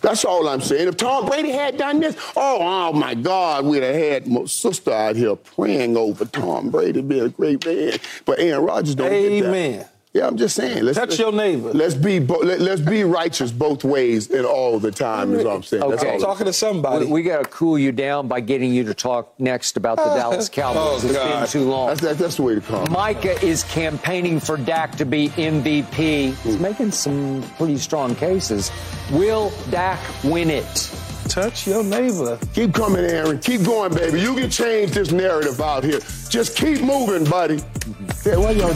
That's 0.00 0.24
all 0.24 0.48
I'm 0.48 0.60
saying. 0.60 0.86
If 0.86 0.96
Tom 0.98 1.26
Brady 1.26 1.50
had 1.50 1.76
done 1.78 1.98
this, 1.98 2.14
oh, 2.36 2.58
oh 2.60 2.92
my 2.92 3.14
God, 3.14 3.64
we'd 3.64 3.82
have 3.82 3.94
had 3.94 4.26
my 4.28 4.44
sister 4.44 4.92
out 4.92 5.16
here 5.16 5.34
praying 5.34 5.96
over 5.96 6.24
Tom 6.26 6.70
Brady 6.70 7.00
being 7.00 7.24
a 7.24 7.28
great 7.30 7.64
man. 7.64 7.98
But 8.24 8.38
Aaron 8.38 8.64
Rodgers 8.64 8.94
don't 8.94 9.10
get 9.10 9.42
that. 9.42 9.48
Amen. 9.48 9.86
Yeah, 10.14 10.28
I'm 10.28 10.36
just 10.36 10.54
saying. 10.54 10.84
Let's, 10.84 10.96
Touch 10.96 11.08
let's, 11.08 11.18
your 11.18 11.32
neighbor. 11.32 11.72
Let's 11.72 11.94
be 11.94 12.20
bo- 12.20 12.38
let, 12.38 12.60
us 12.60 12.80
be 12.80 13.02
righteous 13.02 13.50
both 13.50 13.82
ways 13.82 14.30
and 14.30 14.46
all 14.46 14.78
the 14.78 14.92
time. 14.92 15.34
Is 15.34 15.44
what 15.44 15.56
I'm 15.56 15.62
saying. 15.64 15.82
Okay. 15.82 15.90
That's 15.90 16.04
all 16.04 16.12
I'm 16.12 16.20
talking 16.20 16.46
to 16.46 16.52
somebody. 16.52 17.06
We, 17.06 17.12
we 17.12 17.22
got 17.24 17.42
to 17.42 17.50
cool 17.50 17.76
you 17.76 17.90
down 17.90 18.28
by 18.28 18.38
getting 18.38 18.72
you 18.72 18.84
to 18.84 18.94
talk 18.94 19.34
next 19.40 19.76
about 19.76 19.96
the 19.96 20.04
oh. 20.04 20.16
Dallas 20.16 20.48
oh, 20.48 20.52
Cowboys. 20.52 21.04
Oh, 21.04 21.08
it's 21.08 21.16
God. 21.16 21.40
been 21.40 21.48
too 21.48 21.68
long. 21.68 21.88
That's, 21.88 22.00
that, 22.02 22.18
that's 22.18 22.36
the 22.36 22.42
way 22.44 22.54
to 22.54 22.60
come. 22.60 22.92
Micah 22.92 23.44
is 23.44 23.64
campaigning 23.64 24.38
for 24.38 24.56
Dak 24.56 24.94
to 24.98 25.04
be 25.04 25.30
MVP. 25.30 26.36
He's 26.44 26.60
making 26.60 26.92
some 26.92 27.42
pretty 27.58 27.76
strong 27.76 28.14
cases. 28.14 28.70
Will 29.10 29.52
Dak 29.70 29.98
win 30.22 30.48
it? 30.48 31.03
Touch 31.28 31.66
your 31.66 31.82
neighbor. 31.82 32.38
Keep 32.54 32.74
coming, 32.74 33.04
Aaron. 33.04 33.38
Keep 33.38 33.64
going, 33.64 33.92
baby. 33.94 34.20
You 34.20 34.34
can 34.34 34.50
change 34.50 34.92
this 34.92 35.10
narrative 35.10 35.60
out 35.60 35.82
here. 35.82 36.00
Just 36.28 36.56
keep 36.56 36.80
moving, 36.80 37.24
buddy. 37.28 37.60
Yeah, 38.24 38.36
why 38.36 38.52
y'all? 38.52 38.74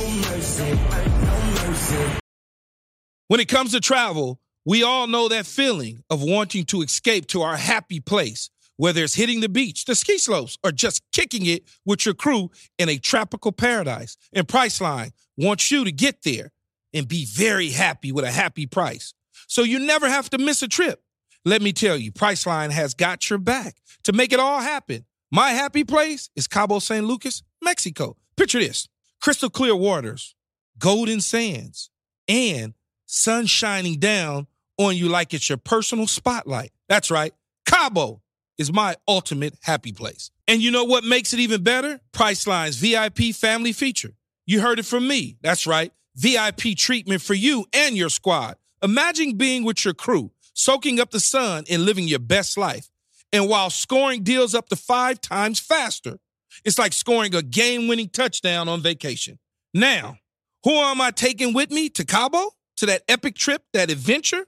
When 3.29 3.41
it 3.41 3.49
comes 3.49 3.73
to 3.73 3.81
travel, 3.81 4.41
we 4.65 4.83
all 4.83 5.07
know 5.07 5.29
that 5.29 5.47
feeling 5.47 6.03
of 6.11 6.23
wanting 6.23 6.65
to 6.67 6.83
escape 6.83 7.27
to 7.29 7.43
our 7.43 7.57
happy 7.57 8.01
place, 8.01 8.51
whether 8.77 9.05
it's 9.05 9.15
hitting 9.15 9.41
the 9.41 9.49
beach, 9.49 9.85
the 9.85 9.95
ski 9.95 10.19
slopes, 10.19 10.59
or 10.65 10.73
just 10.73 11.03
kicking 11.13 11.47
it 11.47 11.65
with 11.85 12.05
your 12.05 12.15
crew 12.15 12.51
in 12.79 12.89
a 12.89 12.99
tropical 12.99 13.53
paradise. 13.53 14.17
And 14.33 14.49
Priceline 14.49 15.13
wants 15.37 15.71
you 15.71 15.85
to 15.85 15.93
get 15.93 16.23
there 16.23 16.51
and 16.93 17.07
be 17.07 17.25
very 17.27 17.71
happy 17.71 18.13
with 18.13 18.25
a 18.25 18.31
happy 18.31 18.67
price. 18.67 19.15
So 19.47 19.63
you 19.63 19.79
never 19.79 20.09
have 20.09 20.31
to 20.31 20.39
miss 20.39 20.63
a 20.63 20.69
trip. 20.69 21.03
Let 21.49 21.63
me 21.63 21.73
tell 21.73 21.97
you, 21.97 22.13
Priceline 22.13 22.73
has 22.73 22.93
got 22.93 23.31
your 23.31 23.39
back 23.39 23.77
to 24.05 24.13
make 24.13 24.35
it 24.35 24.39
all 24.39 24.61
happen. 24.61 25.07
My 25.33 25.53
happy 25.53 25.83
place 25.83 26.29
is 26.37 26.47
Cabo 26.47 26.79
San 26.79 27.07
Lucas, 27.07 27.43
Mexico. 27.63 28.19
Picture 28.37 28.59
this 28.59 28.87
crystal 29.23 29.49
clear 29.49 29.75
waters, 29.75 30.35
golden 30.79 31.23
sands, 31.23 31.89
and 32.29 32.75
sun 33.07 33.47
shining 33.47 33.99
down 33.99 34.47
on 34.77 34.95
you 34.95 35.09
like 35.09 35.33
it's 35.33 35.49
your 35.49 35.57
personal 35.57 36.07
spotlight. 36.07 36.71
That's 36.87 37.11
right. 37.11 37.33
Cabo 37.65 38.21
is 38.59 38.71
my 38.71 38.97
ultimate 39.09 39.55
happy 39.63 39.93
place. 39.93 40.31
And 40.47 40.61
you 40.61 40.71
know 40.71 40.85
what 40.85 41.03
makes 41.03 41.33
it 41.33 41.41
even 41.41 41.63
better? 41.63 41.99
Priceline's 42.13 42.77
VIP 42.77 43.35
family 43.35 43.73
feature. 43.73 44.13
You 44.45 44.61
heard 44.61 44.81
it 44.81 44.85
from 44.85 45.09
me. 45.09 45.39
That's 45.41 45.67
right. 45.67 45.93
VIP 46.15 46.77
treatment 46.77 47.23
for 47.23 47.33
you 47.33 47.65
and 47.73 47.97
your 47.97 48.11
squad. 48.11 48.57
Imagine 48.83 49.37
being 49.37 49.65
with 49.65 49.85
your 49.85 49.95
crew, 49.95 50.31
soaking 50.59 50.99
up 50.99 51.13
the 51.13 51.21
sun 51.21 51.65
and 51.71 51.85
living 51.85 52.09
your 52.09 52.19
best 52.19 52.59
life. 52.59 52.91
And 53.33 53.49
while 53.49 53.71
scoring 53.71 54.25
deals 54.25 54.57
up 54.57 54.69
to 54.71 54.77
five 54.77 55.21
times 55.21 55.61
faster, 55.61 56.19
it's 56.65 56.79
like 56.79 56.93
scoring 56.93 57.35
a 57.35 57.43
game 57.43 57.87
winning 57.87 58.09
touchdown 58.09 58.69
on 58.69 58.83
vacation. 58.83 59.39
Now, 59.73 60.19
who 60.65 60.73
am 60.73 61.01
I 61.01 61.13
taking 61.13 61.55
with 61.55 61.71
me 61.71 61.89
to 61.91 62.05
Cabo? 62.05 62.51
To 62.79 62.87
that 62.87 63.03
epic 63.09 63.37
trip, 63.37 63.63
that 63.73 63.91
adventure? 63.91 64.47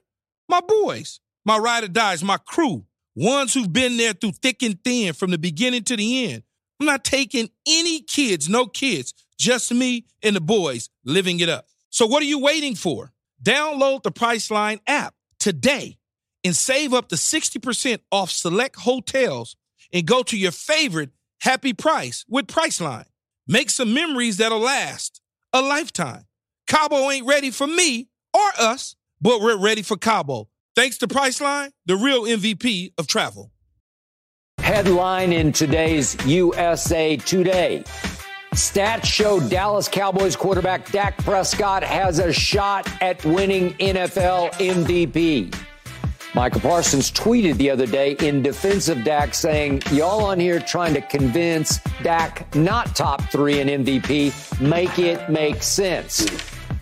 My 0.49 0.59
boys, 0.59 1.21
my 1.45 1.57
ride 1.57 1.85
or 1.85 1.87
dies, 1.87 2.23
my 2.23 2.37
crew, 2.37 2.85
ones 3.15 3.53
who've 3.53 3.71
been 3.71 3.95
there 3.95 4.13
through 4.13 4.33
thick 4.33 4.63
and 4.63 4.83
thin 4.83 5.13
from 5.13 5.31
the 5.31 5.37
beginning 5.37 5.83
to 5.85 5.95
the 5.95 6.31
end. 6.31 6.43
I'm 6.79 6.87
not 6.87 7.05
taking 7.05 7.49
any 7.65 8.01
kids, 8.01 8.49
no 8.49 8.65
kids, 8.65 9.13
just 9.37 9.73
me 9.73 10.05
and 10.21 10.35
the 10.35 10.41
boys 10.41 10.89
living 11.05 11.39
it 11.39 11.47
up. 11.47 11.67
So 11.89 12.05
what 12.05 12.21
are 12.21 12.25
you 12.25 12.39
waiting 12.39 12.75
for? 12.75 13.13
Download 13.41 14.03
the 14.03 14.11
Priceline 14.11 14.79
app 14.87 15.13
today 15.39 15.97
and 16.43 16.55
save 16.55 16.93
up 16.93 17.09
to 17.09 17.15
60% 17.15 17.99
off 18.11 18.31
select 18.31 18.75
hotels 18.77 19.55
and 19.93 20.05
go 20.05 20.23
to 20.23 20.37
your 20.37 20.51
favorite 20.51 21.11
happy 21.41 21.73
price 21.73 22.25
with 22.27 22.47
Priceline. 22.47 23.05
Make 23.47 23.69
some 23.69 23.93
memories 23.93 24.37
that'll 24.37 24.59
last 24.59 25.21
a 25.53 25.61
lifetime. 25.61 26.25
Cabo 26.67 27.09
ain't 27.09 27.27
ready 27.27 27.51
for 27.51 27.67
me 27.67 28.07
or 28.33 28.49
us, 28.57 28.95
but 29.19 29.41
we're 29.41 29.57
ready 29.57 29.81
for 29.81 29.97
Cabo. 29.97 30.47
Thanks 30.75 30.97
to 30.99 31.07
Priceline, 31.07 31.71
the 31.85 31.97
real 31.97 32.23
MVP 32.23 32.93
of 32.97 33.07
travel. 33.07 33.51
Headline 34.59 35.33
in 35.33 35.51
today's 35.51 36.15
USA 36.25 37.17
Today. 37.17 37.83
Stats 38.53 39.05
show 39.05 39.39
Dallas 39.49 39.87
Cowboys 39.87 40.35
quarterback 40.35 40.91
Dak 40.91 41.17
Prescott 41.23 41.83
has 41.83 42.19
a 42.19 42.31
shot 42.31 42.87
at 43.01 43.23
winning 43.25 43.73
NFL 43.75 44.51
MVP. 44.53 45.53
Micah 46.33 46.59
Parsons 46.61 47.11
tweeted 47.11 47.57
the 47.57 47.69
other 47.69 47.85
day 47.85 48.15
in 48.21 48.41
defense 48.41 48.87
of 48.87 49.03
Dak 49.03 49.33
saying, 49.33 49.81
Y'all 49.91 50.23
on 50.23 50.39
here 50.39 50.61
trying 50.61 50.93
to 50.93 51.01
convince 51.01 51.79
Dak 52.03 52.55
not 52.55 52.95
top 52.95 53.21
three 53.29 53.59
in 53.59 53.67
MVP, 53.83 54.61
make 54.61 54.97
it 54.97 55.29
make 55.29 55.61
sense. 55.61 56.25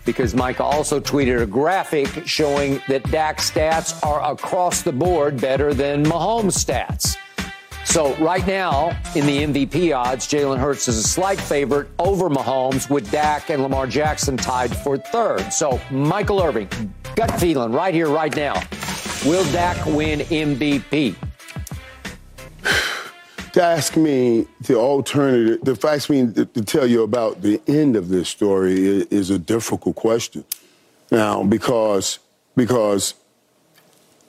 Because 0.04 0.34
Micah 0.36 0.62
also 0.62 1.00
tweeted 1.00 1.42
a 1.42 1.46
graphic 1.46 2.28
showing 2.28 2.80
that 2.86 3.02
Dak's 3.10 3.50
stats 3.50 4.00
are 4.06 4.32
across 4.32 4.82
the 4.82 4.92
board 4.92 5.40
better 5.40 5.74
than 5.74 6.04
Mahomes' 6.04 6.64
stats. 6.64 7.16
So 7.84 8.14
right 8.16 8.46
now, 8.46 8.90
in 9.16 9.26
the 9.26 9.64
MVP 9.64 9.96
odds, 9.96 10.28
Jalen 10.28 10.58
Hurts 10.58 10.86
is 10.86 10.96
a 10.96 11.02
slight 11.02 11.40
favorite 11.40 11.88
over 11.98 12.30
Mahomes, 12.30 12.88
with 12.88 13.10
Dak 13.10 13.50
and 13.50 13.64
Lamar 13.64 13.88
Jackson 13.88 14.36
tied 14.36 14.74
for 14.76 14.96
third. 14.96 15.52
So 15.52 15.80
Michael 15.90 16.40
Irvin, 16.40 16.68
gut 17.16 17.32
feeling 17.40 17.72
right 17.72 17.92
here, 17.92 18.08
right 18.08 18.34
now. 18.36 18.62
Will 19.26 19.44
Dak 19.52 19.84
win 19.86 20.20
MVP? 20.20 21.14
To 23.54 23.60
ask 23.60 23.96
me 23.96 24.46
the 24.60 24.76
alternative, 24.76 25.80
to 25.80 25.88
ask 25.88 26.08
me 26.08 26.32
to, 26.34 26.44
to 26.46 26.62
tell 26.62 26.86
you 26.86 27.02
about 27.02 27.42
the 27.42 27.60
end 27.66 27.96
of 27.96 28.08
this 28.08 28.28
story 28.28 28.86
is, 28.86 29.06
is 29.06 29.30
a 29.30 29.40
difficult 29.40 29.96
question. 29.96 30.44
Now, 31.10 31.42
because 31.42 32.20
because 32.54 33.14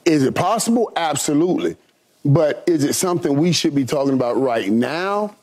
is 0.04 0.24
it 0.24 0.34
possible? 0.34 0.92
Absolutely. 0.96 1.76
But 2.24 2.64
is 2.66 2.82
it 2.82 2.94
something 2.94 3.36
we 3.36 3.52
should 3.52 3.76
be 3.76 3.84
talking 3.84 4.14
about 4.14 4.40
right 4.40 4.70
now? 4.70 5.36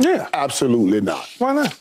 Yeah. 0.00 0.28
Absolutely 0.32 1.00
not. 1.00 1.28
Why 1.38 1.54
not? 1.54 1.78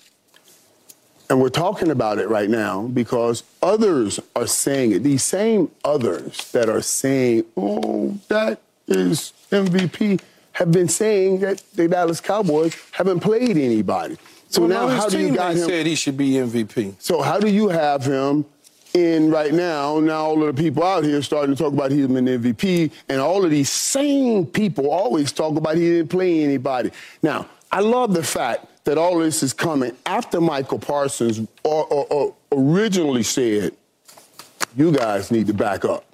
And 1.29 1.39
we're 1.39 1.49
talking 1.49 1.91
about 1.91 2.17
it 2.17 2.27
right 2.27 2.49
now 2.49 2.87
because 2.87 3.43
others 3.61 4.19
are 4.35 4.47
saying 4.47 4.93
it. 4.93 5.03
These 5.03 5.23
same 5.23 5.69
others 5.85 6.51
that 6.53 6.69
are 6.69 6.81
saying, 6.81 7.45
oh, 7.55 8.17
that 8.29 8.59
is 8.87 9.33
MVP, 9.51 10.21
have 10.53 10.71
been 10.71 10.87
saying 10.87 11.39
that 11.39 11.63
the 11.75 11.87
Dallas 11.87 12.19
Cowboys 12.19 12.75
haven't 12.91 13.19
played 13.19 13.57
anybody. 13.57 14.17
So 14.49 14.61
Well, 14.61 14.69
now, 14.69 14.87
his 14.87 15.03
how 15.03 15.09
do 15.09 15.19
you 15.19 15.35
got 15.35 15.55
him? 15.55 15.69
said 15.69 15.85
he 15.85 15.93
should 15.95 16.17
be 16.17 16.31
MVP. 16.31 16.95
So 16.99 17.21
how 17.21 17.39
do 17.39 17.47
you 17.47 17.69
have 17.69 18.03
him 18.03 18.43
in 18.95 19.29
right 19.29 19.53
now? 19.53 19.99
Now 19.99 20.25
all 20.25 20.43
of 20.43 20.55
the 20.55 20.61
people 20.61 20.83
out 20.83 21.03
here 21.03 21.21
starting 21.21 21.55
to 21.55 21.63
talk 21.63 21.71
about 21.71 21.91
him 21.91 22.17
in 22.17 22.25
MVP, 22.25 22.91
and 23.07 23.21
all 23.21 23.45
of 23.45 23.51
these 23.51 23.69
same 23.69 24.47
people 24.47 24.89
always 24.89 25.31
talk 25.31 25.55
about 25.55 25.75
he 25.77 25.81
didn't 25.83 26.09
play 26.09 26.43
anybody. 26.43 26.89
Now 27.21 27.45
I 27.71 27.81
love 27.81 28.15
the 28.15 28.23
fact 28.23 28.65
that 28.89 28.97
all 28.97 29.19
this 29.19 29.43
is 29.43 29.53
coming 29.53 29.95
after 30.07 30.41
Micah 30.41 30.79
Parsons 30.79 31.47
or, 31.63 31.85
or, 31.85 32.07
or 32.09 32.35
originally 32.51 33.21
said, 33.21 33.71
"You 34.75 34.91
guys 34.91 35.29
need 35.29 35.45
to 35.47 35.53
back 35.53 35.85
up." 35.85 36.05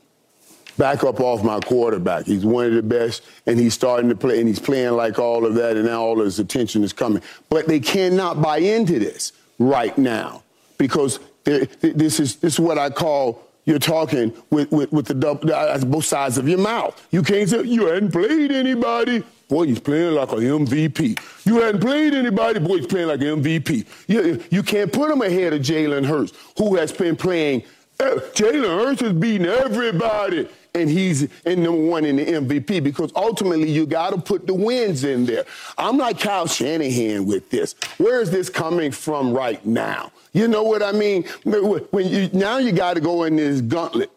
Back 0.78 1.06
up 1.06 1.22
off 1.22 1.42
my 1.42 1.62
quarterback. 1.62 2.26
He's 2.26 2.46
one 2.46 2.66
of 2.66 2.74
the 2.74 2.84
best, 2.84 3.24
and 3.46 3.58
he's 3.58 3.74
starting 3.74 4.10
to 4.10 4.16
play, 4.16 4.40
and 4.40 4.48
he's 4.50 4.60
playing 4.60 4.92
like 4.92 5.20
all 5.20 5.46
of 5.46 5.54
that, 5.56 5.78
and 5.78 5.86
now 5.86 6.02
all 6.02 6.20
his 6.20 6.38
attention 6.38 6.84
is 6.84 6.92
coming. 6.92 7.22
But 7.48 7.70
they 7.70 7.80
cannot 7.80 8.42
buy 8.42 8.58
into 8.58 9.00
this 9.00 9.32
right 9.58 9.98
now 9.98 10.44
because 10.78 11.22
this 11.46 12.20
is 12.20 12.36
this 12.36 12.56
is 12.56 12.60
what 12.60 12.78
I 12.78 12.90
call 12.90 13.42
you're 13.64 13.80
talking 13.80 14.34
with 14.50 14.70
with, 14.70 14.92
with 14.92 15.06
the 15.06 15.14
double, 15.14 15.54
uh, 15.54 15.78
both 15.78 16.04
sides 16.04 16.38
of 16.38 16.50
your 16.50 16.60
mouth. 16.60 17.02
You 17.10 17.24
can't 17.24 17.48
say 17.48 17.64
you 17.64 17.86
hadn't 17.86 18.12
played 18.12 18.52
anybody. 18.52 19.24
Boy, 19.48 19.68
he's 19.68 19.80
playing 19.80 20.16
like 20.16 20.32
an 20.32 20.40
MVP. 20.40 21.20
You 21.46 21.62
hadn't 21.62 21.82
played 21.82 22.14
anybody, 22.14 22.60
boy, 22.60 22.78
he's 22.78 22.88
playing 22.88 23.08
like 23.08 23.22
an 23.22 23.44
MVP. 23.44 23.86
You, 24.08 24.44
you 24.50 24.64
can't 24.64 24.92
put 24.92 25.12
him 25.12 25.22
ahead 25.22 25.54
of 25.54 25.62
Jalen 25.62 26.06
Hurts, 26.06 26.34
who 26.58 26.76
has 26.76 26.92
been 26.92 27.16
playing. 27.16 27.64
Uh, 28.00 28.20
Jalen 28.34 28.84
Hurts 28.84 29.02
is 29.02 29.14
beating 29.14 29.48
everybody 29.48 30.48
and 30.76 30.90
he's 30.90 31.24
in 31.46 31.64
number 31.64 31.82
one 31.82 32.06
in 32.06 32.18
the 32.18 32.26
MVP 32.26 32.84
because 32.84 33.12
ultimately 33.16 33.72
you 33.72 33.86
got 33.86 34.12
to 34.12 34.18
put 34.20 34.46
the 34.46 34.54
wins 34.54 35.04
in 35.04 35.26
there. 35.26 35.46
I'm 35.78 35.98
like 35.98 36.20
Kyle 36.20 36.48
Shanahan 36.48 37.26
with 37.26 37.50
this. 37.50 37.74
Where 37.98 38.22
is 38.22 38.30
this 38.30 38.50
coming 38.50 38.92
from 38.92 39.34
right 39.34 39.66
now? 39.66 40.12
You 40.34 40.48
know 40.48 40.64
what 40.64 40.84
I 40.84 40.92
mean? 40.92 41.24
When 41.44 42.08
you 42.08 42.30
now 42.34 42.58
you 42.58 42.74
got 42.74 42.96
to 42.96 43.02
go 43.02 43.24
in 43.24 43.38
this 43.38 43.62
gauntlet 43.62 44.12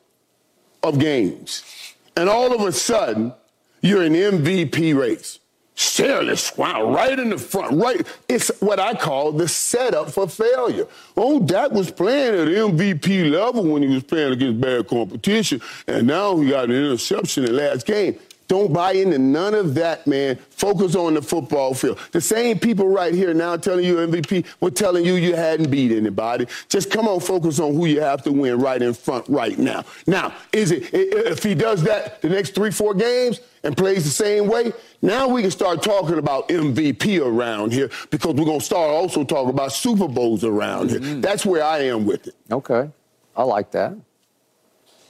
of 0.83 0.99
games, 0.99 1.95
and 2.17 2.29
all 2.29 2.53
of 2.53 2.67
a 2.67 2.73
sudden 2.73 3.33
you're 3.81 4.03
in 4.03 4.13
MVP 4.13 4.99
race. 4.99 5.39
Sterling 5.75 6.35
Squad 6.35 6.93
right 6.93 7.17
in 7.17 7.31
the 7.31 7.39
front, 7.39 7.81
right. 7.81 8.05
It's 8.29 8.49
what 8.61 8.81
I 8.81 8.95
call 8.95 9.31
the 9.31 9.47
setup 9.47 10.11
for 10.11 10.29
failure. 10.29 10.89
Oh, 11.17 11.39
Dak 11.39 11.71
was 11.71 11.93
playing 11.93 12.35
at 12.35 12.49
MVP 12.49 13.31
level 13.31 13.63
when 13.63 13.83
he 13.83 13.89
was 13.89 14.03
playing 14.03 14.33
against 14.33 14.61
bad 14.61 14.89
competition, 14.89 15.61
and 15.87 16.09
now 16.09 16.37
he 16.41 16.51
got 16.51 16.65
an 16.65 16.73
interception 16.73 17.45
in 17.45 17.55
the 17.55 17.63
last 17.63 17.87
game. 17.87 18.19
Don't 18.49 18.73
buy 18.73 18.93
into 18.93 19.19
none 19.19 19.55
of 19.55 19.75
that, 19.75 20.07
man. 20.07 20.37
Focus 20.51 20.97
on 20.97 21.15
the 21.15 21.23
football 21.23 21.75
field. 21.75 21.99
The 22.13 22.21
same 22.21 22.59
people 22.59 22.89
right 22.89 23.13
here 23.13 23.35
now 23.35 23.57
telling 23.59 23.85
you 23.85 23.97
MVP 23.97 24.47
were 24.61 24.71
telling 24.71 25.05
you 25.05 25.15
you 25.15 25.37
hadn't 25.37 25.71
beat 25.71 25.93
anybody. 25.93 26.47
Just 26.71 26.91
come 26.91 27.07
on, 27.07 27.21
focus 27.21 27.61
on 27.61 27.75
who 27.75 27.85
you 27.85 28.01
have 28.01 28.23
to 28.23 28.33
win 28.33 28.59
right 28.59 28.81
in 28.81 28.95
front 28.95 29.29
right 29.29 29.59
now. 29.59 29.85
Now, 30.07 30.35
is 30.51 30.71
it 30.73 30.89
if 30.93 31.43
he 31.43 31.55
does 31.55 31.83
that 31.83 32.23
the 32.23 32.31
next 32.31 32.55
three, 32.55 32.71
four 32.71 32.95
games 32.95 33.41
and 33.63 33.77
plays 33.77 34.05
the 34.05 34.11
same 34.11 34.49
way? 34.49 34.73
Now 35.03 35.29
we 35.29 35.43
can 35.43 35.51
start 35.51 35.83
talking 35.83 36.17
about 36.17 36.49
MVP 36.49 37.21
around 37.21 37.73
here 37.73 37.91
because 38.11 38.35
we're 38.35 38.47
gonna 38.47 38.61
start 38.61 38.91
also 38.91 39.25
talking 39.25 39.51
about 39.51 39.73
Super 39.73 40.09
Bowls 40.09 40.43
around 40.43 40.91
here. 40.91 41.01
Mm-hmm. 41.01 41.21
That's 41.21 41.45
where 41.45 41.63
I 41.63 41.81
am 41.81 42.07
with 42.07 42.29
it. 42.29 42.35
Okay, 42.51 42.91
I 43.37 43.43
like 43.43 43.73
that. 43.73 43.95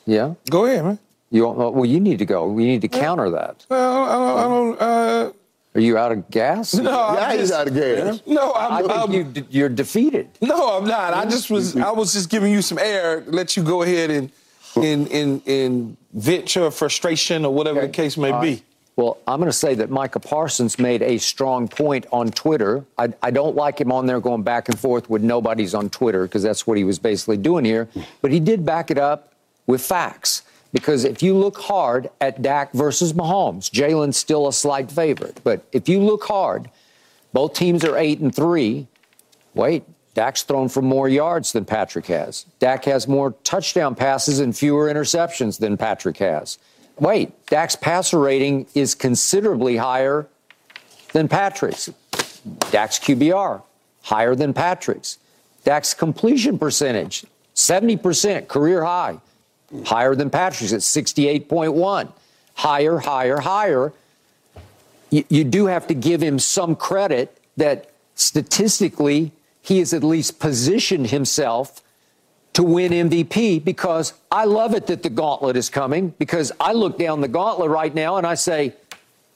Yeah. 0.07 0.34
Go 0.51 0.64
ahead, 0.64 0.84
man. 0.84 0.99
You 1.31 1.49
well, 1.49 1.85
you 1.85 2.01
need 2.01 2.18
to 2.20 2.24
go. 2.24 2.47
We 2.49 2.64
need 2.64 2.81
to 2.83 2.89
counter 2.89 3.31
that. 3.31 3.66
Well, 3.68 4.05
I 4.05 4.14
don't. 4.14 4.39
I 4.39 4.43
don't 4.43 4.81
uh, 4.81 5.33
Are 5.74 5.81
you 5.81 5.99
out 5.99 6.12
of 6.12 6.31
gas? 6.31 6.74
No, 6.74 6.91
yeah, 6.91 7.29
I'm 7.29 7.39
he's 7.39 7.53
out 7.53 7.68
of 7.68 7.74
gas. 7.74 8.22
No, 8.26 8.55
I'm, 8.55 8.72
I 8.72 8.79
think 8.81 8.93
I'm, 8.93 9.12
you, 9.12 9.47
you're 9.51 9.68
defeated. 9.68 10.31
No, 10.41 10.79
I'm 10.79 10.87
not. 10.87 11.12
I 11.12 11.26
just 11.26 11.51
was. 11.51 11.76
I 11.76 11.91
was 11.91 12.14
just 12.14 12.31
giving 12.31 12.53
you 12.53 12.62
some 12.62 12.79
air. 12.79 13.22
Let 13.26 13.57
you 13.57 13.62
go 13.62 13.83
ahead 13.83 14.11
and 14.11 14.33
in 14.76 15.07
in 15.09 15.43
in 15.45 15.97
vent 16.14 16.55
your 16.55 16.70
frustration 16.70 17.45
or 17.45 17.53
whatever 17.53 17.81
okay. 17.81 17.89
the 17.89 17.93
case 17.93 18.16
may 18.16 18.41
be. 18.41 18.62
Well, 18.97 19.18
I'm 19.29 19.39
going 19.39 19.49
to 19.49 19.57
say 19.57 19.76
that 19.76 19.91
Micah 19.91 20.18
Parsons 20.18 20.76
made 20.76 21.03
a 21.03 21.18
strong 21.18 21.68
point 21.68 22.07
on 22.11 22.33
Twitter. 22.33 22.85
I, 22.99 23.12
I, 23.22 23.31
don't 23.31 23.55
like 23.55 23.81
him 23.81 23.93
on 23.93 24.07
there 24.07 24.18
going 24.18 24.43
back 24.43 24.68
and 24.68 24.76
forth 24.76 25.09
with 25.09 25.22
nobody's 25.22 25.72
on 25.72 25.89
Twitter 25.89 26.24
because 26.24 26.43
that's 26.43 26.66
what 26.66 26.76
he 26.76 26.83
was 26.83 26.99
basically 26.99 27.37
doing 27.37 27.64
here. 27.64 27.89
But 28.22 28.33
he 28.33 28.41
did 28.41 28.66
back 28.66 28.91
it 28.91 28.99
up 28.99 29.35
with 29.68 29.83
facts. 29.83 30.43
Because 30.73 31.05
if 31.05 31.23
you 31.23 31.35
look 31.35 31.59
hard 31.59 32.11
at 32.21 32.43
Dak 32.43 32.73
versus 32.73 33.12
Mahomes, 33.12 33.71
Jalen's 33.71 34.16
still 34.16 34.47
a 34.47 34.53
slight 34.53 34.91
favorite. 34.91 35.41
But 35.43 35.64
if 35.73 35.89
you 35.89 36.01
look 36.01 36.25
hard, 36.25 36.71
both 37.33 37.55
teams 37.55 37.85
are 37.85 37.97
eight 37.97 38.21
and 38.21 38.35
three. 38.35 38.87
Wait, 39.55 39.85
Dak's 40.14 40.43
thrown 40.43 40.69
for 40.69 40.83
more 40.83 41.09
yards 41.09 41.53
than 41.53 41.64
Patrick 41.64 42.07
has. 42.07 42.45
Dak 42.59 42.85
has 42.85 43.09
more 43.09 43.33
touchdown 43.45 43.95
passes 43.95 44.41
and 44.41 44.57
fewer 44.57 44.93
interceptions 44.93 45.59
than 45.59 45.77
Patrick 45.77 46.19
has. 46.19 46.59
Wait, 46.99 47.47
Dak's 47.47 47.77
passer 47.77 48.19
rating 48.19 48.66
is 48.75 48.95
considerably 48.95 49.77
higher 49.77 50.27
than 51.12 51.29
Patrick's. 51.29 51.91
Dak's 52.71 52.99
QBR 52.99 53.62
higher 54.03 54.35
than 54.35 54.53
Patrick's. 54.53 55.19
Dak's 55.64 55.95
completion 55.95 56.59
percentage 56.59 57.25
70% 57.55 58.49
career 58.49 58.85
high 58.85 59.21
higher 59.85 60.14
than 60.14 60.31
Patrick's 60.31 60.73
at 60.73 60.81
68.1. 60.81 62.12
Higher, 62.55 62.99
higher, 62.99 63.39
higher. 63.39 63.93
You, 65.11 65.25
you 65.29 65.45
do 65.45 65.66
have 65.66 65.87
to 65.89 65.95
give 65.95 66.21
him 66.21 66.39
some 66.39 66.77
credit 66.77 67.41
that 67.57 67.91
statistically 68.14 69.33
he 69.61 69.79
has 69.79 69.93
at 69.93 70.03
least 70.03 70.39
positioned 70.39 71.09
himself 71.09 71.83
to 72.55 72.62
win 72.62 72.91
MVP 72.91 73.62
because 73.64 74.14
I 74.33 74.45
love 74.45 74.75
it 74.75 74.87
that 74.89 75.03
the 75.03 75.11
gauntlet 75.11 75.57
is 75.57 75.71
coming 75.71 76.14
because 76.19 76.51
I 76.59 76.73
look 76.73 76.99
down 76.99 77.21
the 77.21 77.29
gauntlet 77.29 77.71
right 77.71 77.95
now 77.95 78.16
and 78.16 78.27
I 78.27 78.35
say, 78.35 78.75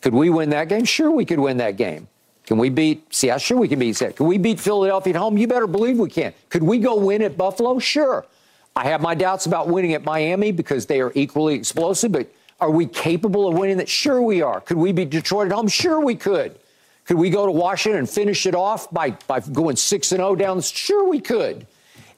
could 0.01 0.15
we 0.15 0.31
win 0.31 0.51
that 0.51 0.69
game? 0.69 0.85
Sure, 0.85 1.11
we 1.11 1.25
could 1.25 1.39
win 1.39 1.59
that 1.59 1.77
game. 1.77 2.09
Can 2.47 2.59
we 2.59 2.71
beat 2.71 3.15
Seattle? 3.15 3.39
Sure, 3.39 3.59
we 3.59 3.69
can 3.69 3.79
beat 3.79 3.95
Seattle. 3.95 4.17
Can 4.17 4.27
we 4.27 4.39
beat 4.39 4.59
Philadelphia 4.59 5.15
at 5.15 5.19
home? 5.19 5.39
You 5.39 5.47
better 5.47 5.69
believe 5.69 5.99
we 5.99 6.11
can. 6.11 6.35
Could 6.49 6.65
we 6.65 6.79
go 6.79 6.97
win 6.97 7.23
at 7.23 7.37
Buffalo? 7.37 7.79
Sure. 7.79 8.27
I 8.75 8.85
have 8.85 9.01
my 9.01 9.15
doubts 9.15 9.47
about 9.47 9.69
winning 9.69 9.93
at 9.95 10.05
Miami 10.05 10.53
because 10.53 10.87
they 10.87 11.01
are 11.01 11.13
equally 11.15 11.55
explosive, 11.55 12.13
but 12.13 12.33
are 12.61 12.71
we 12.71 12.87
capable 12.87 13.49
of 13.49 13.55
winning 13.55 13.77
that? 13.79 13.89
Sure, 13.89 14.23
we 14.23 14.41
are. 14.41 14.61
Could 14.61 14.79
we 14.79 14.93
beat 14.93 15.11
Detroit 15.11 15.49
at 15.49 15.53
home? 15.53 15.69
Sure, 15.69 16.01
we 16.01 16.15
could. 16.15 16.59
Could 17.05 17.17
we 17.17 17.31
go 17.31 17.45
to 17.45 17.53
Washington 17.53 17.99
and 17.99 18.09
finish 18.09 18.47
it 18.47 18.55
off 18.55 18.91
by, 18.91 19.11
by 19.27 19.41
going 19.41 19.77
6 19.77 20.13
and 20.13 20.21
0 20.21 20.37
down? 20.37 20.61
Sure, 20.61 21.09
we 21.09 21.21
could. 21.21 21.67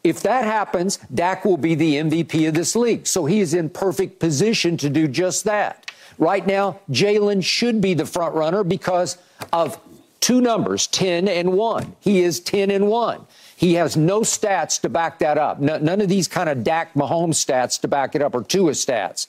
If 0.04 0.20
that 0.20 0.44
happens, 0.44 0.98
Dak 1.12 1.46
will 1.46 1.56
be 1.56 1.74
the 1.74 1.96
MVP 1.96 2.46
of 2.46 2.54
this 2.54 2.76
league. 2.76 3.06
So 3.06 3.24
he 3.24 3.40
is 3.40 3.54
in 3.54 3.70
perfect 3.70 4.20
position 4.20 4.76
to 4.76 4.90
do 4.90 5.08
just 5.08 5.44
that. 5.44 5.90
Right 6.18 6.46
now, 6.46 6.78
Jalen 6.90 7.42
should 7.42 7.80
be 7.80 7.94
the 7.94 8.04
front 8.04 8.34
runner 8.34 8.62
because 8.62 9.16
of 9.52 9.80
two 10.20 10.42
numbers, 10.42 10.86
10 10.88 11.26
and 11.26 11.54
1. 11.54 11.96
He 12.00 12.20
is 12.20 12.38
10 12.40 12.70
and 12.70 12.86
1. 12.88 13.26
He 13.56 13.74
has 13.74 13.96
no 13.96 14.20
stats 14.20 14.80
to 14.82 14.88
back 14.88 15.20
that 15.20 15.38
up. 15.38 15.60
none 15.60 16.00
of 16.00 16.08
these 16.08 16.28
kind 16.28 16.48
of 16.48 16.64
Dak 16.64 16.94
Mahomes 16.94 17.34
stats 17.34 17.80
to 17.82 17.88
back 17.88 18.14
it 18.14 18.22
up 18.22 18.34
or 18.34 18.42
Tua 18.42 18.72
stats. 18.72 19.26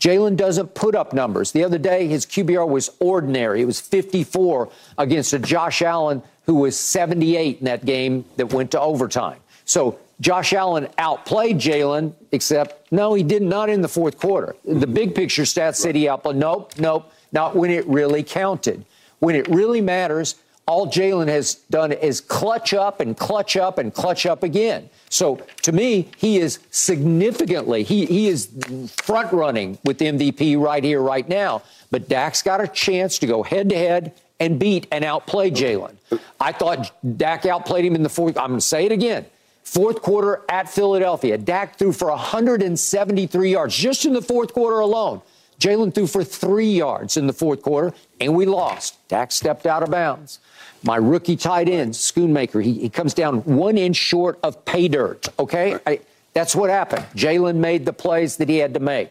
Jalen 0.00 0.36
doesn't 0.36 0.74
put 0.74 0.94
up 0.94 1.12
numbers. 1.12 1.52
The 1.52 1.64
other 1.64 1.78
day, 1.78 2.06
his 2.06 2.26
QBR 2.26 2.68
was 2.68 2.90
ordinary. 3.00 3.62
It 3.62 3.66
was 3.66 3.80
54 3.80 4.70
against 4.98 5.32
a 5.32 5.38
Josh 5.38 5.82
Allen 5.82 6.22
who 6.44 6.56
was 6.56 6.78
78 6.78 7.58
in 7.58 7.64
that 7.64 7.84
game 7.84 8.24
that 8.36 8.52
went 8.52 8.70
to 8.72 8.80
overtime. 8.80 9.40
So 9.64 9.98
Josh 10.20 10.52
Allen 10.52 10.88
outplayed 10.98 11.58
Jalen, 11.58 12.14
except 12.32 12.90
no, 12.92 13.14
he 13.14 13.22
did 13.22 13.42
not 13.42 13.68
in 13.68 13.82
the 13.82 13.88
fourth 13.88 14.18
quarter. 14.18 14.54
The 14.64 14.86
big 14.86 15.14
picture 15.14 15.42
stats 15.42 15.76
said 15.76 15.94
he 15.94 16.08
outplayed. 16.08 16.36
Nope, 16.36 16.72
nope, 16.78 17.12
not 17.32 17.56
when 17.56 17.70
it 17.70 17.86
really 17.86 18.22
counted. 18.22 18.84
When 19.18 19.34
it 19.34 19.48
really 19.48 19.80
matters, 19.80 20.36
all 20.66 20.88
Jalen 20.88 21.28
has 21.28 21.54
done 21.70 21.92
is 21.92 22.20
clutch 22.20 22.74
up 22.74 23.00
and 23.00 23.16
clutch 23.16 23.56
up 23.56 23.78
and 23.78 23.94
clutch 23.94 24.26
up 24.26 24.42
again. 24.42 24.90
So 25.10 25.40
to 25.62 25.72
me, 25.72 26.08
he 26.16 26.38
is 26.38 26.58
significantly, 26.70 27.84
he, 27.84 28.04
he 28.06 28.28
is 28.28 28.48
front 28.96 29.32
running 29.32 29.78
with 29.84 29.98
MVP 29.98 30.60
right 30.60 30.82
here, 30.82 31.00
right 31.00 31.28
now. 31.28 31.62
But 31.92 32.08
Dak's 32.08 32.42
got 32.42 32.60
a 32.60 32.66
chance 32.66 33.18
to 33.20 33.26
go 33.26 33.44
head 33.44 33.68
to 33.70 33.76
head 33.76 34.12
and 34.40 34.58
beat 34.58 34.88
and 34.90 35.04
outplay 35.04 35.50
Jalen. 35.50 35.96
I 36.40 36.52
thought 36.52 36.92
Dak 37.16 37.46
outplayed 37.46 37.84
him 37.84 37.94
in 37.94 38.02
the 38.02 38.08
fourth. 38.08 38.36
I'm 38.36 38.48
going 38.48 38.60
to 38.60 38.66
say 38.66 38.86
it 38.86 38.92
again. 38.92 39.24
Fourth 39.62 40.02
quarter 40.02 40.42
at 40.48 40.68
Philadelphia, 40.68 41.38
Dak 41.38 41.76
threw 41.76 41.92
for 41.92 42.08
173 42.08 43.50
yards 43.50 43.76
just 43.76 44.04
in 44.04 44.12
the 44.12 44.22
fourth 44.22 44.52
quarter 44.52 44.80
alone. 44.80 45.22
Jalen 45.58 45.94
threw 45.94 46.06
for 46.06 46.22
three 46.22 46.70
yards 46.70 47.16
in 47.16 47.26
the 47.26 47.32
fourth 47.32 47.62
quarter, 47.62 47.94
and 48.20 48.34
we 48.34 48.46
lost. 48.46 48.96
Dak 49.08 49.32
stepped 49.32 49.66
out 49.66 49.82
of 49.82 49.90
bounds. 49.90 50.38
My 50.82 50.96
rookie 50.96 51.36
tight 51.36 51.68
end, 51.68 51.92
Schoonmaker, 51.92 52.62
he, 52.62 52.74
he 52.74 52.88
comes 52.88 53.14
down 53.14 53.38
one 53.40 53.78
inch 53.78 53.96
short 53.96 54.38
of 54.42 54.64
pay 54.64 54.88
dirt. 54.88 55.28
Okay? 55.38 55.78
I, 55.86 56.00
that's 56.32 56.54
what 56.54 56.70
happened. 56.70 57.04
Jalen 57.14 57.56
made 57.56 57.86
the 57.86 57.92
plays 57.92 58.36
that 58.36 58.48
he 58.48 58.58
had 58.58 58.74
to 58.74 58.80
make. 58.80 59.10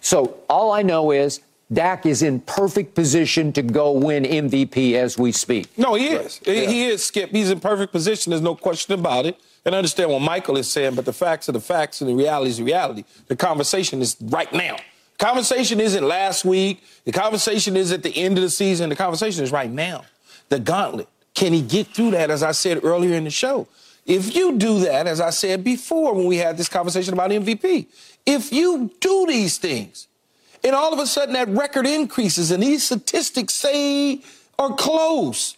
So 0.00 0.38
all 0.48 0.72
I 0.72 0.82
know 0.82 1.10
is 1.10 1.40
Dak 1.72 2.06
is 2.06 2.22
in 2.22 2.40
perfect 2.40 2.94
position 2.94 3.52
to 3.52 3.62
go 3.62 3.92
win 3.92 4.24
MVP 4.24 4.94
as 4.94 5.18
we 5.18 5.32
speak. 5.32 5.76
No, 5.78 5.94
he 5.94 6.08
is. 6.08 6.40
Yeah. 6.44 6.66
He 6.66 6.86
is, 6.86 7.04
Skip. 7.04 7.30
He's 7.30 7.50
in 7.50 7.60
perfect 7.60 7.92
position. 7.92 8.30
There's 8.30 8.42
no 8.42 8.54
question 8.54 8.98
about 8.98 9.26
it. 9.26 9.38
And 9.64 9.74
I 9.74 9.78
understand 9.78 10.10
what 10.10 10.20
Michael 10.20 10.56
is 10.56 10.70
saying, 10.70 10.94
but 10.94 11.04
the 11.04 11.12
facts 11.12 11.48
are 11.48 11.52
the 11.52 11.60
facts 11.60 12.00
and 12.00 12.10
the 12.10 12.14
reality 12.14 12.50
is 12.50 12.58
the 12.58 12.64
reality. 12.64 13.04
The 13.28 13.36
conversation 13.36 14.02
is 14.02 14.16
right 14.20 14.52
now. 14.52 14.76
Conversation 15.18 15.80
isn't 15.80 16.06
last 16.06 16.44
week. 16.44 16.82
The 17.04 17.12
conversation 17.12 17.76
is 17.76 17.92
at 17.92 18.02
the 18.02 18.14
end 18.16 18.36
of 18.36 18.42
the 18.42 18.50
season. 18.50 18.90
The 18.90 18.96
conversation 18.96 19.44
is 19.44 19.52
right 19.52 19.70
now 19.70 20.04
the 20.54 20.60
gauntlet. 20.60 21.08
Can 21.34 21.52
he 21.52 21.62
get 21.62 21.88
through 21.88 22.12
that, 22.12 22.30
as 22.30 22.42
I 22.42 22.52
said 22.52 22.84
earlier 22.84 23.14
in 23.14 23.24
the 23.24 23.30
show? 23.30 23.66
If 24.06 24.36
you 24.36 24.56
do 24.56 24.80
that, 24.80 25.06
as 25.06 25.20
I 25.20 25.30
said 25.30 25.64
before 25.64 26.14
when 26.14 26.26
we 26.26 26.36
had 26.36 26.56
this 26.56 26.68
conversation 26.68 27.12
about 27.12 27.30
MVP, 27.30 27.86
if 28.24 28.52
you 28.52 28.90
do 29.00 29.26
these 29.26 29.58
things, 29.58 30.06
and 30.62 30.74
all 30.74 30.92
of 30.92 30.98
a 30.98 31.06
sudden 31.06 31.34
that 31.34 31.48
record 31.48 31.86
increases 31.86 32.50
and 32.50 32.62
these 32.62 32.84
statistics 32.84 33.54
say 33.54 34.20
are 34.58 34.74
close, 34.74 35.56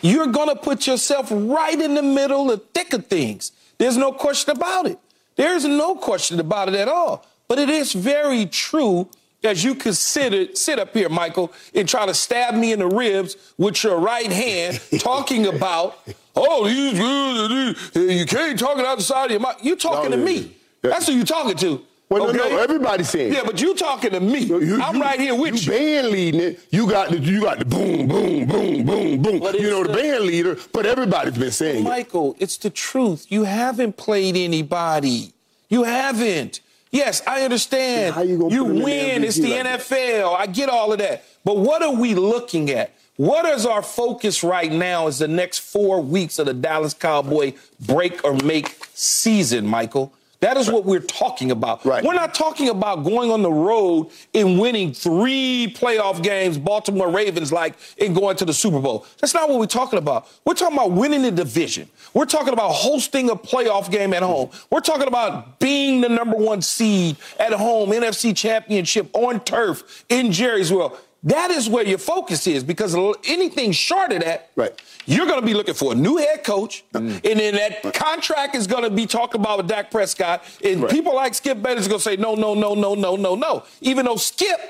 you're 0.00 0.26
going 0.26 0.48
to 0.48 0.56
put 0.56 0.86
yourself 0.86 1.28
right 1.30 1.78
in 1.78 1.94
the 1.94 2.02
middle, 2.02 2.50
of 2.50 2.60
the 2.60 2.64
thick 2.72 2.92
of 2.94 3.06
things. 3.06 3.52
There's 3.78 3.96
no 3.96 4.12
question 4.12 4.56
about 4.56 4.86
it. 4.86 4.98
There's 5.36 5.64
no 5.64 5.96
question 5.96 6.40
about 6.40 6.68
it 6.68 6.74
at 6.74 6.88
all. 6.88 7.26
But 7.48 7.58
it 7.58 7.68
is 7.68 7.92
very 7.92 8.46
true 8.46 9.08
as 9.44 9.62
you 9.64 9.74
could 9.74 9.94
sit, 9.96 10.78
up 10.78 10.92
here, 10.94 11.08
Michael, 11.08 11.52
and 11.74 11.88
try 11.88 12.06
to 12.06 12.14
stab 12.14 12.54
me 12.54 12.72
in 12.72 12.78
the 12.78 12.86
ribs 12.86 13.36
with 13.58 13.82
your 13.84 13.98
right 13.98 14.30
hand, 14.30 14.80
talking 14.98 15.46
about, 15.46 15.98
oh, 16.34 16.66
he's 16.66 16.98
good, 16.98 17.76
you 17.94 18.26
can't 18.26 18.58
talk 18.58 18.78
it 18.78 18.84
out 18.84 18.98
of 19.00 19.30
your 19.30 19.40
mouth. 19.40 19.58
You 19.62 19.76
talking 19.76 20.10
No, 20.10 20.16
to 20.16 20.22
me. 20.22 20.54
yeah. 20.82 20.90
That's 20.90 21.06
who 21.06 21.12
you 21.14 21.24
talking 21.24 21.56
to. 21.58 21.80
Well, 22.10 22.28
okay? 22.28 22.36
no, 22.36 22.48
no, 22.50 22.58
everybody's 22.58 23.08
saying. 23.08 23.32
Yeah, 23.32 23.42
but 23.46 23.60
you 23.60 23.74
talking 23.74 24.10
to 24.10 24.20
me. 24.20 24.40
You- 24.40 24.80
I'm 24.80 24.96
you- 24.96 25.02
right 25.02 25.18
here 25.18 25.34
with 25.34 25.64
you. 25.64 25.72
band 25.72 26.08
leading 26.08 26.40
it. 26.40 26.60
You 26.70 26.86
got 26.86 27.08
the 27.10 27.18
you 27.18 27.40
got 27.40 27.58
the 27.58 27.64
boom, 27.64 28.06
boom, 28.06 28.46
boom, 28.46 28.84
boom, 28.84 29.22
boom. 29.22 29.34
You 29.54 29.70
know 29.70 29.82
the, 29.82 29.88
the- 29.88 29.94
band 29.98 30.24
leader, 30.24 30.56
but 30.72 30.84
everybody's 30.84 31.36
been 31.38 31.50
saying 31.50 31.80
it. 31.80 31.88
Michael, 31.88 32.36
it's 32.38 32.58
the 32.58 32.68
truth. 32.70 33.26
You 33.30 33.44
haven't 33.44 33.96
played 33.96 34.36
anybody. 34.36 35.32
You 35.70 35.84
haven't. 35.84 36.60
Yes, 36.94 37.22
I 37.26 37.42
understand. 37.42 38.14
How 38.14 38.22
you 38.22 38.38
gonna 38.38 38.50
put 38.50 38.66
him 38.66 38.70
in 38.70 38.76
the 38.76 38.84
win. 38.84 39.24
It's 39.24 39.36
the 39.36 39.50
like 39.50 39.64
that? 39.64 39.80
NFL. 39.80 40.36
I 40.36 40.46
get 40.46 40.68
all 40.68 40.92
of 40.92 41.00
that. 41.00 41.24
But 41.44 41.56
what 41.56 41.82
are 41.82 41.92
we 41.92 42.14
looking 42.14 42.70
at? 42.70 42.92
What 43.16 43.46
is 43.46 43.66
our 43.66 43.82
focus 43.82 44.44
right 44.44 44.70
now 44.70 45.08
is 45.08 45.18
the 45.18 45.26
next 45.26 45.58
four 45.58 46.00
weeks 46.00 46.38
of 46.38 46.46
the 46.46 46.54
Dallas 46.54 46.94
Cowboy 46.94 47.54
break 47.80 48.24
or 48.24 48.34
make 48.34 48.76
season, 48.94 49.66
Michael? 49.66 50.12
That 50.44 50.58
is 50.58 50.70
what 50.70 50.84
we're 50.84 51.00
talking 51.00 51.50
about. 51.50 51.86
Right. 51.86 52.04
We're 52.04 52.12
not 52.12 52.34
talking 52.34 52.68
about 52.68 53.02
going 53.02 53.30
on 53.30 53.40
the 53.40 53.50
road 53.50 54.10
and 54.34 54.60
winning 54.60 54.92
three 54.92 55.74
playoff 55.74 56.22
games, 56.22 56.58
Baltimore 56.58 57.08
Ravens 57.10 57.50
like, 57.50 57.76
and 57.98 58.14
going 58.14 58.36
to 58.36 58.44
the 58.44 58.52
Super 58.52 58.78
Bowl. 58.78 59.06
That's 59.22 59.32
not 59.32 59.48
what 59.48 59.58
we're 59.58 59.64
talking 59.64 59.98
about. 59.98 60.28
We're 60.44 60.52
talking 60.52 60.76
about 60.76 60.90
winning 60.90 61.22
the 61.22 61.30
division. 61.30 61.88
We're 62.12 62.26
talking 62.26 62.52
about 62.52 62.72
hosting 62.72 63.30
a 63.30 63.36
playoff 63.36 63.90
game 63.90 64.12
at 64.12 64.22
home. 64.22 64.50
We're 64.68 64.80
talking 64.80 65.08
about 65.08 65.60
being 65.60 66.02
the 66.02 66.10
number 66.10 66.36
one 66.36 66.60
seed 66.60 67.16
at 67.40 67.54
home, 67.54 67.88
NFC 67.88 68.36
championship 68.36 69.08
on 69.14 69.40
turf 69.44 70.04
in 70.10 70.30
Jerry's 70.30 70.70
World. 70.70 70.98
That 71.24 71.50
is 71.50 71.68
where 71.70 71.84
your 71.86 71.96
focus 71.98 72.46
is 72.46 72.62
because 72.62 72.94
anything 73.26 73.72
short 73.72 74.12
of 74.12 74.20
that, 74.20 74.50
Right. 74.56 74.78
you're 75.06 75.26
going 75.26 75.40
to 75.40 75.46
be 75.46 75.54
looking 75.54 75.72
for 75.74 75.92
a 75.92 75.94
new 75.94 76.18
head 76.18 76.44
coach, 76.44 76.84
and 76.92 77.10
then 77.22 77.54
that 77.54 77.94
contract 77.94 78.54
is 78.54 78.66
going 78.66 78.82
to 78.84 78.90
be 78.90 79.06
talked 79.06 79.34
about 79.34 79.56
with 79.58 79.66
Dak 79.68 79.90
Prescott. 79.90 80.44
And 80.62 80.82
Right. 80.82 80.90
people 80.92 81.14
like 81.14 81.34
Skip 81.34 81.62
Bayless 81.62 81.88
going 81.88 81.98
to 81.98 82.04
say, 82.04 82.16
no, 82.16 82.34
no, 82.34 82.52
no, 82.52 82.74
no, 82.74 82.94
no, 82.94 83.16
no, 83.16 83.34
no. 83.34 83.62
Even 83.80 84.04
though 84.04 84.16
Skip 84.16 84.60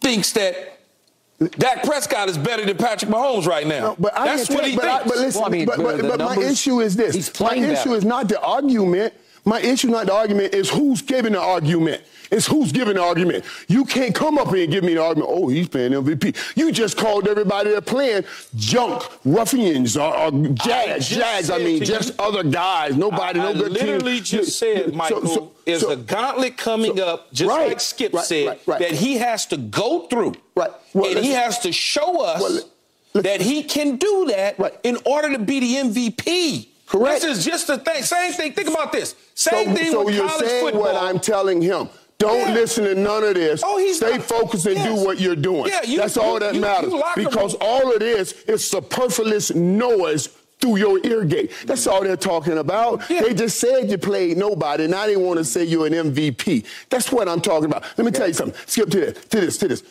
thinks 0.00 0.30
that 0.34 0.78
Dak 1.58 1.82
Prescott 1.84 2.28
is 2.28 2.38
better 2.38 2.64
than 2.64 2.76
Patrick 2.76 3.10
Mahomes 3.10 3.46
right 3.46 3.66
now. 3.66 3.80
No, 3.80 3.96
but 3.98 4.16
I 4.16 4.36
That's 4.36 4.48
what 4.50 4.60
tell- 4.60 4.68
he 4.70 4.76
but, 4.76 4.82
thinks. 4.84 5.00
I, 5.04 5.08
but 5.08 5.16
listen, 5.18 5.40
Well, 5.40 5.48
I 5.48 5.52
mean, 5.52 5.66
but, 5.66 5.76
but, 5.78 5.96
the 5.96 6.02
but 6.08 6.18
my 6.20 6.36
issue 6.36 6.80
is 6.80 6.96
this. 6.96 7.14
he's 7.14 7.40
My 7.40 7.54
issue 7.54 7.66
better. 7.90 7.94
is 7.96 8.04
not 8.04 8.28
the 8.28 8.40
argument. 8.40 9.14
My 9.44 9.60
issue, 9.60 9.88
not 9.88 10.06
the 10.06 10.14
argument, 10.14 10.52
is 10.54 10.68
who's 10.68 11.00
giving 11.02 11.32
the 11.32 11.40
argument. 11.40 12.02
It's 12.30 12.46
who's 12.46 12.72
giving 12.72 12.94
the 12.94 13.02
argument. 13.02 13.44
You 13.68 13.84
can't 13.84 14.14
come 14.14 14.38
up 14.38 14.48
here 14.48 14.64
and 14.64 14.72
give 14.72 14.84
me 14.84 14.92
an 14.92 14.98
argument. 14.98 15.30
Oh, 15.32 15.48
he's 15.48 15.68
playing 15.68 15.92
MVP. 15.92 16.56
You 16.56 16.70
just 16.72 16.96
called 16.96 17.26
everybody 17.26 17.70
that 17.70 17.86
playing 17.86 18.24
junk 18.56 19.02
ruffians 19.24 19.96
or, 19.96 20.14
or 20.16 20.30
jags. 20.54 21.50
I 21.50 21.58
mean, 21.58 21.82
just 21.84 22.10
you- 22.10 22.14
other 22.24 22.42
guys. 22.42 22.96
Nobody, 22.96 23.40
I, 23.40 23.44
no 23.44 23.48
I 23.50 23.52
good 23.54 23.72
literally 23.72 24.16
team. 24.16 24.24
just 24.24 24.58
said, 24.58 24.94
Michael, 24.94 25.26
so- 25.26 25.52
is 25.66 25.80
so- 25.82 25.90
a 25.90 25.96
gauntlet 25.96 26.56
coming 26.56 26.96
so- 26.96 27.06
up, 27.06 27.32
just 27.32 27.48
right, 27.48 27.68
like 27.68 27.80
Skip 27.80 28.12
right, 28.12 28.24
said, 28.24 28.58
right, 28.66 28.78
that 28.80 28.92
he 28.92 29.18
has 29.18 29.46
to 29.46 29.56
go 29.56 30.06
through. 30.08 30.34
Right. 30.54 30.70
Well, 30.94 31.16
and 31.16 31.24
he 31.24 31.32
has 31.32 31.58
to 31.60 31.72
show 31.72 32.22
us 32.22 32.40
Well, 33.14 33.22
that 33.22 33.40
he 33.40 33.62
can 33.62 33.96
do 33.96 34.26
that 34.28 34.58
in 34.82 34.98
order 35.06 35.32
to 35.32 35.38
be 35.38 35.60
the 35.60 35.74
MVP. 35.76 36.68
Correct. 36.86 37.20
This 37.22 37.38
is 37.38 37.44
just 37.44 37.66
the 37.66 37.76
thing. 37.78 38.02
Same 38.02 38.32
thing. 38.32 38.52
Think 38.54 38.68
about 38.68 38.92
this. 38.92 39.14
Same 39.34 39.68
so, 39.68 39.74
thing 39.74 39.90
so 39.92 40.04
with 40.06 40.14
you're 40.14 40.28
saying 40.30 40.76
what 40.76 40.94
I'm 40.96 41.20
telling 41.20 41.60
him. 41.60 41.88
Don't 42.18 42.48
Yeah. 42.48 42.54
listen 42.54 42.84
to 42.84 42.94
none 42.96 43.22
of 43.22 43.34
this. 43.34 43.62
Oh, 43.64 43.78
he's 43.78 43.96
Stay 43.98 44.16
not- 44.16 44.22
focused 44.24 44.66
and 44.66 44.74
Yes. 44.76 44.86
do 44.98 45.04
what 45.06 45.20
you're 45.20 45.36
doing. 45.36 45.66
Yeah, 45.68 45.82
you- 45.84 45.98
That's 45.98 46.16
all 46.16 46.38
that 46.40 46.54
you- 46.54 46.60
matters. 46.60 46.92
you 46.92 47.02
because 47.14 47.52
room- 47.52 47.62
all 47.62 47.92
it 47.92 48.02
is 48.02 48.34
is 48.48 48.68
superfluous 48.68 49.54
noise 49.54 50.28
through 50.60 50.76
your 50.78 50.98
ear 51.06 51.22
gate. 51.24 51.52
That's 51.66 51.86
all 51.86 52.02
they're 52.02 52.16
talking 52.16 52.58
about. 52.58 53.02
Yeah. 53.08 53.22
They 53.22 53.34
just 53.34 53.60
said 53.60 53.88
you 53.88 53.98
played 53.98 54.36
nobody. 54.36 54.88
Now 54.88 55.06
they 55.06 55.14
want 55.16 55.38
to 55.38 55.44
say 55.44 55.62
you're 55.62 55.86
an 55.86 55.94
MVP. 55.94 56.64
That's 56.90 57.12
what 57.12 57.28
I'm 57.28 57.40
talking 57.40 57.66
about. 57.66 57.84
Let 57.96 58.04
me 58.04 58.10
tell 58.10 58.26
you 58.26 58.34
something. 58.34 58.58
Skip 58.66 58.90
to 58.90 58.98
this, 58.98 59.14
to 59.30 59.40
this, 59.40 59.56
to 59.58 59.68
this. 59.68 59.82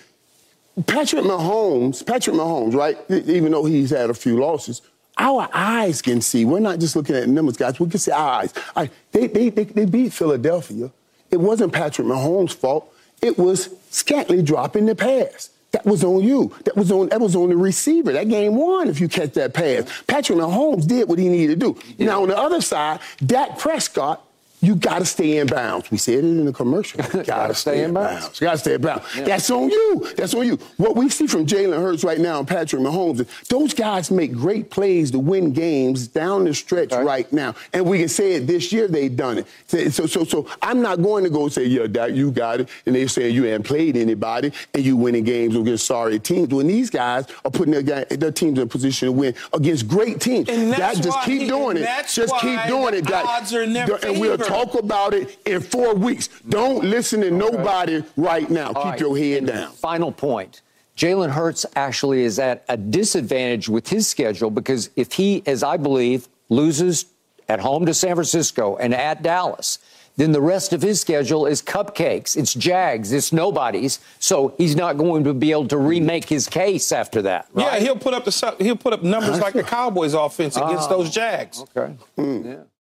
Patrick 0.86 1.24
Mahomes, 1.24 2.06
Patrick 2.06 2.36
Mahomes, 2.36 2.76
right? 2.76 2.98
Even 3.10 3.54
though 3.54 3.64
he's 3.64 3.92
had 3.92 4.10
a 4.10 4.14
few 4.14 4.38
losses, 4.38 4.82
our 5.18 5.48
eyes 5.54 6.02
can 6.02 6.20
see. 6.20 6.44
We're 6.44 6.60
not 6.60 6.80
just 6.80 6.96
looking 6.98 7.16
at 7.16 7.30
numbers, 7.30 7.56
guys. 7.56 7.80
We 7.80 7.88
can 7.90 8.00
see 8.00 8.12
our 8.12 8.42
eyes. 8.42 8.54
I, 8.76 8.90
they, 9.14 9.28
they, 9.28 9.50
they, 9.50 9.64
they 9.64 9.86
beat 9.86 10.12
Philadelphia. 10.12 10.92
It 11.32 11.38
wasn't 11.38 11.74
Patrick 11.74 12.08
Mahomes' 12.08 12.54
fault. 12.54 12.94
It 13.22 13.38
was 13.38 13.70
Scantling 13.90 14.44
dropping 14.44 14.86
the 14.86 14.96
pass. 14.96 15.50
That 15.72 15.86
was 15.86 16.04
on 16.04 16.22
you. 16.22 16.54
That 16.66 16.78
was 16.78 16.92
on 16.92 17.10
that 17.10 17.20
was 17.20 17.36
on 17.36 17.50
the 17.50 17.58
receiver. 17.58 18.12
That 18.14 18.30
game 18.30 18.56
won 18.56 18.88
if 18.90 19.02
you 19.02 19.08
catch 19.08 19.34
that 19.34 19.54
pass. 19.54 19.84
Patrick 20.08 20.38
Mahomes 20.38 20.88
did 20.88 21.10
what 21.10 21.20
he 21.20 21.28
needed 21.30 21.60
to 21.60 21.74
do. 21.74 22.06
Now 22.06 22.22
on 22.24 22.30
the 22.30 22.38
other 22.38 22.62
side, 22.62 23.00
Dak 23.26 23.58
Prescott, 23.60 24.24
you 24.68 24.76
got 24.76 25.00
to 25.00 25.06
stay 25.06 25.38
in 25.38 25.48
bounds. 25.48 25.90
We 25.90 25.98
said 25.98 26.16
it 26.16 26.24
in 26.26 26.46
the 26.46 26.52
commercial. 26.54 27.00
You 27.18 27.24
got 27.24 27.48
to 27.48 27.56
stay 27.56 27.84
in 27.84 27.94
bounds. 27.94 28.40
You 28.42 28.46
got 28.48 28.52
to 28.54 28.58
stay 28.58 28.74
in 28.76 28.82
bounds. 28.82 29.06
That's 29.16 29.50
on 29.50 29.70
you. 29.70 30.08
That's 30.18 30.34
on 30.34 30.46
you. 30.46 30.58
What 30.76 30.96
we 30.96 31.10
see 31.10 31.26
from 31.26 31.46
Jalen 31.46 31.78
Hurts 31.78 32.04
right 32.04 32.20
now 32.20 32.40
and 32.40 32.48
Patrick 32.48 32.82
Mahomes, 32.82 33.26
those 33.48 33.74
guys 33.74 34.12
make 34.12 34.34
great 34.34 34.70
plays 34.70 35.12
to 35.12 35.20
win 35.20 35.54
games 35.54 36.08
down 36.08 36.44
the 36.44 36.54
stretch 36.54 36.92
Right. 36.92 37.06
right 37.06 37.34
now. 37.34 37.56
And 37.74 37.86
we 37.86 38.00
can 38.00 38.10
say 38.10 38.34
it 38.34 38.46
this 38.48 38.72
year 38.74 38.88
they've 38.88 39.16
done 39.16 39.40
it. 39.40 39.48
So, 39.68 39.88
so, 39.90 40.06
so, 40.06 40.24
so 40.26 40.48
I'm 40.62 40.82
not 40.82 41.02
going 41.02 41.24
to 41.24 41.30
go 41.30 41.48
say, 41.48 41.66
yeah, 41.66 41.88
Dak, 41.88 42.12
you 42.12 42.32
got 42.32 42.62
it. 42.62 42.70
And 42.86 42.96
they're 42.96 43.08
saying 43.08 43.34
you 43.34 43.44
haven't 43.44 43.64
played 43.64 43.96
anybody 43.96 44.52
and 44.74 44.84
you 44.84 44.98
winning 44.98 45.24
games 45.24 45.56
against 45.56 45.86
sorry 45.86 46.20
teams. 46.20 46.54
When 46.54 46.68
these 46.68 46.90
guys 46.90 47.26
are 47.46 47.52
putting 47.52 47.72
their, 47.74 47.82
guy, 47.82 48.04
their 48.06 48.32
teams 48.32 48.58
in 48.60 48.64
a 48.64 48.68
position 48.68 49.08
to 49.08 49.12
win 49.14 49.34
against 49.54 49.88
great 49.88 50.20
teams. 50.20 50.50
And 50.50 50.72
that's 50.74 50.96
Dak, 51.00 51.04
just 51.04 51.22
keep 51.24 51.48
doing 51.48 51.78
it. 51.78 51.82
that's 51.82 52.14
Just 52.14 52.36
keep 52.40 52.60
doing 52.68 52.94
it, 52.94 53.10
odds 53.12 53.54
are 53.54 53.64
in 53.64 53.74
their 53.74 53.86
And 53.86 54.02
favor. 54.02 54.18
Talk 54.66 54.80
about 54.80 55.14
it 55.14 55.38
in 55.46 55.62
four 55.62 55.96
weeks. 55.96 56.30
Don't 56.50 56.84
listen 56.84 57.22
to 57.22 57.32
nobody 57.32 58.04
right 58.16 58.50
now. 58.50 58.68
All 58.68 58.74
keep 58.74 58.92
right, 58.92 59.00
your 59.00 59.18
head 59.18 59.38
and 59.40 59.48
down. 59.48 59.72
Final 59.74 60.12
point. 60.12 60.62
Jalen 60.96 61.30
Hurts 61.30 61.66
actually 61.76 62.24
is 62.24 62.40
at 62.40 62.66
a 62.70 62.76
disadvantage 62.76 63.70
with 63.70 63.88
his 63.88 64.08
schedule 64.08 64.50
because 64.50 64.90
if 64.96 65.14
he, 65.14 65.44
as 65.46 65.62
I 65.62 65.78
believe, 65.78 66.28
loses 66.50 67.06
at 67.48 67.60
home 67.60 67.86
to 67.86 67.94
San 67.94 68.16
Francisco 68.16 68.78
and 68.78 68.96
at 68.96 69.22
Dallas, 69.22 69.78
then 70.18 70.32
the 70.32 70.42
rest 70.42 70.74
of 70.74 70.82
his 70.82 71.00
schedule 71.00 71.46
is 71.46 71.62
cupcakes. 71.62 72.36
It's 72.36 72.54
Jags. 72.56 73.14
It's 73.14 73.32
nobodies. 73.32 74.00
So 74.18 74.56
he's 74.58 74.76
not 74.76 74.98
going 74.98 75.24
to 75.26 75.34
be 75.36 75.52
able 75.52 75.68
to 75.68 75.78
remake 75.78 76.28
his 76.28 76.48
case 76.48 76.92
after 76.92 77.22
that. 77.22 77.48
Yeah, 77.56 77.78
he'll 77.78 77.96
put 77.96 78.16
up 78.16 78.26
the 78.26 78.56
he'll 78.60 78.76
put 78.76 78.94
up 78.94 79.04
numbers 79.04 79.40
like 79.40 79.54
the 79.54 79.64
Cowboys 79.78 80.16
offense 80.16 80.58
against 80.58 80.90
oh, 80.90 80.98
those 80.98 81.12
Jags. 81.12 81.64
Okay. 81.76 81.94
Hmm. 82.16 82.42
Yeah. 82.44 82.56